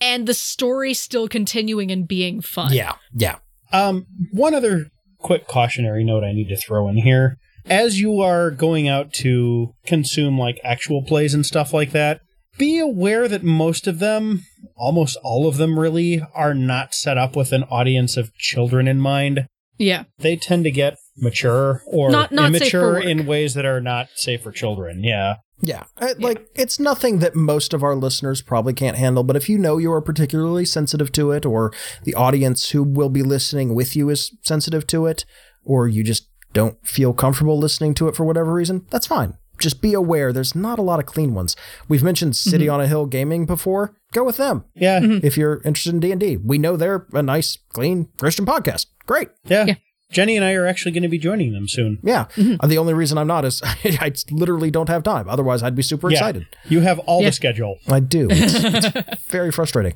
and 0.00 0.26
the 0.26 0.34
story 0.34 0.94
still 0.94 1.28
continuing 1.28 1.90
and 1.90 2.06
being 2.06 2.40
fun. 2.40 2.72
Yeah, 2.72 2.94
yeah. 3.14 3.38
Um, 3.72 4.06
one 4.32 4.54
other 4.54 4.90
quick 5.18 5.46
cautionary 5.46 6.04
note 6.04 6.24
I 6.24 6.32
need 6.32 6.48
to 6.48 6.56
throw 6.56 6.88
in 6.88 6.96
here. 6.96 7.38
As 7.68 7.98
you 7.98 8.20
are 8.20 8.50
going 8.50 8.86
out 8.86 9.12
to 9.14 9.74
consume 9.84 10.38
like 10.38 10.60
actual 10.62 11.02
plays 11.02 11.34
and 11.34 11.44
stuff 11.44 11.72
like 11.72 11.90
that, 11.90 12.20
be 12.58 12.78
aware 12.78 13.26
that 13.26 13.42
most 13.42 13.86
of 13.86 13.98
them, 13.98 14.44
almost 14.76 15.16
all 15.22 15.46
of 15.48 15.56
them 15.56 15.78
really, 15.78 16.22
are 16.34 16.54
not 16.54 16.94
set 16.94 17.18
up 17.18 17.34
with 17.36 17.52
an 17.52 17.64
audience 17.64 18.16
of 18.16 18.34
children 18.34 18.86
in 18.86 19.00
mind. 19.00 19.46
Yeah. 19.78 20.04
They 20.18 20.36
tend 20.36 20.64
to 20.64 20.70
get 20.70 20.96
mature 21.16 21.82
or 21.86 22.10
Not- 22.10 22.32
not 22.32 22.48
immature 22.54 22.98
in 22.98 23.26
ways 23.26 23.54
that 23.54 23.66
are 23.66 23.80
not 23.80 24.08
safe 24.14 24.42
for 24.42 24.52
children. 24.52 25.02
Yeah. 25.04 25.36
Yeah, 25.62 25.84
uh, 25.96 26.12
like 26.18 26.46
it's 26.54 26.78
nothing 26.78 27.20
that 27.20 27.34
most 27.34 27.72
of 27.72 27.82
our 27.82 27.94
listeners 27.94 28.42
probably 28.42 28.74
can't 28.74 28.98
handle, 28.98 29.24
but 29.24 29.36
if 29.36 29.48
you 29.48 29.56
know 29.56 29.78
you 29.78 29.90
are 29.90 30.02
particularly 30.02 30.66
sensitive 30.66 31.10
to 31.12 31.30
it, 31.30 31.46
or 31.46 31.72
the 32.04 32.12
audience 32.12 32.70
who 32.70 32.82
will 32.82 33.08
be 33.08 33.22
listening 33.22 33.74
with 33.74 33.96
you 33.96 34.10
is 34.10 34.36
sensitive 34.42 34.86
to 34.88 35.06
it, 35.06 35.24
or 35.64 35.88
you 35.88 36.04
just 36.04 36.28
don't 36.52 36.76
feel 36.86 37.14
comfortable 37.14 37.58
listening 37.58 37.94
to 37.94 38.06
it 38.06 38.14
for 38.14 38.24
whatever 38.24 38.52
reason, 38.52 38.84
that's 38.90 39.06
fine. 39.06 39.32
Just 39.58 39.80
be 39.80 39.94
aware 39.94 40.32
there's 40.32 40.54
not 40.54 40.78
a 40.78 40.82
lot 40.82 40.98
of 40.98 41.06
clean 41.06 41.34
ones. 41.34 41.56
We've 41.88 42.02
mentioned 42.02 42.36
City 42.36 42.66
mm-hmm. 42.66 42.74
on 42.74 42.80
a 42.80 42.86
Hill 42.86 43.06
Gaming 43.06 43.46
before. 43.46 43.96
Go 44.12 44.24
with 44.24 44.36
them 44.36 44.64
Yeah. 44.74 45.00
Mm-hmm. 45.00 45.26
if 45.26 45.36
you're 45.36 45.60
interested 45.64 45.92
in 45.94 46.00
D&D. 46.00 46.38
We 46.38 46.58
know 46.58 46.76
they're 46.76 47.06
a 47.12 47.22
nice, 47.22 47.58
clean 47.72 48.08
Christian 48.18 48.46
podcast. 48.46 48.86
Great. 49.06 49.28
Yeah. 49.44 49.64
Yeah. 49.66 49.74
Jenny 50.10 50.36
and 50.36 50.44
I 50.44 50.52
are 50.52 50.66
actually 50.66 50.92
going 50.92 51.02
to 51.02 51.08
be 51.08 51.18
joining 51.18 51.52
them 51.52 51.66
soon. 51.66 51.98
Yeah. 52.02 52.26
Mm-hmm. 52.36 52.56
Uh, 52.60 52.66
The 52.68 52.78
only 52.78 52.94
reason 52.94 53.18
I'm 53.18 53.26
not 53.26 53.44
is 53.44 53.60
I 53.84 54.12
literally 54.30 54.70
don't 54.70 54.88
have 54.88 55.02
time. 55.02 55.28
Otherwise, 55.28 55.62
I'd 55.62 55.74
be 55.74 55.82
super 55.82 56.08
Yeah. 56.10 56.18
excited. 56.18 56.46
You 56.68 56.80
have 56.80 56.98
all 57.00 57.22
Yeah. 57.22 57.28
the 57.30 57.32
schedule. 57.32 57.78
I 57.88 58.00
do. 58.00 58.28
It's, 58.30 58.54
it's 58.62 59.22
very 59.26 59.50
frustrating. 59.50 59.94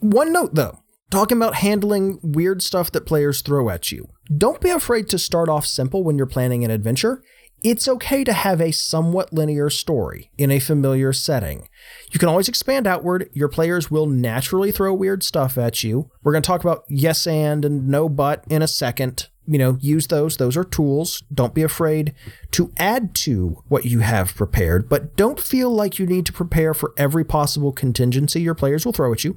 One 0.00 0.32
note 0.32 0.54
though, 0.54 0.78
talking 1.10 1.36
about 1.36 1.56
handling 1.56 2.18
weird 2.22 2.62
stuff 2.62 2.90
that 2.92 3.04
players 3.06 3.42
throw 3.42 3.68
at 3.68 3.92
you. 3.92 4.08
Don't 4.36 4.60
be 4.60 4.70
afraid 4.70 5.08
to 5.10 5.18
start 5.18 5.48
off 5.50 5.66
simple 5.66 6.02
when 6.02 6.16
you're 6.16 6.26
planning 6.26 6.64
an 6.64 6.70
adventure. 6.70 7.22
It's 7.62 7.86
okay 7.86 8.24
to 8.24 8.32
have 8.32 8.60
a 8.60 8.72
somewhat 8.72 9.32
linear 9.32 9.70
story 9.70 10.30
in 10.36 10.50
a 10.50 10.58
familiar 10.58 11.12
setting. 11.12 11.68
You 12.10 12.18
can 12.18 12.28
always 12.28 12.48
expand 12.48 12.86
outward. 12.86 13.30
Your 13.32 13.48
players 13.48 13.90
will 13.90 14.06
naturally 14.06 14.72
throw 14.72 14.92
weird 14.92 15.22
stuff 15.22 15.56
at 15.56 15.84
you. 15.84 16.10
We're 16.22 16.32
going 16.32 16.42
to 16.42 16.46
talk 16.46 16.62
about 16.62 16.84
yes 16.88 17.26
and 17.26 17.64
and 17.64 17.86
no 17.86 18.08
but 18.08 18.44
in 18.48 18.62
a 18.62 18.68
second. 18.68 19.28
You 19.46 19.58
know, 19.58 19.76
use 19.80 20.06
those. 20.06 20.36
Those 20.36 20.56
are 20.56 20.64
tools. 20.64 21.22
Don't 21.32 21.54
be 21.54 21.62
afraid 21.62 22.14
to 22.52 22.72
add 22.76 23.14
to 23.16 23.62
what 23.68 23.84
you 23.84 24.00
have 24.00 24.34
prepared, 24.36 24.88
but 24.88 25.16
don't 25.16 25.40
feel 25.40 25.70
like 25.70 25.98
you 25.98 26.06
need 26.06 26.26
to 26.26 26.32
prepare 26.32 26.74
for 26.74 26.94
every 26.96 27.24
possible 27.24 27.72
contingency 27.72 28.40
your 28.40 28.54
players 28.54 28.86
will 28.86 28.92
throw 28.92 29.12
at 29.12 29.24
you. 29.24 29.36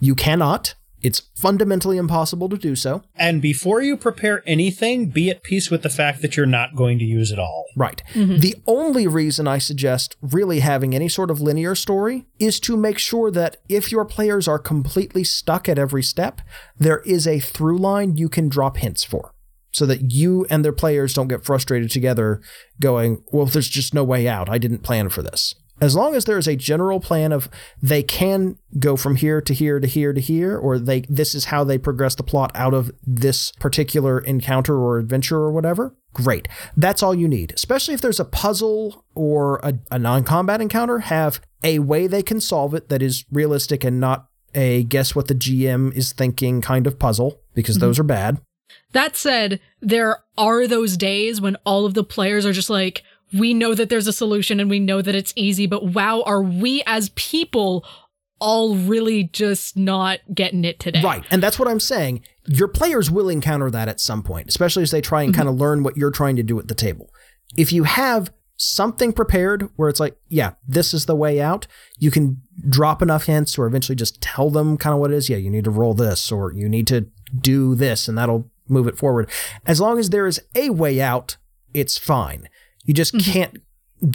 You 0.00 0.14
cannot. 0.14 0.74
It's 1.04 1.20
fundamentally 1.34 1.98
impossible 1.98 2.48
to 2.48 2.56
do 2.56 2.74
so. 2.74 3.02
And 3.14 3.42
before 3.42 3.82
you 3.82 3.94
prepare 3.94 4.42
anything, 4.46 5.10
be 5.10 5.28
at 5.28 5.42
peace 5.42 5.70
with 5.70 5.82
the 5.82 5.90
fact 5.90 6.22
that 6.22 6.34
you're 6.34 6.46
not 6.46 6.74
going 6.74 6.98
to 6.98 7.04
use 7.04 7.30
it 7.30 7.38
all. 7.38 7.66
Right. 7.76 8.02
Mm-hmm. 8.14 8.38
The 8.38 8.56
only 8.66 9.06
reason 9.06 9.46
I 9.46 9.58
suggest 9.58 10.16
really 10.22 10.60
having 10.60 10.94
any 10.94 11.10
sort 11.10 11.30
of 11.30 11.42
linear 11.42 11.74
story 11.74 12.24
is 12.38 12.58
to 12.60 12.74
make 12.74 12.98
sure 12.98 13.30
that 13.32 13.58
if 13.68 13.92
your 13.92 14.06
players 14.06 14.48
are 14.48 14.58
completely 14.58 15.24
stuck 15.24 15.68
at 15.68 15.78
every 15.78 16.02
step, 16.02 16.40
there 16.78 17.00
is 17.00 17.26
a 17.26 17.38
through 17.38 17.76
line 17.76 18.16
you 18.16 18.30
can 18.30 18.48
drop 18.48 18.78
hints 18.78 19.04
for. 19.04 19.34
So 19.72 19.84
that 19.84 20.12
you 20.12 20.46
and 20.48 20.64
their 20.64 20.72
players 20.72 21.12
don't 21.12 21.28
get 21.28 21.44
frustrated 21.44 21.90
together 21.90 22.40
going, 22.80 23.24
well, 23.30 23.44
there's 23.44 23.68
just 23.68 23.92
no 23.92 24.04
way 24.04 24.26
out. 24.26 24.48
I 24.48 24.56
didn't 24.56 24.84
plan 24.84 25.10
for 25.10 25.20
this. 25.20 25.54
As 25.80 25.96
long 25.96 26.14
as 26.14 26.24
there 26.24 26.38
is 26.38 26.46
a 26.46 26.56
general 26.56 27.00
plan 27.00 27.32
of 27.32 27.48
they 27.82 28.02
can 28.02 28.58
go 28.78 28.96
from 28.96 29.16
here 29.16 29.40
to 29.40 29.52
here 29.52 29.80
to 29.80 29.86
here 29.86 30.12
to 30.12 30.20
here, 30.20 30.56
or 30.56 30.78
they 30.78 31.00
this 31.02 31.34
is 31.34 31.46
how 31.46 31.64
they 31.64 31.78
progress 31.78 32.14
the 32.14 32.22
plot 32.22 32.52
out 32.54 32.74
of 32.74 32.92
this 33.02 33.52
particular 33.52 34.18
encounter 34.20 34.76
or 34.76 34.98
adventure 34.98 35.38
or 35.38 35.52
whatever, 35.52 35.96
great. 36.12 36.48
That's 36.76 37.02
all 37.02 37.14
you 37.14 37.28
need. 37.28 37.52
Especially 37.54 37.94
if 37.94 38.00
there's 38.00 38.20
a 38.20 38.24
puzzle 38.24 39.04
or 39.14 39.60
a, 39.62 39.74
a 39.90 39.98
non-combat 39.98 40.60
encounter, 40.60 41.00
have 41.00 41.40
a 41.62 41.80
way 41.80 42.06
they 42.06 42.22
can 42.22 42.40
solve 42.40 42.74
it 42.74 42.88
that 42.88 43.02
is 43.02 43.24
realistic 43.32 43.84
and 43.84 43.98
not 43.98 44.28
a 44.54 44.84
guess 44.84 45.14
what 45.14 45.26
the 45.26 45.34
GM 45.34 45.92
is 45.94 46.12
thinking 46.12 46.60
kind 46.60 46.86
of 46.86 46.98
puzzle, 46.98 47.40
because 47.54 47.76
mm-hmm. 47.76 47.86
those 47.86 47.98
are 47.98 48.04
bad. 48.04 48.40
That 48.92 49.16
said, 49.16 49.60
there 49.80 50.18
are 50.38 50.66
those 50.68 50.96
days 50.96 51.40
when 51.40 51.56
all 51.66 51.84
of 51.84 51.94
the 51.94 52.04
players 52.04 52.46
are 52.46 52.52
just 52.52 52.70
like, 52.70 53.02
we 53.34 53.54
know 53.54 53.74
that 53.74 53.88
there's 53.88 54.06
a 54.06 54.12
solution 54.12 54.60
and 54.60 54.70
we 54.70 54.80
know 54.80 55.02
that 55.02 55.14
it's 55.14 55.32
easy, 55.36 55.66
but 55.66 55.86
wow, 55.86 56.22
are 56.22 56.42
we 56.42 56.82
as 56.86 57.10
people 57.10 57.84
all 58.40 58.76
really 58.76 59.24
just 59.24 59.76
not 59.76 60.20
getting 60.34 60.64
it 60.64 60.78
today? 60.78 61.02
Right. 61.02 61.24
And 61.30 61.42
that's 61.42 61.58
what 61.58 61.68
I'm 61.68 61.80
saying. 61.80 62.22
Your 62.46 62.68
players 62.68 63.10
will 63.10 63.28
encounter 63.28 63.70
that 63.70 63.88
at 63.88 64.00
some 64.00 64.22
point, 64.22 64.48
especially 64.48 64.82
as 64.82 64.90
they 64.90 65.00
try 65.00 65.22
and 65.22 65.32
mm-hmm. 65.32 65.40
kind 65.40 65.48
of 65.48 65.56
learn 65.56 65.82
what 65.82 65.96
you're 65.96 66.10
trying 66.10 66.36
to 66.36 66.42
do 66.42 66.58
at 66.58 66.68
the 66.68 66.74
table. 66.74 67.10
If 67.56 67.72
you 67.72 67.84
have 67.84 68.32
something 68.56 69.12
prepared 69.12 69.68
where 69.76 69.88
it's 69.88 70.00
like, 70.00 70.16
yeah, 70.28 70.52
this 70.66 70.94
is 70.94 71.06
the 71.06 71.16
way 71.16 71.40
out, 71.40 71.66
you 71.98 72.10
can 72.10 72.40
drop 72.68 73.02
enough 73.02 73.24
hints 73.24 73.58
or 73.58 73.66
eventually 73.66 73.96
just 73.96 74.20
tell 74.20 74.50
them 74.50 74.76
kind 74.76 74.94
of 74.94 75.00
what 75.00 75.10
it 75.10 75.16
is. 75.16 75.28
Yeah, 75.28 75.38
you 75.38 75.50
need 75.50 75.64
to 75.64 75.70
roll 75.70 75.94
this 75.94 76.30
or 76.30 76.52
you 76.52 76.68
need 76.68 76.86
to 76.88 77.08
do 77.36 77.74
this 77.74 78.06
and 78.06 78.16
that'll 78.16 78.50
move 78.68 78.86
it 78.86 78.96
forward. 78.96 79.28
As 79.66 79.80
long 79.80 79.98
as 79.98 80.10
there 80.10 80.26
is 80.26 80.40
a 80.54 80.70
way 80.70 81.00
out, 81.00 81.36
it's 81.72 81.98
fine. 81.98 82.48
You 82.84 82.94
just 82.94 83.18
can't 83.18 83.62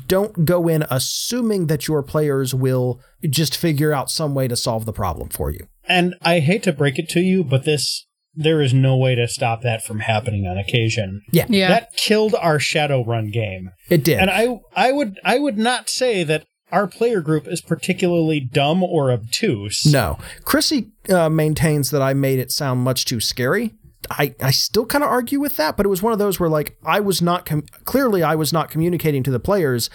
don't 0.08 0.46
go 0.46 0.68
in 0.68 0.86
assuming 0.90 1.68
that 1.68 1.88
your 1.88 2.04
players 2.04 2.54
will 2.54 3.02
just 3.28 3.58
figure 3.58 3.92
out 3.92 4.12
some 4.12 4.36
way 4.36 4.48
to 4.48 4.56
solve 4.56 4.86
the 4.86 4.94
problem 4.94 5.30
for 5.30 5.50
you. 5.50 5.68
And 5.88 6.16
I 6.22 6.40
hate 6.40 6.64
to 6.64 6.74
break 6.74 7.00
it 7.00 7.10
to 7.10 7.22
you, 7.22 7.44
but 7.44 7.66
this 7.66 8.06
there 8.36 8.62
is 8.62 8.74
no 8.74 8.96
way 8.96 9.16
to 9.16 9.28
stop 9.28 9.64
that 9.64 9.84
from 9.84 10.00
happening 10.00 10.46
on 10.46 10.58
occasion. 10.58 11.22
Yeah. 11.32 11.46
Yeah. 11.50 11.70
That 11.70 11.96
killed 11.96 12.36
our 12.36 12.60
Shadowrun 12.60 13.34
game. 13.34 13.72
It 13.90 14.04
did. 14.04 14.20
And 14.20 14.30
I 14.30 14.60
I 14.76 14.92
would 14.92 15.20
I 15.24 15.40
would 15.40 15.58
not 15.58 15.90
say 15.90 16.24
that 16.24 16.46
our 16.72 16.88
player 16.88 17.22
group 17.22 17.48
is 17.48 17.62
particularly 17.62 18.40
dumb 18.40 18.84
or 18.84 19.12
obtuse. 19.12 19.86
No. 19.86 20.20
Chrissy 20.44 20.92
uh, 21.10 21.30
maintains 21.30 21.90
that 21.90 22.02
I 22.02 22.14
made 22.14 22.38
it 22.38 22.52
sound 22.52 22.82
much 22.82 23.06
too 23.06 23.20
scary. 23.20 23.74
I, 24.10 24.36
I 24.42 24.52
still 24.52 24.86
kind 24.86 25.04
of 25.04 25.10
argue 25.10 25.40
with 25.40 25.56
that, 25.58 25.78
but 25.78 25.86
it 25.86 25.90
was 25.90 26.02
one 26.02 26.14
of 26.14 26.20
those 26.20 26.40
where, 26.40 26.50
like, 26.50 26.78
I 26.86 27.00
was 27.00 27.22
not, 27.22 27.46
com- 27.46 27.64
clearly, 27.86 28.24
I 28.24 28.36
was 28.36 28.54
not 28.54 28.70
communicating 28.72 29.24
to 29.24 29.32
the 29.32 29.40
players, 29.40 29.90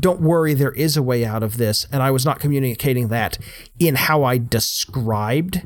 don't 0.00 0.20
worry, 0.20 0.54
there 0.54 0.72
is 0.72 0.96
a 0.96 1.02
way 1.02 1.24
out 1.24 1.42
of 1.42 1.56
this. 1.58 1.86
And 1.92 2.02
I 2.02 2.10
was 2.10 2.24
not 2.24 2.40
communicating 2.40 3.08
that 3.08 3.38
in 3.78 3.96
how 3.96 4.22
I 4.24 4.38
described 4.38 5.60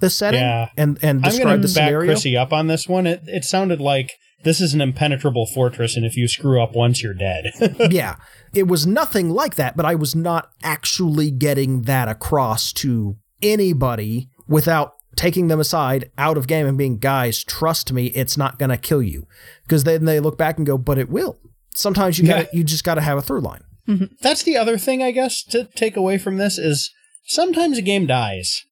the 0.00 0.10
setting 0.10 0.40
Yeah. 0.40 0.68
and, 0.76 0.98
and 1.02 1.24
I'm 1.24 1.30
described 1.30 1.62
the 1.62 1.68
to 1.68 1.74
back 1.74 1.86
scenario. 1.88 2.08
Chrissy 2.12 2.36
up 2.36 2.52
on 2.52 2.66
this 2.66 2.88
one. 2.88 3.06
It 3.06 3.22
it 3.26 3.44
sounded 3.44 3.80
like 3.80 4.12
this 4.42 4.60
is 4.60 4.74
an 4.74 4.80
impenetrable 4.82 5.46
fortress, 5.46 5.96
and 5.96 6.04
if 6.04 6.16
you 6.16 6.28
screw 6.28 6.62
up 6.62 6.74
once, 6.74 7.02
you're 7.02 7.14
dead. 7.14 7.44
yeah. 7.90 8.16
It 8.52 8.68
was 8.68 8.86
nothing 8.86 9.30
like 9.30 9.54
that, 9.54 9.76
but 9.76 9.86
I 9.86 9.94
was 9.94 10.14
not 10.14 10.50
actually 10.62 11.30
getting 11.30 11.82
that 11.82 12.08
across 12.08 12.72
to 12.74 13.16
anybody 13.42 14.28
without 14.46 14.92
taking 15.16 15.48
them 15.48 15.60
aside 15.60 16.10
out 16.18 16.36
of 16.36 16.46
game 16.46 16.66
and 16.66 16.78
being, 16.78 16.98
guys, 16.98 17.42
trust 17.44 17.92
me, 17.92 18.06
it's 18.06 18.36
not 18.36 18.58
going 18.58 18.70
to 18.70 18.76
kill 18.76 19.02
you. 19.02 19.26
Because 19.64 19.84
then 19.84 20.04
they 20.04 20.20
look 20.20 20.38
back 20.38 20.56
and 20.58 20.66
go, 20.66 20.78
but 20.78 20.98
it 20.98 21.08
will. 21.08 21.38
Sometimes 21.74 22.18
you 22.18 22.26
Yeah. 22.26 22.42
got 22.42 22.50
to 22.50 22.56
you 22.56 22.64
just 22.64 22.84
got 22.84 22.94
to 22.94 23.00
have 23.00 23.18
a 23.18 23.22
through 23.22 23.40
line. 23.40 23.62
Mm-hmm. 23.88 24.14
That's 24.20 24.42
the 24.42 24.56
other 24.56 24.78
thing, 24.78 25.02
I 25.02 25.10
guess, 25.10 25.42
to 25.44 25.64
take 25.74 25.96
away 25.96 26.18
from 26.18 26.36
this 26.36 26.58
is 26.58 26.90
sometimes 27.26 27.78
a 27.78 27.82
game 27.82 28.06
dies. 28.06 28.62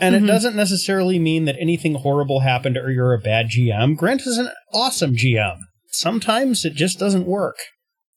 And 0.00 0.14
it 0.14 0.18
mm-hmm. 0.18 0.26
doesn't 0.28 0.54
necessarily 0.54 1.18
mean 1.18 1.44
that 1.46 1.56
anything 1.58 1.96
horrible 1.96 2.40
happened 2.40 2.76
or 2.76 2.90
you're 2.90 3.14
a 3.14 3.18
bad 3.18 3.48
GM. 3.48 3.96
Grant 3.96 4.26
is 4.26 4.38
an 4.38 4.50
awesome 4.72 5.14
GM. 5.16 5.58
Sometimes 5.88 6.64
it 6.64 6.74
just 6.74 6.98
doesn't 6.98 7.26
work. 7.26 7.56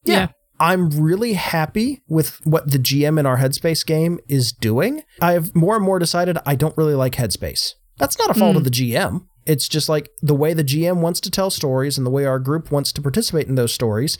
Yeah. 0.03 0.27
I'm 0.61 0.91
really 0.91 1.33
happy 1.33 2.03
with 2.07 2.39
what 2.45 2.69
the 2.69 2.77
GM 2.77 3.19
in 3.19 3.25
our 3.25 3.39
Headspace 3.39 3.83
game 3.83 4.19
is 4.27 4.51
doing. 4.51 5.01
I've 5.19 5.55
more 5.55 5.75
and 5.75 5.83
more 5.83 5.97
decided 5.97 6.37
I 6.45 6.53
don't 6.53 6.77
really 6.77 6.93
like 6.93 7.15
Headspace. 7.15 7.73
That's 7.97 8.19
not 8.19 8.29
a 8.29 8.35
fault 8.35 8.55
of 8.55 8.61
mm. 8.61 8.65
the 8.65 8.93
GM. 8.93 9.25
It's 9.47 9.67
just 9.67 9.89
like 9.89 10.11
the 10.21 10.35
way 10.35 10.53
the 10.53 10.63
GM 10.63 11.01
wants 11.01 11.19
to 11.21 11.31
tell 11.31 11.49
stories 11.49 11.97
and 11.97 12.05
the 12.05 12.11
way 12.11 12.25
our 12.25 12.37
group 12.37 12.71
wants 12.71 12.91
to 12.93 13.01
participate 13.01 13.47
in 13.47 13.55
those 13.55 13.73
stories 13.73 14.19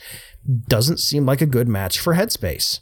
doesn't 0.66 0.98
seem 0.98 1.24
like 1.24 1.40
a 1.40 1.46
good 1.46 1.68
match 1.68 2.00
for 2.00 2.14
Headspace. 2.14 2.80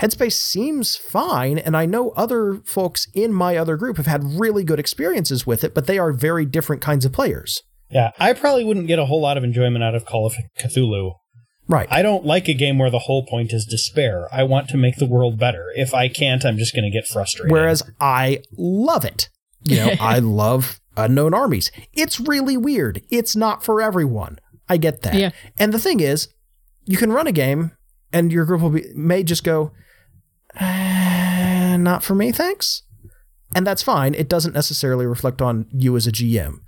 Headspace 0.00 0.32
seems 0.32 0.96
fine, 0.96 1.58
and 1.58 1.76
I 1.76 1.84
know 1.84 2.10
other 2.12 2.62
folks 2.64 3.06
in 3.12 3.34
my 3.34 3.58
other 3.58 3.76
group 3.76 3.98
have 3.98 4.06
had 4.06 4.24
really 4.24 4.64
good 4.64 4.80
experiences 4.80 5.46
with 5.46 5.62
it, 5.62 5.74
but 5.74 5.86
they 5.86 5.98
are 5.98 6.14
very 6.14 6.46
different 6.46 6.80
kinds 6.80 7.04
of 7.04 7.12
players. 7.12 7.62
Yeah, 7.90 8.12
I 8.18 8.32
probably 8.32 8.64
wouldn't 8.64 8.86
get 8.86 8.98
a 8.98 9.04
whole 9.04 9.20
lot 9.20 9.36
of 9.36 9.44
enjoyment 9.44 9.84
out 9.84 9.94
of 9.94 10.06
Call 10.06 10.24
of 10.24 10.34
Cthulhu. 10.58 11.12
Right. 11.66 11.88
I 11.90 12.02
don't 12.02 12.26
like 12.26 12.48
a 12.48 12.54
game 12.54 12.78
where 12.78 12.90
the 12.90 13.00
whole 13.00 13.24
point 13.24 13.52
is 13.52 13.64
despair. 13.64 14.28
I 14.32 14.42
want 14.42 14.68
to 14.68 14.76
make 14.76 14.96
the 14.96 15.06
world 15.06 15.38
better. 15.38 15.72
If 15.74 15.94
I 15.94 16.08
can't, 16.08 16.44
I'm 16.44 16.58
just 16.58 16.74
going 16.74 16.84
to 16.84 16.90
get 16.90 17.06
frustrated. 17.08 17.50
Whereas 17.52 17.82
I 18.00 18.42
love 18.56 19.04
it. 19.04 19.30
You 19.62 19.76
know, 19.76 19.94
I 19.98 20.18
love 20.20 20.80
unknown 20.96 21.32
armies. 21.32 21.70
It's 21.94 22.20
really 22.20 22.56
weird. 22.56 23.02
It's 23.10 23.34
not 23.34 23.64
for 23.64 23.80
everyone. 23.80 24.38
I 24.68 24.76
get 24.76 25.02
that. 25.02 25.14
Yeah. 25.14 25.30
And 25.58 25.72
the 25.72 25.78
thing 25.78 26.00
is, 26.00 26.28
you 26.84 26.96
can 26.98 27.12
run 27.12 27.26
a 27.26 27.32
game 27.32 27.72
and 28.12 28.30
your 28.30 28.44
group 28.44 28.60
will 28.60 28.70
be, 28.70 28.84
may 28.94 29.22
just 29.22 29.42
go, 29.42 29.72
"Uh, 30.58 31.76
not 31.78 32.02
for 32.02 32.14
me, 32.14 32.30
thanks. 32.30 32.82
And 33.54 33.66
that's 33.66 33.82
fine. 33.82 34.14
It 34.14 34.28
doesn't 34.28 34.54
necessarily 34.54 35.06
reflect 35.06 35.40
on 35.40 35.66
you 35.72 35.96
as 35.96 36.06
a 36.06 36.12
GM. 36.12 36.58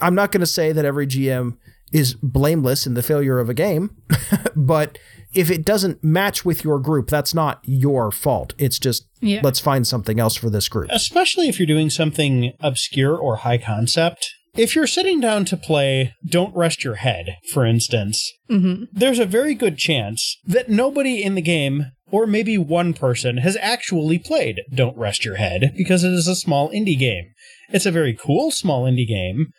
I'm 0.00 0.14
not 0.14 0.32
going 0.32 0.40
to 0.40 0.46
say 0.46 0.72
that 0.72 0.84
every 0.84 1.06
GM 1.06 1.56
is 1.94 2.14
blameless 2.14 2.88
in 2.88 2.94
the 2.94 3.02
failure 3.02 3.38
of 3.38 3.48
a 3.48 3.54
game, 3.54 3.96
but 4.56 4.98
if 5.32 5.48
it 5.48 5.64
doesn't 5.64 6.02
match 6.02 6.44
with 6.44 6.64
your 6.64 6.80
group, 6.80 7.08
that's 7.08 7.32
not 7.32 7.60
your 7.64 8.10
fault. 8.10 8.52
It's 8.58 8.80
just 8.80 9.06
yeah. 9.20 9.40
let's 9.44 9.60
find 9.60 9.86
something 9.86 10.18
else 10.18 10.34
for 10.34 10.50
this 10.50 10.68
group. 10.68 10.90
Especially 10.90 11.48
if 11.48 11.58
you're 11.58 11.66
doing 11.66 11.90
something 11.90 12.52
obscure 12.60 13.16
or 13.16 13.36
high 13.36 13.58
concept. 13.58 14.28
If 14.56 14.74
you're 14.74 14.88
sitting 14.88 15.20
down 15.20 15.44
to 15.46 15.56
play 15.56 16.14
Don't 16.24 16.54
Rest 16.54 16.84
Your 16.84 16.96
Head, 16.96 17.36
for 17.52 17.64
instance, 17.64 18.32
mm-hmm. 18.50 18.84
there's 18.92 19.18
a 19.18 19.26
very 19.26 19.54
good 19.54 19.78
chance 19.78 20.38
that 20.44 20.68
nobody 20.68 21.22
in 21.22 21.36
the 21.36 21.42
game, 21.42 21.92
or 22.10 22.26
maybe 22.26 22.58
one 22.58 22.92
person, 22.92 23.38
has 23.38 23.56
actually 23.60 24.18
played 24.18 24.62
Don't 24.72 24.96
Rest 24.96 25.24
Your 25.24 25.36
Head 25.36 25.72
because 25.76 26.04
it 26.04 26.12
is 26.12 26.28
a 26.28 26.36
small 26.36 26.70
indie 26.70 26.98
game. 26.98 27.26
It's 27.70 27.86
a 27.86 27.90
very 27.92 28.14
cool 28.14 28.52
small 28.52 28.84
indie 28.84 29.08
game, 29.08 29.52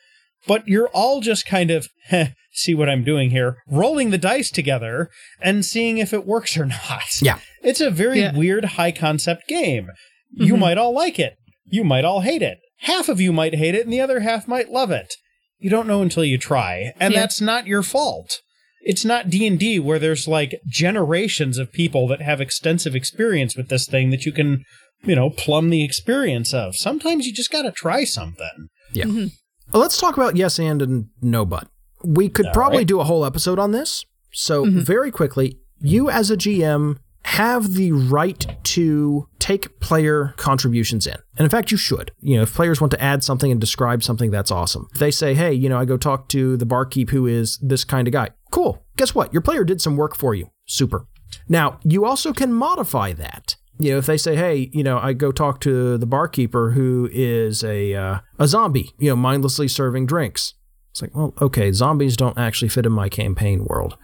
but 0.47 0.67
you're 0.67 0.89
all 0.89 1.21
just 1.21 1.45
kind 1.45 1.71
of, 1.71 1.87
heh, 2.07 2.29
see 2.51 2.73
what 2.73 2.89
I'm 2.89 3.03
doing 3.03 3.31
here, 3.31 3.57
rolling 3.67 4.09
the 4.09 4.17
dice 4.17 4.49
together 4.49 5.09
and 5.41 5.65
seeing 5.65 5.97
if 5.97 6.13
it 6.13 6.25
works 6.25 6.57
or 6.57 6.65
not. 6.89 7.21
Yeah. 7.21 7.39
It's 7.61 7.81
a 7.81 7.91
very 7.91 8.19
yeah. 8.19 8.35
weird 8.35 8.65
high 8.65 8.91
concept 8.91 9.47
game. 9.47 9.85
Mm-hmm. 9.85 10.43
You 10.43 10.57
might 10.57 10.77
all 10.77 10.93
like 10.93 11.19
it. 11.19 11.35
You 11.65 11.83
might 11.83 12.05
all 12.05 12.21
hate 12.21 12.41
it. 12.41 12.59
Half 12.79 13.09
of 13.09 13.21
you 13.21 13.31
might 13.33 13.55
hate 13.55 13.75
it 13.75 13.85
and 13.85 13.93
the 13.93 14.01
other 14.01 14.21
half 14.21 14.47
might 14.47 14.71
love 14.71 14.91
it. 14.91 15.13
You 15.57 15.69
don't 15.69 15.87
know 15.87 16.01
until 16.01 16.25
you 16.25 16.37
try, 16.37 16.93
and 16.99 17.13
yeah. 17.13 17.21
that's 17.21 17.39
not 17.39 17.65
your 17.65 17.81
fault. 17.81 18.41
It's 18.81 19.05
not 19.05 19.29
D&D 19.29 19.79
where 19.79 19.97
there's 19.97 20.27
like 20.27 20.59
generations 20.67 21.57
of 21.57 21.71
people 21.71 22.07
that 22.09 22.21
have 22.21 22.39
extensive 22.39 22.93
experience 22.93 23.55
with 23.55 23.69
this 23.69 23.87
thing 23.87 24.11
that 24.11 24.25
you 24.25 24.31
can, 24.31 24.63
you 25.03 25.15
know, 25.15 25.29
plumb 25.31 25.71
the 25.71 25.83
experience 25.83 26.53
of. 26.53 26.75
Sometimes 26.75 27.25
you 27.25 27.33
just 27.33 27.51
got 27.51 27.63
to 27.63 27.71
try 27.71 28.03
something. 28.03 28.67
Yeah. 28.93 29.05
Mm-hmm. 29.05 29.27
Well, 29.75 29.81
let's 29.81 29.97
talk 29.97 30.15
about 30.15 30.37
yes 30.37 30.57
and 30.57 30.81
and 30.81 31.09
no 31.21 31.45
but. 31.45 31.67
We 32.01 32.29
could 32.29 32.45
All 32.45 32.53
probably 32.53 32.77
right. 32.77 32.87
do 32.87 33.01
a 33.01 33.03
whole 33.03 33.25
episode 33.25 33.59
on 33.59 33.71
this. 33.71 34.05
So, 34.31 34.63
mm-hmm. 34.63 34.79
very 34.79 35.11
quickly, 35.11 35.59
you 35.81 36.09
as 36.09 36.31
a 36.31 36.37
GM 36.37 36.99
have 37.25 37.73
the 37.73 37.91
right 37.91 38.55
to 38.63 39.27
take 39.37 39.81
player 39.81 40.33
contributions 40.37 41.05
in. 41.05 41.17
And 41.37 41.43
in 41.43 41.49
fact, 41.49 41.71
you 41.71 41.77
should. 41.77 42.11
You 42.21 42.37
know, 42.37 42.43
if 42.43 42.53
players 42.53 42.79
want 42.79 42.91
to 42.91 43.03
add 43.03 43.21
something 43.21 43.51
and 43.51 43.59
describe 43.59 44.01
something, 44.01 44.31
that's 44.31 44.49
awesome. 44.49 44.87
If 44.93 44.99
they 44.99 45.11
say, 45.11 45.33
hey, 45.33 45.51
you 45.51 45.67
know, 45.67 45.77
I 45.77 45.83
go 45.83 45.97
talk 45.97 46.29
to 46.29 46.55
the 46.55 46.65
barkeep 46.65 47.09
who 47.09 47.27
is 47.27 47.57
this 47.61 47.83
kind 47.83 48.07
of 48.07 48.13
guy. 48.13 48.29
Cool. 48.51 48.81
Guess 48.95 49.13
what? 49.13 49.33
Your 49.33 49.41
player 49.41 49.65
did 49.65 49.81
some 49.81 49.97
work 49.97 50.15
for 50.15 50.33
you. 50.33 50.51
Super. 50.65 51.05
Now, 51.49 51.79
you 51.83 52.05
also 52.05 52.31
can 52.31 52.53
modify 52.53 53.11
that. 53.11 53.57
You 53.77 53.91
know, 53.91 53.97
if 53.97 54.05
they 54.05 54.17
say, 54.17 54.35
hey, 54.35 54.69
you 54.73 54.83
know, 54.83 54.99
I 54.99 55.13
go 55.13 55.31
talk 55.31 55.59
to 55.61 55.97
the 55.97 56.05
barkeeper 56.05 56.71
who 56.71 57.09
is 57.11 57.63
a, 57.63 57.93
uh, 57.93 58.19
a 58.39 58.47
zombie, 58.47 58.91
you 58.99 59.09
know, 59.09 59.15
mindlessly 59.15 59.67
serving 59.67 60.05
drinks. 60.05 60.53
It's 60.91 61.01
like, 61.01 61.15
well, 61.15 61.33
okay, 61.41 61.71
zombies 61.71 62.15
don't 62.15 62.37
actually 62.37 62.69
fit 62.69 62.85
in 62.85 62.91
my 62.93 63.09
campaign 63.09 63.65
world. 63.65 63.97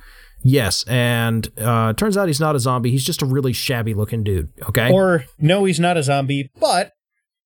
Yes, 0.44 0.84
and 0.88 1.48
uh, 1.58 1.94
turns 1.94 2.18
out 2.18 2.28
he's 2.28 2.40
not 2.40 2.56
a 2.56 2.60
zombie. 2.60 2.92
He's 2.92 3.06
just 3.06 3.22
a 3.22 3.26
really 3.26 3.54
shabby 3.54 3.94
looking 3.94 4.24
dude. 4.24 4.50
Okay. 4.70 4.92
Or 4.92 5.26
no, 5.40 5.66
he's 5.66 5.80
not 5.80 5.98
a 5.98 6.04
zombie, 6.04 6.50
but 6.60 6.94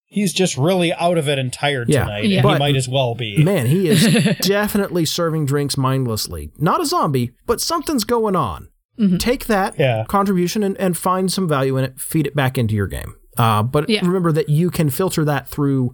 he's 0.05 0.34
just 0.34 0.57
really 0.57 0.93
out 0.93 1.17
of 1.17 1.28
it 1.28 1.38
and 1.38 1.51
tired 1.51 1.89
yeah. 1.89 2.05
tonight. 2.05 2.26
Yeah. 2.26 2.41
But, 2.41 2.53
he 2.53 2.59
might 2.59 2.76
as 2.76 2.88
well 2.88 3.15
be. 3.15 3.43
Man, 3.43 3.67
he 3.67 3.89
is 3.89 4.38
definitely 4.41 5.05
serving 5.05 5.45
drinks 5.45 5.78
mindlessly. 5.78 6.51
Not 6.57 6.82
a 6.82 6.86
zombie, 6.86 7.32
but 7.45 7.61
something's 7.61 8.05
going 8.05 8.36
on. 8.36 8.69
Mm-hmm. 9.00 9.18
Take 9.18 9.46
that 9.48 9.78
yeah. 9.78 10.06
contribution 10.08 10.64
and, 10.64 10.78
and 10.78 10.98
find 10.98 11.32
some 11.32 11.48
value 11.48 11.78
in 11.78 11.84
it. 11.84 12.00
Feed 12.00 12.28
it 12.28 12.36
back 12.36 12.58
into 12.58 12.76
your 12.76 12.88
game. 12.88 13.16
Uh, 13.38 13.64
but 13.64 13.89
yeah. 13.89 14.06
remember 14.06 14.32
that 14.32 14.50
you 14.50 14.72
can 14.72 14.89
filter 14.89 15.26
that 15.26 15.48
through 15.48 15.93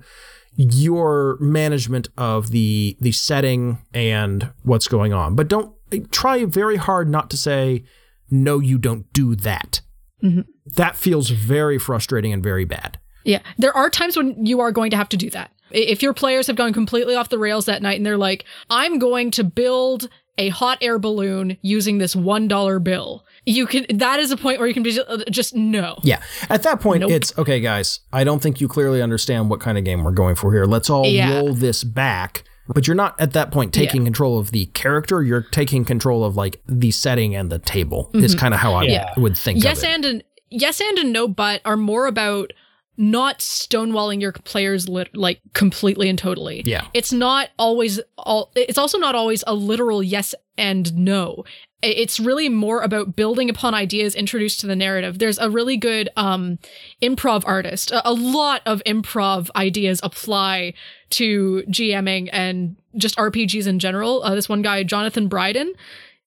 your 0.56 1.38
management 1.40 2.10
of 2.18 2.52
the 2.52 2.98
the 3.00 3.12
setting 3.12 3.80
and 3.94 4.52
what's 4.64 4.88
going 4.88 5.14
on. 5.14 5.36
But 5.36 5.48
don't 5.48 5.74
try 6.12 6.46
very 6.46 6.76
hard 6.76 7.10
not 7.10 7.30
to 7.32 7.38
say 7.38 7.84
no 8.30 8.60
you 8.60 8.78
don't 8.78 9.12
do 9.14 9.36
that. 9.36 9.82
Mm-hmm. 10.24 10.42
That 10.76 10.96
feels 10.96 11.30
very 11.30 11.80
frustrating 11.80 12.32
and 12.32 12.44
very 12.44 12.66
bad. 12.66 13.00
Yeah, 13.24 13.40
there 13.58 13.76
are 13.76 13.90
times 13.90 14.18
when 14.18 14.46
you 14.46 14.60
are 14.62 14.72
going 14.72 14.92
to 14.92 14.98
have 14.98 15.10
to 15.10 15.18
do 15.18 15.30
that. 15.32 15.52
If 15.70 16.04
your 16.04 16.14
players 16.14 16.48
have 16.48 16.56
gone 16.56 16.74
completely 16.74 17.16
off 17.16 17.30
the 17.30 17.40
rails 17.40 17.66
that 17.66 17.82
night 17.82 17.98
and 17.98 18.06
they're 18.06 18.18
like, 18.18 18.46
"I'm 18.70 19.00
going 19.00 19.32
to 19.32 19.44
build 19.44 20.10
a 20.42 20.50
hot 20.50 20.78
air 20.82 21.00
balloon 21.00 21.58
using 21.62 21.98
this 21.98 22.16
$1 22.16 22.84
bill." 22.84 23.24
you 23.46 23.66
can 23.66 23.86
that 23.98 24.20
is 24.20 24.32
a 24.32 24.38
point 24.38 24.60
where 24.60 24.68
you 24.68 24.74
can 24.74 24.84
be 24.84 24.92
just, 24.92 25.10
uh, 25.10 25.18
just 25.30 25.56
no 25.56 25.98
yeah 26.04 26.22
at 26.50 26.64
that 26.64 26.80
point 26.80 27.02
nope. 27.02 27.12
it's 27.12 27.38
okay 27.38 27.60
guys 27.60 28.02
i 28.14 28.24
don't 28.24 28.42
think 28.42 28.62
you 28.62 28.68
clearly 28.68 29.02
understand 29.02 29.50
what 29.50 29.60
kind 29.60 29.78
of 29.78 29.84
game 29.84 30.04
we're 30.04 30.12
going 30.12 30.36
for 30.36 30.54
here 30.54 30.66
let's 30.66 30.90
all 30.90 31.06
yeah. 31.06 31.40
roll 31.40 31.54
this 31.54 31.84
back 31.84 32.44
but 32.68 32.88
you're 32.88 32.96
not 32.96 33.20
at 33.20 33.34
that 33.34 33.52
point 33.52 33.74
taking 33.74 34.02
yeah. 34.02 34.06
control 34.06 34.38
of 34.38 34.52
the 34.52 34.68
character 34.68 35.24
you're 35.24 35.42
taking 35.42 35.84
control 35.84 36.24
of 36.24 36.36
like 36.36 36.62
the 36.68 36.92
setting 36.92 37.36
and 37.36 37.52
the 37.52 37.60
table 37.60 38.10
mm-hmm. 38.14 38.24
is 38.24 38.36
kind 38.36 38.54
of 38.54 38.60
how 38.60 38.74
i 38.74 38.84
yeah. 38.84 39.12
would 39.18 39.38
think 39.38 39.64
yes 39.64 39.84
and 39.84 40.06
an, 40.06 40.24
yes 40.50 40.80
and 40.80 40.98
a 41.00 41.04
no 41.04 41.28
but 41.28 41.62
are 41.66 41.78
more 41.78 42.06
about 42.06 42.54
not 42.98 43.40
stonewalling 43.40 44.22
your 44.22 44.32
players 44.32 44.88
lit- 44.90 45.16
like 45.16 45.42
completely 45.54 46.10
and 46.10 46.20
totally. 46.20 46.62
Yeah. 46.66 46.88
It's 46.94 47.12
not 47.12 47.50
always 47.58 48.00
all 48.18 48.52
it's 48.56 48.78
also 48.78 48.98
not 48.98 49.16
always 49.16 49.44
a 49.48 49.54
literal 49.54 50.04
yes 50.04 50.36
and 50.58 50.94
no. 50.96 51.44
It's 51.82 52.20
really 52.20 52.48
more 52.48 52.84
about 52.84 53.16
building 53.16 53.50
upon 53.50 53.74
ideas 53.74 54.14
introduced 54.14 54.60
to 54.60 54.68
the 54.68 54.76
narrative. 54.76 55.18
There's 55.18 55.40
a 55.40 55.50
really 55.50 55.78
good 55.78 56.10
um 56.16 56.60
improv 57.02 57.44
artist. 57.46 57.92
A, 57.92 58.08
a 58.08 58.14
lot 58.14 58.62
of 58.66 58.84
improv 58.86 59.50
ideas 59.56 60.00
apply 60.04 60.74
to 61.12 61.64
GMing 61.70 62.30
and 62.32 62.76
just 62.98 63.16
RPGs 63.16 63.68
in 63.68 63.80
general. 63.80 64.22
Uh, 64.24 64.36
this 64.36 64.50
one 64.50 64.62
guy 64.62 64.84
Jonathan 64.84 65.28
Bryden 65.28 65.74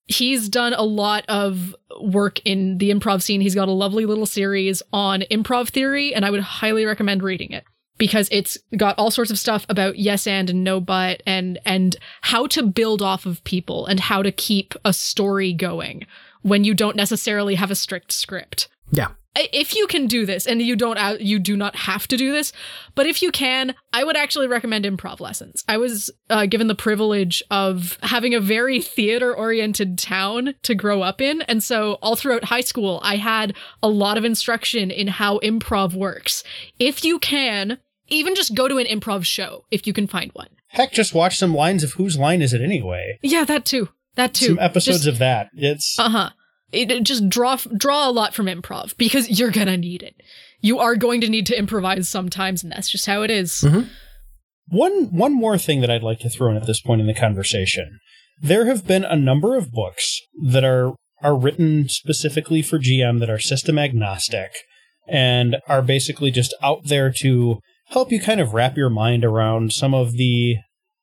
he's 0.07 0.49
done 0.49 0.75
a 0.75 0.83
lot 0.83 1.25
of 1.29 1.75
work 2.01 2.41
in 2.45 2.79
the 2.79 2.91
improv 2.91 3.23
scene. 3.23 3.41
He's 3.41 3.55
got 3.55 3.69
a 3.69 3.73
lovely 3.73 4.07
little 4.07 4.27
series 4.27 4.83
on 4.93 5.23
improv 5.31 5.69
theory, 5.69 6.15
and 6.15 6.25
I 6.25 6.31
would 6.31 6.41
highly 6.41 6.85
recommend 6.85 7.23
reading 7.23 7.53
it 7.53 7.65
because 7.97 8.29
it's 8.33 8.59
got 8.77 8.99
all 8.99 9.11
sorts 9.11 9.31
of 9.31 9.39
stuff 9.39 9.65
about 9.69 9.99
yes 9.99 10.27
and 10.27 10.51
and 10.51 10.65
no 10.65 10.81
but 10.81 11.23
and 11.27 11.59
and 11.65 11.97
how 12.23 12.47
to 12.49 12.63
build 12.63 13.03
off 13.03 13.25
of 13.25 13.43
people 13.45 13.87
and 13.87 14.01
how 14.01 14.23
to 14.23 14.33
keep 14.33 14.75
a 14.85 14.93
story 14.93 15.53
going 15.53 16.07
when 16.43 16.65
you 16.65 16.75
don't 16.75 16.97
necessarily 16.97 17.55
have 17.55 17.71
a 17.71 17.77
strict 17.77 18.13
script. 18.13 18.69
Yeah 18.91 19.09
if 19.37 19.75
you 19.75 19.87
can 19.87 20.07
do 20.07 20.25
this 20.25 20.47
and 20.47 20.63
you 20.63 20.77
don't 20.77 21.21
you 21.21 21.39
do 21.39 21.57
not 21.57 21.75
have 21.75 22.07
to 22.09 22.17
do 22.17 22.33
this 22.33 22.53
but 22.95 23.07
if 23.07 23.23
you 23.23 23.31
can 23.31 23.75
i 23.93 24.05
would 24.05 24.17
actually 24.17 24.47
recommend 24.47 24.85
improv 24.85 25.21
lessons. 25.21 25.65
I 25.69 25.77
was 25.77 26.11
uh, 26.31 26.47
given 26.47 26.69
the 26.69 26.75
privilege 26.75 27.43
of 27.51 27.99
having 28.03 28.35
a 28.35 28.41
very 28.41 28.81
theater 28.81 29.35
oriented 29.35 29.99
town 29.99 30.55
to 30.63 30.75
grow 30.75 31.03
up 31.03 31.21
in 31.21 31.43
and 31.43 31.63
so 31.63 31.95
all 32.03 32.17
throughout 32.17 32.45
high 32.45 32.61
school 32.61 33.01
i 33.03 33.17
had 33.17 33.55
a 33.83 33.89
lot 33.89 34.19
of 34.19 34.25
instruction 34.25 34.91
in 34.91 35.09
how 35.09 35.39
improv 35.41 35.95
works. 35.95 36.43
If 36.79 37.05
you 37.05 37.19
can 37.19 37.79
even 38.09 38.35
just 38.35 38.55
go 38.55 38.69
to 38.69 38.79
an 38.79 38.87
improv 38.87 39.25
show 39.25 39.65
if 39.71 39.87
you 39.87 39.93
can 39.93 40.07
find 40.07 40.31
one. 40.33 40.49
Heck 40.69 40.93
just 40.93 41.15
watch 41.15 41.37
some 41.37 41.55
lines 41.55 41.83
of 41.83 41.93
whose 41.93 42.19
line 42.19 42.43
is 42.43 42.53
it 42.53 42.61
anyway? 42.61 43.19
Yeah 43.23 43.45
that 43.45 43.65
too. 43.65 43.89
That 44.17 44.35
too. 44.35 44.47
Some 44.47 44.59
episodes 44.59 44.99
just, 44.99 45.09
of 45.09 45.19
that. 45.19 45.51
It's 45.55 45.99
uh-huh 45.99 46.31
it, 46.75 47.03
just 47.05 47.29
draw 47.29 47.57
draw 47.77 48.09
a 48.09 48.13
lot 48.13 48.35
from 48.35 48.47
improv 48.47 48.97
because 48.97 49.39
you're 49.39 49.51
gonna 49.51 49.77
need 49.77 50.03
it. 50.03 50.15
You 50.61 50.79
are 50.79 50.97
going 50.97 51.21
to 51.21 51.29
need 51.29 51.47
to 51.47 51.59
improvise 51.59 52.09
sometimes, 52.09 52.63
and 52.63 52.73
that's 52.73 52.91
just 52.91 53.07
how 53.07 53.23
it 53.23 53.31
is. 53.31 53.63
Mm-hmm. 53.63 53.89
One 54.69 55.17
one 55.17 55.35
more 55.35 55.59
thing 55.59 55.81
that 55.81 55.91
I'd 55.91 56.03
like 56.03 56.21
to 56.21 56.31
throw 56.31 56.51
in 56.51 56.57
at 56.57 56.67
this 56.67 56.81
point 56.81 57.01
in 57.01 57.07
the 57.07 57.15
conversation. 57.15 57.99
There 58.41 58.67
have 58.67 58.87
been 58.87 59.05
a 59.05 59.17
number 59.17 59.57
of 59.57 59.73
books 59.73 60.21
that 60.51 60.65
are 60.65 60.95
are 61.23 61.37
written 61.37 61.89
specifically 61.89 62.63
for 62.63 62.79
GM 62.79 63.21
that 63.21 63.31
are 63.31 63.39
system 63.39 63.79
agnostic 63.79 64.53
and 65.09 65.57
are 65.69 65.83
basically 65.83 66.31
just 66.31 66.55
out 66.63 66.87
there 66.87 67.13
to 67.21 67.61
help 67.89 68.11
you 68.11 68.21
kind 68.21 68.41
of 68.41 68.55
wrap 68.55 68.77
your 68.77 68.91
mind 68.91 69.25
around 69.25 69.73
some 69.73 69.95
of 69.95 70.13
the 70.13 70.57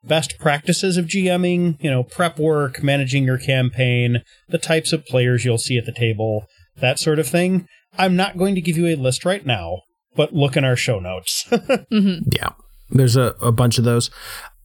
best 0.03 0.39
practices 0.39 0.97
of 0.97 1.05
GMing, 1.05 1.81
you 1.81 1.89
know, 1.89 2.03
prep 2.03 2.39
work, 2.39 2.81
managing 2.83 3.23
your 3.23 3.37
campaign, 3.37 4.23
the 4.49 4.57
types 4.57 4.93
of 4.93 5.05
players 5.05 5.45
you'll 5.45 5.57
see 5.57 5.77
at 5.77 5.85
the 5.85 5.91
table, 5.91 6.45
that 6.77 6.99
sort 6.99 7.19
of 7.19 7.27
thing. 7.27 7.67
I'm 7.97 8.15
not 8.15 8.37
going 8.37 8.55
to 8.55 8.61
give 8.61 8.77
you 8.77 8.87
a 8.87 8.95
list 8.95 9.25
right 9.25 9.45
now, 9.45 9.81
but 10.15 10.33
look 10.33 10.55
in 10.55 10.63
our 10.63 10.75
show 10.75 10.99
notes. 10.99 11.45
mm-hmm. 11.51 12.29
Yeah, 12.31 12.49
there's 12.89 13.17
a, 13.17 13.35
a 13.41 13.51
bunch 13.51 13.77
of 13.77 13.83
those. 13.83 14.09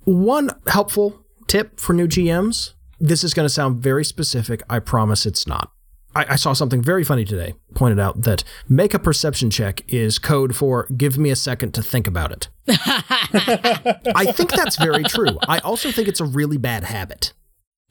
One 0.04 0.50
helpful 0.68 1.24
tip 1.48 1.80
for 1.80 1.92
new 1.92 2.06
GMs 2.06 2.72
this 3.00 3.24
is 3.24 3.34
going 3.34 3.44
to 3.44 3.52
sound 3.52 3.82
very 3.82 4.04
specific. 4.04 4.62
I 4.68 4.78
promise 4.78 5.26
it's 5.26 5.46
not. 5.46 5.70
I, 6.16 6.32
I, 6.32 6.36
saw 6.36 6.54
something 6.54 6.82
very 6.82 7.04
funny 7.04 7.26
today, 7.26 7.54
pointed 7.74 8.00
out 8.00 8.22
that 8.22 8.42
make 8.68 8.94
a 8.94 8.98
perception 8.98 9.50
check 9.50 9.82
is 9.86 10.18
code 10.18 10.56
for 10.56 10.86
give 10.96 11.18
me 11.18 11.28
a 11.28 11.36
second 11.36 11.72
to 11.74 11.82
think 11.82 12.06
about 12.06 12.32
it. 12.32 12.48
I 14.14 14.32
think 14.34 14.52
that's 14.52 14.76
very 14.76 15.04
true. 15.04 15.38
I 15.46 15.58
also 15.58 15.90
think 15.92 16.08
it's 16.08 16.20
a 16.20 16.24
really 16.24 16.56
bad 16.56 16.84
habit. 16.84 17.34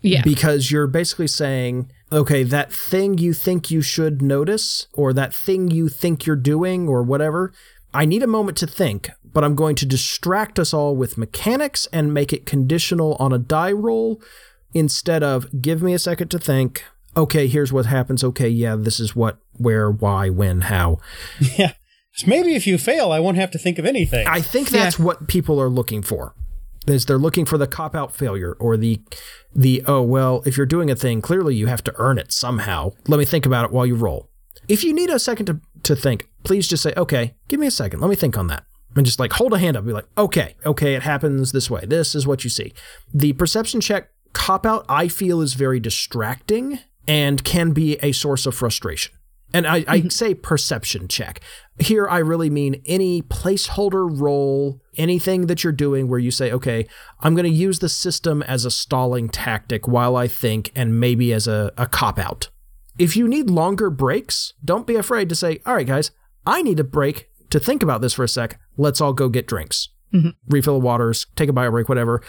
Yeah. 0.02 0.24
Because 0.24 0.72
you're 0.72 0.88
basically 0.88 1.28
saying, 1.28 1.92
okay, 2.12 2.42
that 2.42 2.74
thing 2.74 3.20
you 3.20 3.34
think 3.34 3.70
you 3.70 3.84
should 3.84 4.22
notice, 4.22 4.88
or 4.94 5.14
that 5.14 5.34
thing 5.34 5.70
you 5.70 5.88
think 5.88 6.26
you're 6.26 6.36
doing, 6.36 6.88
or 6.88 7.04
whatever, 7.04 7.54
I 7.94 8.06
need 8.06 8.24
a 8.24 8.28
moment 8.28 8.58
to 8.58 8.68
think, 8.68 9.12
but 9.24 9.44
I'm 9.44 9.56
going 9.56 9.76
to 9.78 9.86
distract 9.86 10.58
us 10.58 10.74
all 10.74 10.96
with 10.96 11.18
mechanics 11.18 11.88
and 11.94 12.14
make 12.14 12.34
it 12.34 12.48
conditional 12.48 13.16
on 13.20 13.34
a 13.34 13.38
die 13.38 13.72
roll 13.72 14.20
instead 14.74 15.22
of 15.24 15.62
give 15.62 15.84
me 15.84 15.94
a 15.94 16.00
second 16.00 16.30
to 16.30 16.40
think. 16.40 16.84
Okay, 17.18 17.48
here's 17.48 17.72
what 17.72 17.86
happens. 17.86 18.24
Okay, 18.24 18.50
yeah, 18.50 18.76
this 18.76 19.00
is 19.00 19.16
what, 19.16 19.38
where, 19.54 19.90
why, 19.90 20.30
when, 20.30 20.62
how. 20.62 21.00
Yeah. 21.58 21.74
So 22.16 22.28
maybe 22.28 22.56
if 22.56 22.66
you 22.66 22.78
fail, 22.78 23.12
I 23.12 23.20
won't 23.20 23.36
have 23.36 23.52
to 23.52 23.58
think 23.58 23.78
of 23.78 23.86
anything. 23.86 24.26
I 24.26 24.40
think 24.40 24.70
that's 24.70 24.98
yeah. 24.98 25.06
what 25.06 25.28
people 25.28 25.62
are 25.62 25.70
looking 25.70 26.02
for. 26.02 26.34
Is 26.88 27.06
they're 27.06 27.18
looking 27.18 27.46
for 27.46 27.58
the 27.58 27.68
cop 27.68 27.94
out 27.94 28.16
failure 28.16 28.54
or 28.54 28.78
the 28.78 29.02
the 29.54 29.84
oh 29.86 30.02
well, 30.02 30.42
if 30.46 30.56
you're 30.56 30.66
doing 30.66 30.90
a 30.90 30.96
thing, 30.96 31.20
clearly 31.20 31.56
you 31.56 31.68
have 31.68 31.84
to 31.86 31.94
earn 31.98 32.18
it 32.18 32.32
somehow. 32.32 32.92
Let 33.08 33.18
me 33.18 33.26
think 33.26 33.46
about 33.46 33.66
it 33.66 33.72
while 33.72 33.86
you 33.86 33.96
roll. 33.96 34.30
If 34.70 34.84
you 34.84 34.94
need 34.94 35.10
a 35.10 35.20
second 35.20 35.48
to, 35.48 35.60
to 35.84 35.96
think, 35.96 36.30
please 36.44 36.68
just 36.68 36.84
say, 36.84 36.94
okay, 36.96 37.36
give 37.48 37.60
me 37.60 37.68
a 37.68 37.72
second. 37.72 38.00
Let 38.00 38.10
me 38.10 38.16
think 38.16 38.38
on 38.38 38.48
that. 38.48 38.66
And 38.96 39.06
just 39.06 39.20
like 39.20 39.34
hold 39.34 39.54
a 39.54 39.58
hand 39.58 39.76
up, 39.76 39.82
and 39.82 39.88
be 39.88 39.94
like, 39.94 40.08
okay, 40.18 40.56
okay, 40.66 40.96
it 40.96 41.04
happens 41.04 41.52
this 41.52 41.70
way. 41.70 41.86
This 41.86 42.16
is 42.16 42.26
what 42.26 42.46
you 42.46 42.50
see. 42.50 42.74
The 43.14 43.34
perception 43.34 43.82
check 43.82 44.10
cop 44.32 44.66
out, 44.66 44.86
I 44.88 45.10
feel, 45.10 45.42
is 45.42 45.54
very 45.56 45.82
distracting 45.82 46.80
and 47.08 47.44
can 47.44 47.72
be 47.72 47.98
a 47.98 48.12
source 48.12 48.46
of 48.46 48.56
frustration. 48.56 49.14
And 49.54 49.66
I, 49.66 49.78
I, 49.78 50.00
mm-hmm. 50.00 50.10
say 50.10 50.34
perception 50.34 51.08
check. 51.08 51.40
Here, 51.80 52.08
I 52.08 52.18
really 52.18 52.50
mean 52.50 52.82
any 52.86 53.22
placeholder 53.22 54.08
role, 54.20 54.82
anything 54.98 55.48
that 55.48 55.64
you're 55.64 55.72
doing 55.72 56.08
where 56.10 56.20
you 56.20 56.32
say, 56.32 56.52
okay, 56.52 56.88
I'm 57.22 57.36
going 57.36 57.46
to 57.46 57.50
use 57.50 57.80
the 57.80 57.88
system 57.88 58.44
as 58.44 58.66
a 58.66 58.72
stalling 58.72 59.30
tactic 59.30 59.88
while 59.88 60.18
I 60.18 60.28
think 60.28 60.72
and 60.76 61.00
maybe 61.00 61.32
as 61.32 61.48
a, 61.48 61.72
a 61.78 61.86
cop 61.86 62.20
out. 62.20 62.50
If 62.98 63.16
you 63.16 63.28
need 63.28 63.50
longer 63.50 63.90
breaks, 63.90 64.54
don't 64.64 64.88
be 64.88 64.96
afraid 64.96 65.30
to 65.30 65.36
say, 65.36 65.60
all 65.66 65.76
right, 65.76 65.88
guys, 65.88 66.12
I 66.46 66.62
need 66.62 66.80
a 66.80 66.84
break 66.84 67.30
to 67.50 67.60
think 67.60 67.82
about 67.82 68.02
this 68.02 68.14
for 68.14 68.24
a 68.24 68.30
sec. 68.30 68.60
Let's 68.78 69.00
all 69.00 69.14
go 69.14 69.30
get 69.30 69.48
drinks 69.48 69.90
mm-hmm. 70.16 70.30
refill 70.48 70.80
the 70.80 70.86
waters, 70.86 71.26
take 71.36 71.50
a 71.50 71.54
bio 71.54 71.70
break, 71.72 71.90
whatever. 71.90 72.22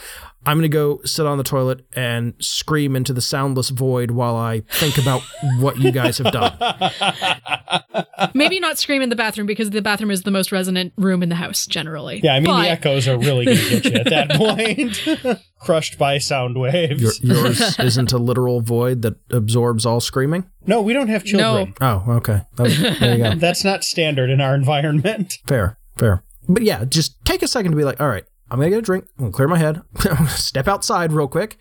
I'm 0.44 0.58
going 0.58 0.70
to 0.70 0.74
go 0.74 1.00
sit 1.04 1.26
on 1.26 1.38
the 1.38 1.44
toilet 1.44 1.84
and 1.94 2.34
scream 2.38 2.94
into 2.94 3.12
the 3.12 3.20
soundless 3.20 3.70
void 3.70 4.12
while 4.12 4.36
I 4.36 4.60
think 4.70 4.96
about 4.96 5.22
what 5.58 5.78
you 5.78 5.90
guys 5.90 6.18
have 6.18 6.32
done. 6.32 6.56
Maybe 8.34 8.60
not 8.60 8.78
scream 8.78 9.02
in 9.02 9.08
the 9.08 9.16
bathroom 9.16 9.48
because 9.48 9.70
the 9.70 9.82
bathroom 9.82 10.12
is 10.12 10.22
the 10.22 10.30
most 10.30 10.52
resonant 10.52 10.92
room 10.96 11.24
in 11.24 11.30
the 11.30 11.34
house 11.34 11.66
generally. 11.66 12.20
Yeah, 12.22 12.34
I 12.34 12.40
mean, 12.40 12.46
but... 12.46 12.62
the 12.62 12.70
echoes 12.70 13.08
are 13.08 13.18
really 13.18 13.46
going 13.46 13.58
to 13.58 13.80
get 13.80 13.84
you 13.86 13.96
at 13.96 14.10
that 14.10 14.30
point. 15.26 15.42
Crushed 15.60 15.98
by 15.98 16.18
sound 16.18 16.60
waves. 16.60 17.20
Your, 17.22 17.38
yours 17.38 17.78
isn't 17.80 18.12
a 18.12 18.18
literal 18.18 18.60
void 18.60 19.02
that 19.02 19.16
absorbs 19.30 19.84
all 19.84 20.00
screaming? 20.00 20.48
No, 20.64 20.80
we 20.80 20.92
don't 20.92 21.08
have 21.08 21.24
children. 21.24 21.74
No. 21.80 22.04
Oh, 22.06 22.12
okay. 22.16 22.42
That 22.54 22.62
was, 22.62 22.78
there 22.78 23.16
you 23.16 23.24
go. 23.24 23.34
That's 23.34 23.64
not 23.64 23.82
standard 23.82 24.30
in 24.30 24.40
our 24.40 24.54
environment. 24.54 25.38
Fair, 25.46 25.78
fair 25.96 26.22
but 26.48 26.62
yeah, 26.62 26.84
just 26.84 27.24
take 27.24 27.42
a 27.42 27.48
second 27.48 27.72
to 27.72 27.76
be 27.76 27.84
like, 27.84 28.00
all 28.00 28.08
right, 28.08 28.24
I'm 28.50 28.58
gonna 28.58 28.70
get 28.70 28.78
a 28.78 28.82
drink. 28.82 29.06
I'm 29.18 29.24
gonna 29.24 29.32
clear 29.32 29.48
my 29.48 29.58
head. 29.58 29.82
step 30.28 30.68
outside 30.68 31.12
real 31.12 31.28
quick. 31.28 31.58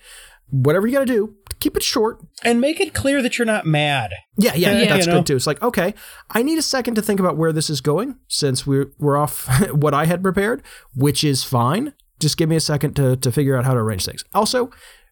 Whatever 0.51 0.85
you 0.85 0.93
gotta 0.93 1.05
do, 1.05 1.35
keep 1.59 1.75
it 1.75 1.83
short 1.83 2.19
and 2.43 2.61
make 2.61 2.79
it 2.79 2.93
clear 2.93 3.21
that 3.21 3.37
you're 3.37 3.45
not 3.45 3.65
mad. 3.65 4.13
Yeah, 4.37 4.53
yeah, 4.53 4.77
yeah 4.77 4.89
that's 4.89 5.07
you 5.07 5.11
know? 5.11 5.19
good 5.19 5.27
too. 5.27 5.35
It's 5.35 5.47
like, 5.47 5.61
okay, 5.63 5.95
I 6.29 6.43
need 6.43 6.57
a 6.57 6.63
second 6.63 6.95
to 6.95 7.01
think 7.01 7.19
about 7.19 7.37
where 7.37 7.51
this 7.51 7.69
is 7.69 7.81
going 7.81 8.17
since 8.27 8.67
we're 8.67 8.91
we're 8.99 9.17
off 9.17 9.47
what 9.71 9.93
I 9.93 10.05
had 10.05 10.21
prepared, 10.21 10.63
which 10.95 11.23
is 11.23 11.43
fine. 11.43 11.93
Just 12.19 12.37
give 12.37 12.49
me 12.49 12.55
a 12.55 12.61
second 12.61 12.95
to 12.95 13.15
to 13.17 13.31
figure 13.31 13.57
out 13.57 13.65
how 13.65 13.73
to 13.73 13.79
arrange 13.79 14.05
things. 14.05 14.23
Also, 14.33 14.69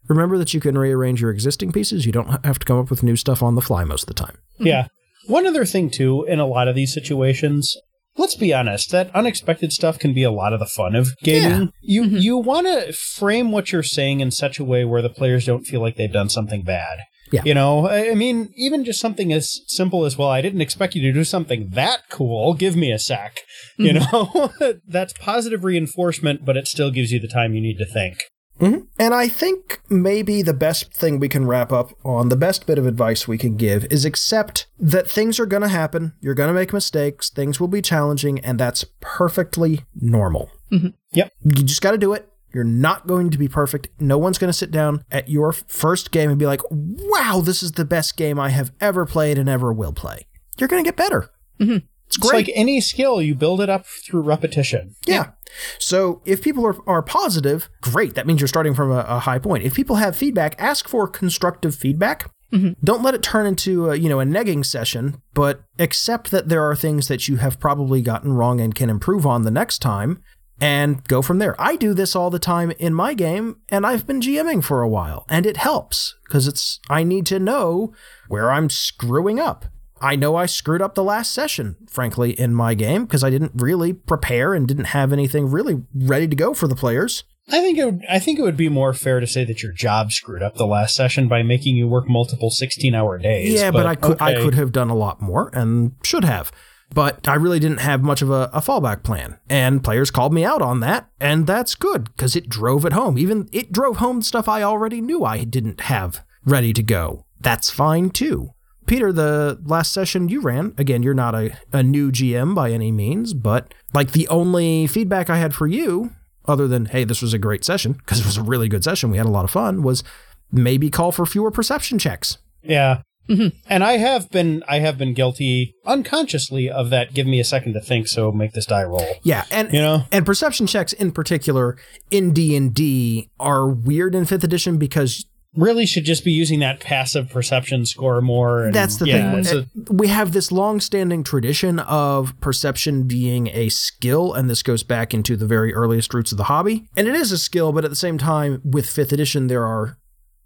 remember 0.08 0.38
that 0.38 0.54
you 0.54 0.60
can 0.60 0.78
rearrange 0.78 1.22
your 1.22 1.32
existing 1.32 1.72
pieces. 1.72 2.06
You 2.06 2.12
don't 2.12 2.46
have 2.46 2.60
to 2.60 2.66
come 2.66 2.78
up 2.78 2.90
with 2.90 3.04
new 3.04 3.16
stuff 3.16 3.42
on 3.42 3.56
the 3.56 3.62
fly 3.62 3.84
most 3.84 4.04
of 4.04 4.08
the 4.08 4.14
time. 4.14 4.38
Yeah. 4.60 4.88
One 5.28 5.48
other 5.48 5.66
thing 5.66 5.90
too, 5.90 6.24
in 6.26 6.40
a 6.40 6.46
lot 6.46 6.68
of 6.68 6.76
these 6.76 6.94
situations, 6.94 7.78
let's 8.18 8.36
be 8.36 8.54
honest, 8.54 8.92
that 8.92 9.14
unexpected 9.16 9.72
stuff 9.72 10.00
can 10.00 10.14
be 10.14 10.24
a 10.24 10.32
lot 10.32 10.54
of 10.54 10.60
the 10.60 10.66
fun 10.66 10.96
of 10.96 11.10
gaming. 11.24 11.72
Yeah. 11.82 12.02
You 12.02 12.04
mm-hmm. 12.04 12.18
you 12.18 12.38
want 12.38 12.68
to 12.68 12.94
frame 12.94 13.52
what 13.52 13.72
you're 13.72 13.84
saying 13.84 14.20
in 14.20 14.32
such 14.32 14.60
a 14.60 14.64
way 14.64 14.86
where 14.86 15.02
the 15.02 15.10
players 15.10 15.46
don't 15.46 15.66
feel 15.66 15.82
like 15.82 15.96
they've 15.96 16.12
done 16.12 16.30
something 16.30 16.64
bad. 16.64 17.00
Yeah. 17.32 17.42
You 17.46 17.56
know, 17.56 17.90
I 17.90 18.14
mean, 18.14 18.54
even 18.56 18.86
just 18.86 19.00
something 19.00 19.34
as 19.34 19.62
simple 19.66 20.06
as, 20.06 20.16
well, 20.16 20.30
I 20.30 20.42
didn't 20.42 20.62
expect 20.62 20.94
you 20.94 21.02
to 21.02 21.12
do 21.12 21.24
something 21.24 21.70
that 21.72 22.02
cool. 22.12 22.54
Give 22.54 22.76
me 22.76 22.92
a 22.92 23.00
sec. 23.00 23.40
Mm-hmm. 23.80 23.84
You 23.86 23.94
know, 23.94 24.74
that's 24.88 25.14
positive 25.14 25.64
reinforcement, 25.64 26.46
but 26.46 26.58
it 26.58 26.68
still 26.68 26.92
gives 26.92 27.12
you 27.12 27.20
the 27.20 27.28
time 27.28 27.56
you 27.56 27.62
need 27.62 27.80
to 27.80 27.88
think. 27.88 28.18
Mm-hmm. 28.60 28.86
And 29.00 29.14
I 29.14 29.28
think 29.28 29.82
maybe 29.90 30.42
the 30.42 30.54
best 30.54 30.94
thing 30.94 31.20
we 31.20 31.30
can 31.30 31.48
wrap 31.48 31.72
up 31.72 31.94
on, 32.06 32.30
the 32.30 32.36
best 32.36 32.66
bit 32.66 32.78
of 32.78 32.86
advice 32.86 33.28
we 33.28 33.38
can 33.38 33.58
give 33.58 33.86
is 33.86 34.06
accept 34.06 34.68
that 34.80 35.10
things 35.10 35.40
are 35.40 35.46
going 35.46 35.64
to 35.64 35.70
happen. 35.70 36.14
You're 36.22 36.36
going 36.36 36.50
to 36.50 36.54
make 36.54 36.72
mistakes. 36.72 37.30
Things 37.30 37.60
will 37.60 37.68
be 37.68 37.82
challenging, 37.82 38.40
and 38.40 38.60
that's 38.60 38.86
perfectly 39.02 39.82
normal. 39.96 40.52
Mm-hmm. 40.72 40.90
Yep. 41.14 41.34
You 41.44 41.64
just 41.64 41.82
got 41.82 41.92
to 41.92 41.98
do 41.98 42.14
it. 42.14 42.30
You're 42.54 42.64
not 42.64 43.08
going 43.08 43.32
to 43.32 43.38
be 43.40 43.48
perfect. 43.48 43.90
No 44.00 44.20
one's 44.20 44.38
going 44.38 44.50
to 44.50 44.58
sit 44.58 44.70
down 44.70 45.04
at 45.10 45.28
your 45.28 45.52
first 45.52 46.12
game 46.12 46.30
and 46.30 46.38
be 46.38 46.46
like, 46.46 46.62
wow, 46.70 47.42
this 47.44 47.64
is 47.64 47.72
the 47.72 47.86
best 47.86 48.16
game 48.16 48.40
I 48.40 48.50
have 48.50 48.72
ever 48.80 49.08
played 49.08 49.40
and 49.40 49.50
ever 49.50 49.74
will 49.74 49.94
play. 49.94 50.28
You're 50.60 50.70
going 50.70 50.84
to 50.84 50.88
get 50.88 50.96
better. 50.96 51.32
Mm-hmm. 51.60 51.86
It's 52.14 52.18
great. 52.30 52.42
It's 52.42 52.50
like 52.50 52.58
any 52.58 52.80
skill, 52.80 53.22
you 53.22 53.34
build 53.34 53.60
it 53.60 53.70
up 53.70 53.88
through 53.88 54.22
repetition. 54.22 54.96
Yeah. 55.08 55.32
So 55.80 56.22
if 56.26 56.44
people 56.44 56.66
are, 56.66 56.78
are 56.88 57.02
positive, 57.02 57.70
great. 57.82 58.14
That 58.14 58.28
means 58.28 58.40
you're 58.40 58.48
starting 58.48 58.76
from 58.76 58.92
a, 58.92 59.06
a 59.08 59.20
high 59.20 59.40
point. 59.40 59.64
If 59.64 59.74
people 59.74 59.96
have 59.96 60.16
feedback, 60.16 60.56
ask 60.60 60.88
for 60.88 61.08
constructive 61.08 61.76
feedback. 61.76 62.30
Mm-hmm. 62.52 62.74
Don't 62.84 63.02
let 63.02 63.16
it 63.16 63.24
turn 63.24 63.48
into 63.48 63.90
a, 63.90 63.96
you 63.96 64.10
know 64.10 64.20
a 64.20 64.26
negging 64.26 64.64
session, 64.64 65.22
but 65.34 65.64
accept 65.80 66.30
that 66.30 66.50
there 66.50 66.64
are 66.64 66.76
things 66.76 67.08
that 67.08 67.28
you 67.28 67.38
have 67.38 67.60
probably 67.60 68.04
gotten 68.04 68.34
wrong 68.34 68.62
and 68.62 68.76
can 68.76 68.92
improve 68.92 69.26
on 69.26 69.42
the 69.42 69.50
next 69.50 69.80
time 69.80 70.22
and 70.62 71.04
go 71.08 71.24
from 71.24 71.40
there. 71.40 71.60
I 71.60 71.76
do 71.76 71.96
this 71.96 72.16
all 72.16 72.30
the 72.30 72.38
time 72.38 72.72
in 72.78 72.94
my 72.94 73.16
game 73.16 73.58
and 73.70 73.88
I've 73.88 74.06
been 74.06 74.22
GMing 74.22 74.64
for 74.64 74.84
a 74.84 74.88
while 74.88 75.26
and 75.30 75.48
it 75.48 75.58
helps 75.58 76.14
because 76.26 76.48
it's 76.48 76.80
I 76.92 77.04
need 77.04 77.26
to 77.28 77.40
know 77.40 77.92
where 78.28 78.52
I'm 78.52 78.70
screwing 78.70 79.40
up. 79.40 79.66
I 80.04 80.18
know 80.18 80.36
I 80.36 80.48
screwed 80.48 80.82
up 80.82 80.96
the 80.96 81.04
last 81.04 81.32
session, 81.32 81.78
frankly, 81.88 82.32
in 82.32 82.54
my 82.54 82.74
game 82.74 83.06
because 83.06 83.24
I 83.24 83.30
didn't 83.30 83.54
really 83.56 83.94
prepare 83.94 84.54
and 84.54 84.68
didn't 84.68 84.86
have 84.86 85.14
anything 85.14 85.50
really 85.50 85.82
ready 85.96 86.28
to 86.28 86.36
go 86.36 86.54
for 86.54 86.68
the 86.68 86.76
players. 86.76 87.24
I 87.48 87.62
think 87.62 87.78
it 87.78 87.86
would, 87.86 88.02
I 88.10 88.20
think 88.20 88.38
it 88.38 88.42
would 88.42 88.58
be 88.58 88.68
more 88.68 88.94
fair 88.94 89.22
to 89.22 89.28
say 89.28 89.46
that 89.46 89.64
your 89.64 89.72
job 89.72 90.12
screwed 90.12 90.44
up 90.44 90.56
the 90.56 90.68
last 90.68 90.94
session 90.94 91.30
by 91.30 91.42
making 91.42 91.78
you 91.78 91.88
work 91.88 92.10
multiple 92.10 92.50
16-hour 92.50 93.18
days. 93.20 93.54
Yeah, 93.54 93.72
but, 93.72 93.80
but 93.80 93.86
I 93.86 93.96
could 93.96 94.22
okay. 94.22 94.26
I 94.26 94.42
could 94.42 94.56
have 94.56 94.74
done 94.74 94.90
a 94.90 94.96
lot 94.96 95.22
more 95.22 95.50
and 95.54 95.94
should 96.04 96.26
have. 96.26 96.52
But 96.94 97.28
I 97.28 97.36
really 97.36 97.60
didn't 97.60 97.80
have 97.80 98.04
much 98.04 98.22
of 98.22 98.30
a, 98.30 98.50
a 98.54 98.60
fallback 98.60 99.04
plan. 99.04 99.40
And 99.50 99.84
players 99.84 100.12
called 100.12 100.34
me 100.34 100.44
out 100.44 100.62
on 100.62 100.82
that, 100.82 101.10
and 101.20 101.48
that's 101.48 101.76
good 101.76 102.06
because 102.06 102.36
it 102.36 102.50
drove 102.50 102.86
it 102.86 102.94
home. 102.94 103.18
Even 103.18 103.50
it 103.52 103.72
drove 103.72 103.98
home 103.98 104.22
stuff 104.22 104.50
I 104.50 104.64
already 104.64 105.02
knew 105.02 105.24
I 105.24 105.44
didn't 105.46 105.82
have 105.82 106.24
ready 106.46 106.74
to 106.74 106.84
go. 106.84 107.26
That's 107.40 107.70
fine 107.70 108.10
too. 108.10 108.54
Peter, 108.94 109.12
the 109.12 109.60
last 109.66 109.92
session 109.92 110.30
you 110.30 110.40
ran, 110.40 110.76
again, 110.78 111.02
you're 111.02 111.16
not 111.16 111.34
a, 111.34 111.58
a 111.72 111.82
new 111.82 112.12
GM 112.12 112.54
by 112.54 112.70
any 112.72 112.92
means, 112.92 113.34
but 113.34 113.74
like 113.92 114.12
the 114.12 114.28
only 114.28 114.86
feedback 114.86 115.32
I 115.32 115.38
had 115.38 115.56
for 115.56 115.66
you, 115.66 116.12
other 116.46 116.68
than, 116.68 116.86
hey, 116.86 117.04
this 117.04 117.20
was 117.20 117.34
a 117.34 117.40
great 117.40 117.66
session, 117.66 117.94
because 117.94 118.20
it 118.20 118.26
was 118.28 118.38
a 118.38 118.44
really 118.44 118.68
good 118.68 118.84
session, 118.84 119.10
we 119.10 119.18
had 119.18 119.26
a 119.26 119.32
lot 119.32 119.46
of 119.46 119.50
fun, 119.50 119.82
was 119.82 120.04
maybe 120.52 120.92
call 120.92 121.12
for 121.12 121.26
fewer 121.26 121.50
perception 121.50 121.98
checks. 121.98 122.38
Yeah. 122.62 123.02
Mm-hmm. 123.28 123.58
And 123.68 123.84
I 123.84 123.94
have 123.94 124.30
been 124.30 124.64
I 124.68 124.78
have 124.80 125.00
been 125.00 125.16
guilty 125.16 125.74
unconsciously 125.88 126.70
of 126.70 126.92
that. 126.92 127.16
Give 127.16 127.26
me 127.26 127.40
a 127.40 127.46
second 127.46 127.74
to 127.74 127.82
think, 127.82 128.08
so 128.08 128.32
make 128.32 128.52
this 128.52 128.68
die 128.68 128.84
roll. 128.84 129.08
Yeah, 129.24 129.46
and 129.50 129.72
you 129.74 129.80
know, 129.80 130.04
and 130.12 130.26
perception 130.26 130.68
checks 130.68 130.92
in 130.92 131.14
particular 131.14 131.78
in 132.12 132.34
D 132.34 132.56
and 132.56 132.74
D 132.74 133.30
are 133.40 133.68
weird 133.68 134.14
in 134.14 134.26
fifth 134.26 134.44
edition 134.44 134.78
because 134.78 135.26
really 135.56 135.86
should 135.86 136.06
just 136.06 136.24
be 136.24 136.32
using 136.32 136.60
that 136.60 136.80
passive 136.80 137.30
perception 137.30 137.86
score 137.86 138.22
more. 138.22 138.66
And, 138.66 138.74
That's 138.74 138.98
the 138.98 139.08
yeah, 139.08 139.42
thing. 139.42 139.58
A, 139.58 139.62
uh, 139.62 139.94
we 139.94 140.08
have 140.08 140.32
this 140.32 140.52
long-standing 140.52 141.24
tradition 141.24 141.80
of 141.80 142.40
perception 142.40 143.04
being 143.04 143.48
a 143.48 143.70
skill, 143.70 144.34
and 144.34 144.50
this 144.50 144.64
goes 144.64 144.84
back 144.84 145.14
into 145.14 145.36
the 145.36 145.46
very 145.46 145.74
earliest 145.74 146.14
roots 146.14 146.32
of 146.32 146.38
the 146.38 146.46
hobby. 146.46 146.88
And 146.98 147.08
it 147.08 147.16
is 147.16 147.32
a 147.32 147.38
skill, 147.38 147.72
but 147.72 147.86
at 147.86 147.92
the 147.92 147.96
same 147.96 148.18
time, 148.18 148.62
with 148.64 148.90
fifth 148.90 149.14
edition, 149.14 149.48
there 149.48 149.66
are 149.66 149.98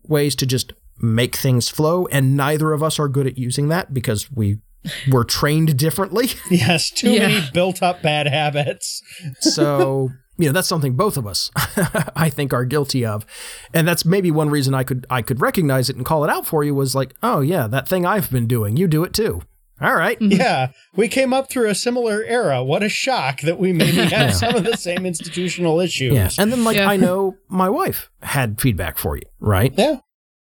ways 0.03 0.35
to 0.35 0.45
just 0.45 0.73
make 0.99 1.35
things 1.35 1.69
flow, 1.69 2.07
and 2.07 2.35
neither 2.35 2.73
of 2.73 2.83
us 2.83 2.99
are 2.99 3.07
good 3.07 3.27
at 3.27 3.37
using 3.37 3.69
that 3.69 3.93
because 3.93 4.31
we 4.31 4.59
were 5.09 5.23
trained 5.23 5.77
differently. 5.77 6.29
Yes, 6.49 6.89
too 6.89 7.11
yeah. 7.11 7.27
many 7.27 7.49
built-up 7.53 8.01
bad 8.01 8.27
habits. 8.27 9.01
so 9.41 10.09
you 10.37 10.45
know 10.45 10.51
that's 10.51 10.67
something 10.67 10.93
both 10.93 11.17
of 11.17 11.27
us 11.27 11.51
i 12.15 12.29
think 12.29 12.53
are 12.53 12.65
guilty 12.65 13.05
of 13.05 13.25
and 13.73 13.87
that's 13.87 14.05
maybe 14.05 14.31
one 14.31 14.49
reason 14.49 14.73
i 14.73 14.83
could 14.83 15.05
i 15.09 15.21
could 15.21 15.41
recognize 15.41 15.89
it 15.89 15.95
and 15.95 16.05
call 16.05 16.23
it 16.23 16.29
out 16.29 16.45
for 16.45 16.63
you 16.63 16.73
was 16.73 16.95
like 16.95 17.13
oh 17.23 17.41
yeah 17.41 17.67
that 17.67 17.87
thing 17.87 18.05
i've 18.05 18.29
been 18.31 18.47
doing 18.47 18.77
you 18.77 18.87
do 18.87 19.03
it 19.03 19.13
too 19.13 19.41
all 19.81 19.95
right 19.95 20.19
mm-hmm. 20.19 20.39
yeah 20.39 20.71
we 20.95 21.07
came 21.07 21.33
up 21.33 21.49
through 21.49 21.69
a 21.69 21.75
similar 21.75 22.23
era 22.23 22.63
what 22.63 22.83
a 22.83 22.89
shock 22.89 23.41
that 23.41 23.59
we 23.59 23.73
maybe 23.73 23.97
have 23.97 24.11
yeah. 24.11 24.31
some 24.31 24.55
of 24.55 24.63
the 24.63 24.77
same 24.77 25.05
institutional 25.05 25.79
issues 25.79 26.13
yeah 26.13 26.29
and 26.37 26.51
then 26.51 26.63
like 26.63 26.77
yeah. 26.77 26.89
i 26.89 26.97
know 26.97 27.35
my 27.47 27.69
wife 27.69 28.09
had 28.21 28.59
feedback 28.59 28.97
for 28.97 29.15
you 29.15 29.23
right 29.39 29.73
yeah 29.77 29.99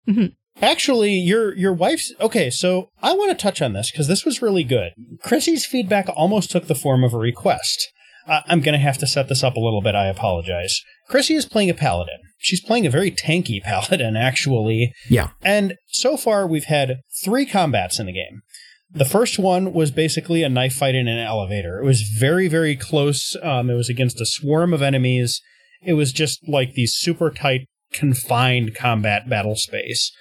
mm-hmm. 0.08 0.26
Actually, 0.62 1.12
your 1.12 1.54
your 1.54 1.72
wife's 1.74 2.14
okay. 2.18 2.48
So 2.48 2.88
I 3.02 3.12
want 3.12 3.30
to 3.30 3.36
touch 3.36 3.60
on 3.60 3.74
this 3.74 3.90
because 3.90 4.08
this 4.08 4.24
was 4.24 4.40
really 4.40 4.64
good. 4.64 4.92
Chrissy's 5.22 5.66
feedback 5.66 6.08
almost 6.16 6.50
took 6.50 6.66
the 6.66 6.74
form 6.74 7.04
of 7.04 7.12
a 7.12 7.18
request. 7.18 7.92
Uh, 8.26 8.40
I'm 8.46 8.60
going 8.60 8.72
to 8.72 8.78
have 8.78 8.98
to 8.98 9.06
set 9.06 9.28
this 9.28 9.44
up 9.44 9.56
a 9.56 9.60
little 9.60 9.82
bit. 9.82 9.94
I 9.94 10.06
apologize. 10.06 10.80
Chrissy 11.08 11.34
is 11.34 11.46
playing 11.46 11.70
a 11.70 11.74
paladin. 11.74 12.18
She's 12.38 12.60
playing 12.60 12.86
a 12.86 12.90
very 12.90 13.10
tanky 13.10 13.62
paladin, 13.64 14.16
actually. 14.16 14.92
Yeah. 15.08 15.30
And 15.42 15.76
so 15.88 16.16
far, 16.16 16.46
we've 16.46 16.64
had 16.64 16.98
three 17.24 17.46
combats 17.46 17.98
in 17.98 18.06
the 18.06 18.12
game. 18.12 18.42
The 18.90 19.04
first 19.04 19.38
one 19.38 19.72
was 19.72 19.90
basically 19.90 20.42
a 20.42 20.48
knife 20.48 20.74
fight 20.74 20.94
in 20.94 21.08
an 21.08 21.18
elevator. 21.18 21.80
It 21.80 21.84
was 21.84 22.02
very, 22.02 22.48
very 22.48 22.76
close. 22.76 23.36
Um, 23.42 23.68
it 23.68 23.74
was 23.74 23.88
against 23.88 24.20
a 24.20 24.26
swarm 24.26 24.72
of 24.72 24.80
enemies. 24.80 25.40
It 25.82 25.94
was 25.94 26.12
just 26.12 26.48
like 26.48 26.72
these 26.74 26.94
super 26.94 27.30
tight, 27.30 27.68
confined 27.92 28.74
combat 28.74 29.28
battle 29.28 29.56
space. 29.56 30.12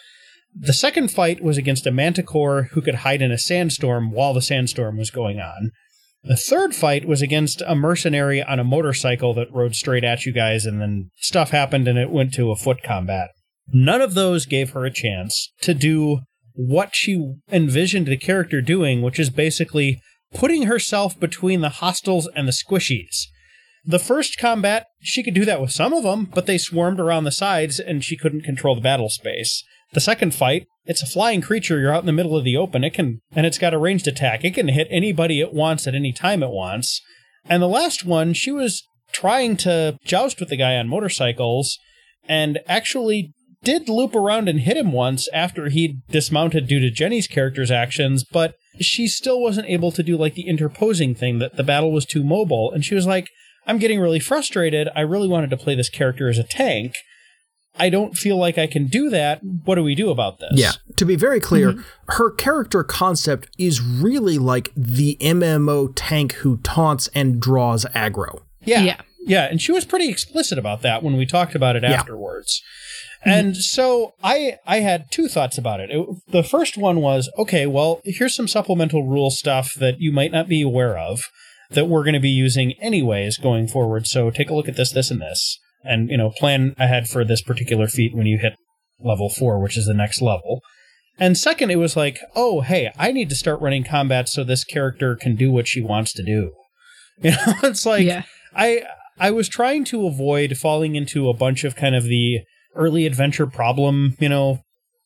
The 0.57 0.73
second 0.73 1.11
fight 1.11 1.43
was 1.43 1.57
against 1.57 1.85
a 1.85 1.91
manticore 1.91 2.69
who 2.71 2.81
could 2.81 2.95
hide 2.95 3.21
in 3.21 3.31
a 3.31 3.37
sandstorm 3.37 4.11
while 4.11 4.33
the 4.33 4.41
sandstorm 4.41 4.97
was 4.97 5.11
going 5.11 5.39
on. 5.39 5.71
The 6.27 6.35
third 6.35 6.73
fight 6.73 7.05
was 7.05 7.21
against 7.21 7.61
a 7.67 7.75
mercenary 7.75 8.41
on 8.41 8.59
a 8.59 8.63
motorcycle 8.63 9.35
that 9.35 9.53
rode 9.53 9.75
straight 9.75 10.03
at 10.03 10.25
you 10.25 10.33
guys, 10.33 10.65
and 10.65 10.81
then 10.81 11.11
stuff 11.17 11.51
happened 11.51 11.87
and 11.87 11.99
it 11.99 12.09
went 12.09 12.33
to 12.33 12.51
a 12.51 12.55
foot 12.55 12.81
combat. 12.81 13.29
None 13.71 14.01
of 14.01 14.15
those 14.15 14.47
gave 14.47 14.71
her 14.71 14.85
a 14.85 14.91
chance 14.91 15.53
to 15.61 15.75
do 15.75 16.21
what 16.53 16.95
she 16.95 17.33
envisioned 17.51 18.07
the 18.07 18.17
character 18.17 18.59
doing, 18.59 19.03
which 19.03 19.19
is 19.19 19.29
basically 19.29 20.01
putting 20.33 20.63
herself 20.63 21.19
between 21.19 21.61
the 21.61 21.69
hostiles 21.69 22.27
and 22.35 22.47
the 22.47 22.51
squishies. 22.51 23.25
The 23.85 23.99
first 23.99 24.39
combat, 24.39 24.87
she 25.01 25.21
could 25.21 25.35
do 25.35 25.45
that 25.45 25.61
with 25.61 25.71
some 25.71 25.93
of 25.93 26.03
them, 26.03 26.25
but 26.25 26.47
they 26.47 26.57
swarmed 26.57 26.99
around 26.99 27.25
the 27.25 27.31
sides 27.31 27.79
and 27.79 28.03
she 28.03 28.17
couldn't 28.17 28.41
control 28.41 28.73
the 28.73 28.81
battle 28.81 29.09
space. 29.09 29.63
The 29.95 30.01
second 30.01 30.35
fight, 30.35 30.67
it's 30.85 31.01
a 31.01 31.07
flying 31.07 31.39
creature. 31.39 31.79
You're 31.79 31.93
out 31.93 32.01
in 32.01 32.05
the 32.05 32.11
middle 32.11 32.35
of 32.35 32.43
the 32.43 32.57
open. 32.57 32.83
It 32.83 32.93
can, 32.93 33.21
and 33.33 33.45
it's 33.45 33.57
got 33.57 33.73
a 33.73 33.77
ranged 33.77 34.07
attack. 34.07 34.43
It 34.43 34.53
can 34.53 34.67
hit 34.67 34.89
anybody 34.91 35.39
it 35.39 35.53
wants 35.53 35.87
at 35.87 35.95
any 35.95 36.11
time 36.11 36.43
it 36.43 36.49
wants. 36.49 37.01
And 37.45 37.63
the 37.63 37.67
last 37.67 38.03
one, 38.03 38.33
she 38.33 38.51
was 38.51 38.83
trying 39.13 39.55
to 39.57 39.97
joust 40.03 40.41
with 40.41 40.49
the 40.49 40.57
guy 40.57 40.75
on 40.75 40.89
motorcycles 40.89 41.79
and 42.27 42.59
actually 42.67 43.31
did 43.63 43.87
loop 43.87 44.13
around 44.13 44.49
and 44.49 44.59
hit 44.59 44.75
him 44.75 44.91
once 44.91 45.29
after 45.33 45.69
he'd 45.69 46.05
dismounted 46.09 46.67
due 46.67 46.81
to 46.81 46.91
Jenny's 46.91 47.25
character's 47.25 47.71
actions, 47.71 48.25
but 48.25 48.55
she 48.81 49.07
still 49.07 49.39
wasn't 49.39 49.69
able 49.69 49.93
to 49.93 50.03
do 50.03 50.17
like 50.17 50.33
the 50.33 50.47
interposing 50.47 51.15
thing 51.15 51.39
that 51.39 51.55
the 51.55 51.63
battle 51.63 51.93
was 51.93 52.05
too 52.05 52.25
mobile. 52.25 52.69
And 52.69 52.83
she 52.83 52.95
was 52.95 53.07
like, 53.07 53.29
I'm 53.65 53.79
getting 53.79 54.01
really 54.01 54.19
frustrated. 54.19 54.89
I 54.93 55.01
really 55.01 55.29
wanted 55.29 55.51
to 55.51 55.57
play 55.57 55.73
this 55.73 55.89
character 55.89 56.27
as 56.27 56.37
a 56.37 56.43
tank. 56.43 56.95
I 57.77 57.89
don't 57.89 58.15
feel 58.15 58.37
like 58.37 58.57
I 58.57 58.67
can 58.67 58.87
do 58.87 59.09
that. 59.09 59.41
What 59.43 59.75
do 59.75 59.83
we 59.83 59.95
do 59.95 60.09
about 60.09 60.39
this? 60.39 60.53
Yeah. 60.53 60.71
To 60.95 61.05
be 61.05 61.15
very 61.15 61.39
clear, 61.39 61.73
mm-hmm. 61.73 61.81
her 62.09 62.31
character 62.31 62.83
concept 62.83 63.49
is 63.57 63.81
really 63.81 64.37
like 64.37 64.71
the 64.75 65.17
MMO 65.21 65.91
tank 65.95 66.33
who 66.33 66.57
taunts 66.57 67.09
and 67.13 67.39
draws 67.39 67.85
aggro. 67.93 68.41
Yeah. 68.63 68.81
Yeah. 68.81 69.01
Yeah. 69.25 69.45
And 69.45 69.61
she 69.61 69.71
was 69.71 69.85
pretty 69.85 70.09
explicit 70.09 70.57
about 70.57 70.81
that 70.83 71.03
when 71.03 71.17
we 71.17 71.25
talked 71.25 71.55
about 71.55 71.75
it 71.75 71.83
yeah. 71.83 71.93
afterwards. 71.93 72.61
Mm-hmm. 73.21 73.29
And 73.29 73.57
so 73.57 74.13
I 74.23 74.57
I 74.65 74.79
had 74.79 75.11
two 75.11 75.27
thoughts 75.27 75.57
about 75.57 75.79
it. 75.79 75.89
it. 75.91 76.07
The 76.29 76.43
first 76.43 76.77
one 76.77 77.01
was, 77.01 77.29
okay, 77.37 77.65
well, 77.65 78.01
here's 78.05 78.35
some 78.35 78.47
supplemental 78.47 79.07
rule 79.07 79.31
stuff 79.31 79.73
that 79.75 79.99
you 79.99 80.11
might 80.11 80.31
not 80.31 80.47
be 80.47 80.61
aware 80.61 80.97
of 80.97 81.23
that 81.71 81.85
we're 81.85 82.03
going 82.03 82.13
to 82.13 82.19
be 82.19 82.29
using 82.29 82.73
anyways 82.79 83.37
going 83.37 83.67
forward. 83.67 84.05
So 84.05 84.29
take 84.29 84.49
a 84.49 84.53
look 84.53 84.67
at 84.67 84.75
this, 84.75 84.91
this, 84.91 85.09
and 85.09 85.19
this 85.19 85.59
and 85.85 86.09
you 86.09 86.17
know 86.17 86.31
plan 86.31 86.73
ahead 86.77 87.07
for 87.07 87.23
this 87.23 87.41
particular 87.41 87.87
feat 87.87 88.15
when 88.15 88.25
you 88.25 88.37
hit 88.39 88.53
level 88.99 89.29
4 89.29 89.59
which 89.59 89.77
is 89.77 89.85
the 89.85 89.93
next 89.93 90.21
level. 90.21 90.61
And 91.17 91.37
second 91.37 91.71
it 91.71 91.77
was 91.77 91.95
like 91.95 92.19
oh 92.35 92.61
hey 92.61 92.91
i 92.97 93.11
need 93.11 93.29
to 93.29 93.35
start 93.35 93.61
running 93.61 93.83
combat 93.83 94.27
so 94.27 94.43
this 94.43 94.63
character 94.63 95.15
can 95.15 95.35
do 95.35 95.51
what 95.51 95.67
she 95.67 95.81
wants 95.81 96.13
to 96.13 96.23
do. 96.23 96.51
You 97.21 97.31
know 97.31 97.53
it's 97.63 97.85
like 97.85 98.05
yeah. 98.05 98.23
i 98.53 98.83
i 99.17 99.31
was 99.31 99.47
trying 99.47 99.85
to 99.85 100.05
avoid 100.05 100.57
falling 100.57 100.97
into 100.97 101.29
a 101.29 101.33
bunch 101.33 101.63
of 101.63 101.77
kind 101.77 101.95
of 101.95 102.03
the 102.03 102.39
early 102.75 103.05
adventure 103.05 103.47
problem 103.47 104.17
you 104.19 104.27
know 104.27 104.59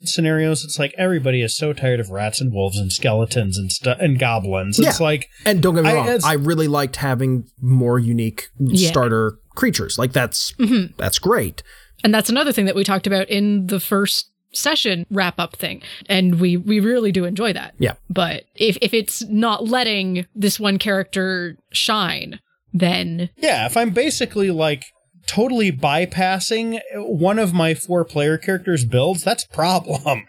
scenarios. 0.03 0.63
It's 0.63 0.80
like 0.80 0.93
everybody 0.97 1.41
is 1.41 1.55
so 1.55 1.73
tired 1.73 1.99
of 1.99 2.09
rats 2.09 2.39
and 2.41 2.53
wolves 2.53 2.77
and 2.77 2.91
skeletons 2.91 3.57
and 3.57 3.71
stu- 3.71 3.95
and 3.99 4.19
goblins. 4.19 4.80
It's 4.80 4.99
like 4.99 5.27
and 5.45 5.61
don't 5.61 5.75
get 5.75 5.84
me 5.84 5.93
wrong 5.93 6.07
I, 6.07 6.19
I 6.23 6.34
really 6.34 6.67
liked 6.67 6.97
having 6.97 7.45
more 7.61 7.99
unique 7.99 8.47
yeah. 8.59 8.89
starter 8.89 9.38
creatures. 9.60 9.99
Like 9.99 10.14
that's 10.14 10.53
mm-hmm. 10.53 10.93
that's 10.97 11.20
great. 11.20 11.62
And 12.03 12.14
that's 12.14 12.30
another 12.30 12.53
thing 12.53 12.66
that 12.66 12.76
we 12.76 12.84
talked 12.84 13.05
about 13.05 13.30
in 13.30 13.68
the 13.68 13.80
first 13.80 14.32
session 14.53 15.05
wrap 15.12 15.39
up 15.39 15.55
thing. 15.55 15.84
And 16.07 16.39
we 16.39 16.57
we 16.57 16.80
really 16.80 17.12
do 17.12 17.26
enjoy 17.26 17.53
that. 17.53 17.76
Yeah. 17.78 17.95
But 18.10 18.45
if 18.55 18.78
if 18.82 18.93
it's 18.93 19.24
not 19.26 19.68
letting 19.68 20.26
this 20.34 20.60
one 20.60 20.80
character 20.80 21.57
shine, 21.72 22.39
then 22.74 23.30
Yeah, 23.36 23.66
if 23.66 23.76
I'm 23.76 23.91
basically 23.91 24.49
like 24.49 24.86
totally 25.28 25.72
bypassing 25.72 26.80
one 26.95 27.38
of 27.38 27.53
my 27.53 27.74
four 27.74 28.05
player 28.05 28.38
characters 28.38 28.86
builds, 28.86 29.24
that's 29.24 29.45
problem. 29.45 30.26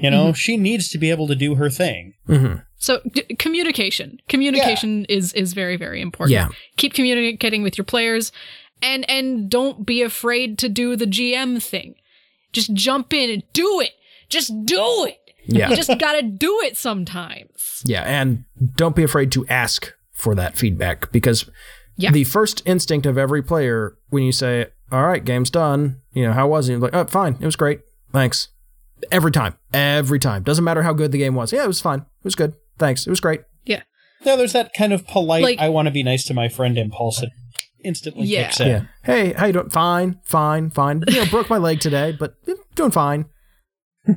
You 0.00 0.12
know, 0.12 0.26
mm-hmm. 0.26 0.34
she 0.34 0.56
needs 0.56 0.88
to 0.90 0.98
be 0.98 1.10
able 1.10 1.26
to 1.26 1.34
do 1.34 1.56
her 1.56 1.68
thing. 1.68 2.12
Mm-hmm. 2.28 2.58
So 2.78 3.00
d- 3.12 3.22
communication, 3.38 4.20
communication 4.28 5.00
yeah. 5.00 5.16
is 5.16 5.32
is 5.34 5.52
very 5.52 5.76
very 5.76 6.00
important. 6.00 6.32
Yeah. 6.32 6.48
Keep 6.76 6.94
communicating 6.94 7.62
with 7.62 7.76
your 7.76 7.84
players, 7.84 8.32
and 8.80 9.08
and 9.10 9.50
don't 9.50 9.84
be 9.84 10.02
afraid 10.02 10.58
to 10.58 10.68
do 10.68 10.96
the 10.96 11.06
GM 11.06 11.62
thing. 11.62 11.96
Just 12.52 12.72
jump 12.72 13.12
in 13.12 13.30
and 13.30 13.42
do 13.52 13.80
it. 13.80 13.92
Just 14.28 14.52
do 14.64 15.06
it. 15.06 15.18
Yeah. 15.44 15.70
You 15.70 15.76
just 15.76 15.98
gotta 15.98 16.22
do 16.22 16.60
it 16.64 16.76
sometimes. 16.76 17.82
Yeah, 17.84 18.02
and 18.02 18.44
don't 18.76 18.94
be 18.94 19.02
afraid 19.02 19.32
to 19.32 19.46
ask 19.48 19.92
for 20.12 20.34
that 20.34 20.56
feedback 20.56 21.10
because 21.10 21.50
yeah. 21.96 22.12
the 22.12 22.24
first 22.24 22.62
instinct 22.64 23.06
of 23.06 23.18
every 23.18 23.42
player 23.42 23.96
when 24.10 24.22
you 24.22 24.32
say, 24.32 24.66
"All 24.92 25.06
right, 25.06 25.24
game's 25.24 25.50
done," 25.50 26.00
you 26.12 26.22
know, 26.24 26.32
how 26.32 26.46
was 26.48 26.68
it? 26.68 26.72
You're 26.72 26.80
like, 26.80 26.94
"Oh, 26.94 27.04
fine. 27.06 27.36
It 27.40 27.44
was 27.44 27.56
great. 27.56 27.80
Thanks." 28.12 28.48
Every 29.12 29.30
time. 29.30 29.56
Every 29.72 30.18
time. 30.18 30.42
Doesn't 30.42 30.64
matter 30.64 30.82
how 30.82 30.92
good 30.92 31.12
the 31.12 31.18
game 31.18 31.34
was. 31.34 31.52
Yeah, 31.52 31.64
it 31.64 31.68
was 31.68 31.80
fine. 31.80 32.00
It 32.00 32.24
was 32.24 32.34
good. 32.34 32.54
Thanks. 32.78 33.06
It 33.06 33.10
was 33.10 33.20
great. 33.20 33.40
Yeah. 33.64 33.82
Yeah, 34.22 34.36
there's 34.36 34.52
that 34.52 34.72
kind 34.74 34.92
of 34.92 35.06
polite, 35.06 35.42
like, 35.42 35.58
I 35.58 35.68
want 35.68 35.86
to 35.86 35.92
be 35.92 36.02
nice 36.02 36.24
to 36.24 36.34
my 36.34 36.48
friend 36.48 36.76
impulse 36.76 37.20
that 37.20 37.30
instantly 37.84 38.26
yeah. 38.26 38.44
kicks 38.44 38.60
in. 38.60 38.68
Yeah. 38.68 38.82
Hey, 39.04 39.32
how 39.32 39.46
you 39.46 39.52
doing? 39.52 39.70
Fine, 39.70 40.20
fine, 40.24 40.70
fine. 40.70 41.04
You 41.08 41.24
know, 41.24 41.26
broke 41.30 41.50
my 41.50 41.58
leg 41.58 41.80
today, 41.80 42.16
but 42.18 42.34
doing 42.74 42.90
fine. 42.90 43.26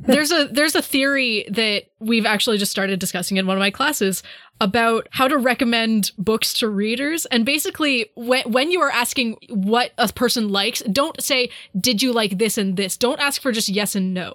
there's 0.06 0.32
a 0.32 0.48
there's 0.50 0.74
a 0.74 0.82
theory 0.82 1.46
that 1.50 1.84
we've 2.00 2.24
actually 2.24 2.56
just 2.56 2.70
started 2.70 2.98
discussing 2.98 3.36
in 3.36 3.46
one 3.46 3.56
of 3.56 3.60
my 3.60 3.70
classes 3.70 4.22
about 4.60 5.06
how 5.10 5.28
to 5.28 5.36
recommend 5.36 6.12
books 6.16 6.54
to 6.54 6.68
readers 6.68 7.26
and 7.26 7.44
basically 7.44 8.10
when 8.14 8.42
when 8.50 8.70
you 8.70 8.80
are 8.80 8.90
asking 8.90 9.36
what 9.50 9.90
a 9.98 10.10
person 10.10 10.48
likes 10.48 10.80
don't 10.92 11.22
say 11.22 11.50
did 11.78 12.00
you 12.00 12.12
like 12.12 12.38
this 12.38 12.56
and 12.56 12.76
this 12.78 12.96
don't 12.96 13.20
ask 13.20 13.42
for 13.42 13.52
just 13.52 13.68
yes 13.68 13.94
and 13.94 14.14
no 14.14 14.34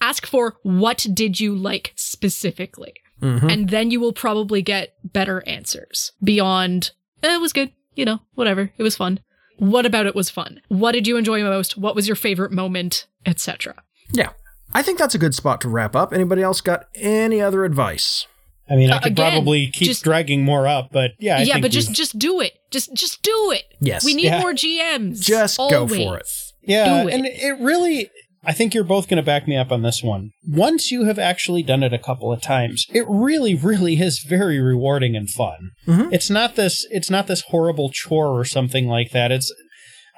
ask 0.00 0.26
for 0.26 0.56
what 0.62 1.06
did 1.12 1.38
you 1.38 1.54
like 1.54 1.92
specifically 1.96 2.94
mm-hmm. 3.20 3.48
and 3.48 3.68
then 3.70 3.90
you 3.90 4.00
will 4.00 4.12
probably 4.12 4.62
get 4.62 4.94
better 5.04 5.42
answers 5.46 6.12
beyond 6.22 6.92
eh, 7.22 7.34
it 7.34 7.40
was 7.40 7.52
good 7.52 7.72
you 7.94 8.04
know 8.04 8.20
whatever 8.34 8.72
it 8.76 8.82
was 8.82 8.96
fun 8.96 9.20
what 9.58 9.86
about 9.86 10.06
it 10.06 10.14
was 10.14 10.30
fun 10.30 10.60
what 10.68 10.92
did 10.92 11.06
you 11.06 11.16
enjoy 11.16 11.42
most 11.42 11.76
what 11.76 11.94
was 11.94 12.08
your 12.08 12.16
favorite 12.16 12.52
moment 12.52 13.06
etc 13.26 13.74
yeah 14.12 14.30
I 14.74 14.82
think 14.82 14.98
that's 14.98 15.14
a 15.14 15.18
good 15.18 15.34
spot 15.34 15.60
to 15.62 15.68
wrap 15.68 15.94
up. 15.94 16.12
Anybody 16.12 16.42
else 16.42 16.60
got 16.60 16.88
any 16.96 17.40
other 17.40 17.64
advice? 17.64 18.26
I 18.68 18.74
mean, 18.76 18.90
I 18.90 18.96
uh, 18.96 19.00
could 19.00 19.12
again, 19.12 19.32
probably 19.32 19.68
keep 19.68 19.86
just, 19.88 20.02
dragging 20.02 20.42
more 20.42 20.66
up, 20.66 20.88
but 20.90 21.12
yeah, 21.18 21.38
I 21.38 21.42
yeah, 21.42 21.60
but 21.60 21.70
just 21.70 21.92
just 21.92 22.18
do 22.18 22.40
it. 22.40 22.58
Just 22.70 22.92
just 22.94 23.22
do 23.22 23.52
it. 23.54 23.64
Yes, 23.78 24.04
we 24.04 24.14
need 24.14 24.24
yeah. 24.24 24.40
more 24.40 24.52
GMs. 24.52 25.20
Just 25.20 25.60
always. 25.60 25.72
go 25.72 25.86
for 25.86 26.18
it. 26.18 26.28
Yeah, 26.62 27.04
it. 27.04 27.12
and 27.12 27.26
it 27.26 27.58
really. 27.60 28.10
I 28.46 28.52
think 28.52 28.74
you're 28.74 28.84
both 28.84 29.08
going 29.08 29.16
to 29.16 29.22
back 29.22 29.48
me 29.48 29.56
up 29.56 29.72
on 29.72 29.82
this 29.82 30.02
one. 30.02 30.30
Once 30.46 30.90
you 30.90 31.04
have 31.04 31.18
actually 31.18 31.62
done 31.62 31.82
it 31.82 31.92
a 31.92 31.98
couple 31.98 32.32
of 32.32 32.42
times, 32.42 32.86
it 32.90 33.04
really, 33.08 33.54
really 33.54 34.00
is 34.00 34.24
very 34.26 34.60
rewarding 34.60 35.16
and 35.16 35.30
fun. 35.30 35.70
Mm-hmm. 35.86 36.12
It's 36.12 36.30
not 36.30 36.56
this. 36.56 36.86
It's 36.90 37.10
not 37.10 37.26
this 37.26 37.42
horrible 37.48 37.90
chore 37.90 38.38
or 38.38 38.44
something 38.44 38.86
like 38.86 39.10
that. 39.12 39.32
It's 39.32 39.52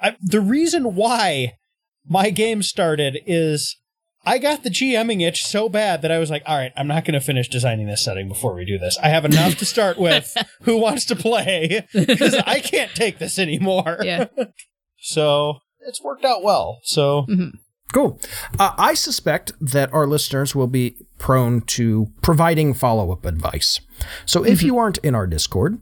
I, 0.01 0.15
the 0.21 0.41
reason 0.41 0.95
why 0.95 1.53
my 2.07 2.29
game 2.29 2.63
started 2.63 3.19
is 3.25 3.77
I 4.25 4.39
got 4.39 4.63
the 4.63 4.69
GMing 4.69 5.25
itch 5.25 5.43
so 5.45 5.69
bad 5.69 6.01
that 6.01 6.11
I 6.11 6.19
was 6.19 6.29
like, 6.29 6.43
all 6.45 6.57
right, 6.57 6.73
I'm 6.75 6.87
not 6.87 7.05
going 7.05 7.13
to 7.13 7.21
finish 7.21 7.47
designing 7.47 7.87
this 7.87 8.03
setting 8.03 8.27
before 8.27 8.53
we 8.53 8.65
do 8.65 8.77
this. 8.77 8.97
I 9.01 9.09
have 9.09 9.23
enough 9.25 9.57
to 9.59 9.65
start 9.65 9.97
with. 9.97 10.35
Who 10.63 10.77
wants 10.77 11.05
to 11.05 11.15
play? 11.15 11.87
Because 11.93 12.35
I 12.35 12.59
can't 12.59 12.93
take 12.93 13.19
this 13.19 13.39
anymore. 13.39 13.99
Yeah. 14.03 14.25
so 14.97 15.59
it's 15.87 16.03
worked 16.03 16.25
out 16.25 16.43
well. 16.43 16.79
So. 16.83 17.25
Mm-hmm. 17.29 17.57
Cool. 17.93 18.19
Uh, 18.59 18.73
I 18.77 18.93
suspect 18.93 19.53
that 19.61 19.93
our 19.93 20.07
listeners 20.07 20.53
will 20.53 20.67
be 20.67 20.97
prone 21.17 21.61
to 21.61 22.11
providing 22.21 22.73
follow 22.73 23.11
up 23.11 23.25
advice. 23.25 23.79
So 24.25 24.43
if 24.43 24.59
mm-hmm. 24.59 24.67
you 24.67 24.77
aren't 24.77 24.97
in 24.99 25.15
our 25.15 25.25
Discord, 25.25 25.79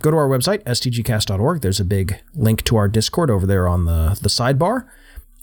go 0.00 0.10
to 0.10 0.16
our 0.16 0.28
website, 0.28 0.62
stgcast.org. 0.64 1.62
There's 1.62 1.80
a 1.80 1.84
big 1.84 2.18
link 2.34 2.64
to 2.64 2.76
our 2.76 2.88
Discord 2.88 3.30
over 3.30 3.46
there 3.46 3.66
on 3.66 3.86
the, 3.86 4.18
the 4.20 4.28
sidebar. 4.28 4.86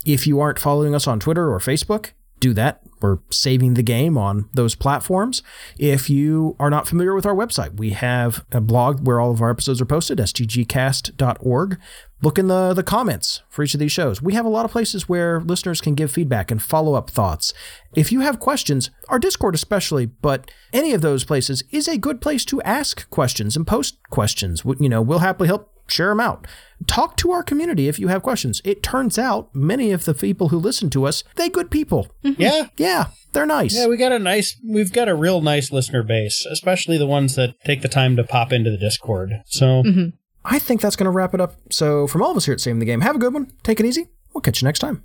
If 0.06 0.28
you 0.28 0.40
aren't 0.40 0.60
following 0.60 0.94
us 0.94 1.08
on 1.08 1.20
Twitter 1.20 1.52
or 1.52 1.60
Facebook, 1.60 2.12
do 2.40 2.54
that. 2.54 2.84
We're 3.02 3.20
saving 3.30 3.74
the 3.74 3.84
game 3.84 4.18
on 4.18 4.50
those 4.54 4.76
platforms. 4.76 5.42
If 5.78 6.10
you 6.10 6.56
are 6.60 6.70
not 6.70 6.88
familiar 6.88 7.16
with 7.16 7.26
our 7.26 7.36
website, 7.36 7.78
we 7.78 7.92
have 7.92 8.46
a 8.52 8.62
blog 8.62 9.06
where 9.06 9.20
all 9.20 9.32
of 9.32 9.42
our 9.42 9.50
episodes 9.50 9.82
are 9.82 9.86
posted, 9.86 10.18
stgcast.org. 10.18 11.80
Look 12.22 12.38
in 12.38 12.48
the, 12.48 12.74
the 12.74 12.84
comments 12.84 13.44
for 13.48 13.64
each 13.64 13.74
of 13.74 13.80
these 13.80 13.94
shows. 13.94 14.22
We 14.22 14.34
have 14.34 14.46
a 14.46 14.50
lot 14.50 14.66
of 14.66 14.72
places 14.72 15.08
where 15.08 15.40
listeners 15.40 15.80
can 15.80 15.96
give 15.96 16.12
feedback 16.12 16.52
and 16.52 16.62
follow 16.62 16.94
up 16.96 17.10
thoughts. 17.10 17.54
If 17.96 18.12
you 18.12 18.20
have 18.20 18.40
questions, 18.40 18.90
our 19.08 19.20
Discord 19.20 19.56
especially, 19.56 20.06
but 20.06 20.52
any 20.74 20.94
of 20.94 21.02
those 21.02 21.24
places 21.24 21.64
is 21.72 21.88
a 21.88 21.98
good 21.98 22.20
place 22.20 22.44
to 22.46 22.62
ask 22.64 23.10
questions 23.10 23.56
and 23.56 23.66
post 23.66 23.98
questions. 24.10 24.64
You 24.80 24.90
know, 24.90 25.02
we'll 25.02 25.20
happily 25.20 25.48
help 25.48 25.74
share 25.90 26.10
them 26.10 26.20
out. 26.20 26.48
Talk 26.88 27.18
to 27.18 27.32
our 27.32 27.44
community 27.44 27.88
if 27.88 28.00
you 28.00 28.08
have 28.08 28.24
questions. 28.24 28.62
It 28.64 28.82
turns 28.82 29.18
out 29.20 29.54
many 29.54 29.92
of 29.92 30.06
the 30.06 30.14
people 30.14 30.50
who 30.50 30.58
listen 30.58 30.90
to 30.92 31.06
us, 31.06 31.24
they 31.36 31.50
good 31.50 31.70
people. 31.70 32.08
Mm-hmm. 32.24 32.42
Yeah. 32.42 32.68
Yeah. 32.78 33.06
They're 33.34 33.46
nice. 33.46 33.76
Yeah, 33.76 33.88
we 33.88 33.98
got 33.98 34.12
a 34.12 34.20
nice 34.20 34.60
we've 34.68 34.92
got 34.92 35.08
a 35.08 35.16
real 35.16 35.42
nice 35.42 35.72
listener 35.72 36.02
base, 36.02 36.46
especially 36.46 36.98
the 36.98 37.06
ones 37.06 37.36
that 37.36 37.54
take 37.64 37.82
the 37.82 37.88
time 37.88 38.16
to 38.16 38.24
pop 38.24 38.52
into 38.52 38.72
the 38.72 38.78
Discord. 38.78 39.42
So 39.46 39.84
mm-hmm. 39.84 40.10
I 40.44 40.58
think 40.58 40.82
that's 40.82 40.96
gonna 40.96 41.12
wrap 41.12 41.34
it 41.34 41.42
up. 41.42 41.56
So 41.70 42.08
from 42.08 42.24
all 42.24 42.32
of 42.32 42.38
us 42.38 42.46
here 42.46 42.54
at 42.54 42.62
Saving 42.62 42.80
the 42.80 42.86
Game, 42.86 43.02
have 43.02 43.16
a 43.16 43.20
good 43.20 43.34
one. 43.34 43.52
Take 43.64 43.80
it 43.80 43.86
easy. 43.86 44.08
We'll 44.34 44.42
catch 44.42 44.62
you 44.62 44.66
next 44.66 44.80
time. 44.80 45.04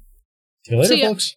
See 0.64 0.72
you 0.72 0.80
later, 0.80 0.94
See 0.94 1.02
folks. 1.02 1.36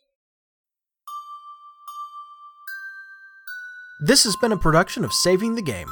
This 4.00 4.24
has 4.24 4.36
been 4.38 4.52
a 4.52 4.58
production 4.58 5.04
of 5.04 5.12
Saving 5.12 5.56
the 5.56 5.62
Game. 5.62 5.92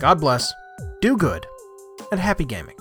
God 0.00 0.20
bless, 0.20 0.54
do 1.00 1.16
good, 1.16 1.44
and 2.12 2.20
happy 2.20 2.44
gaming. 2.44 2.76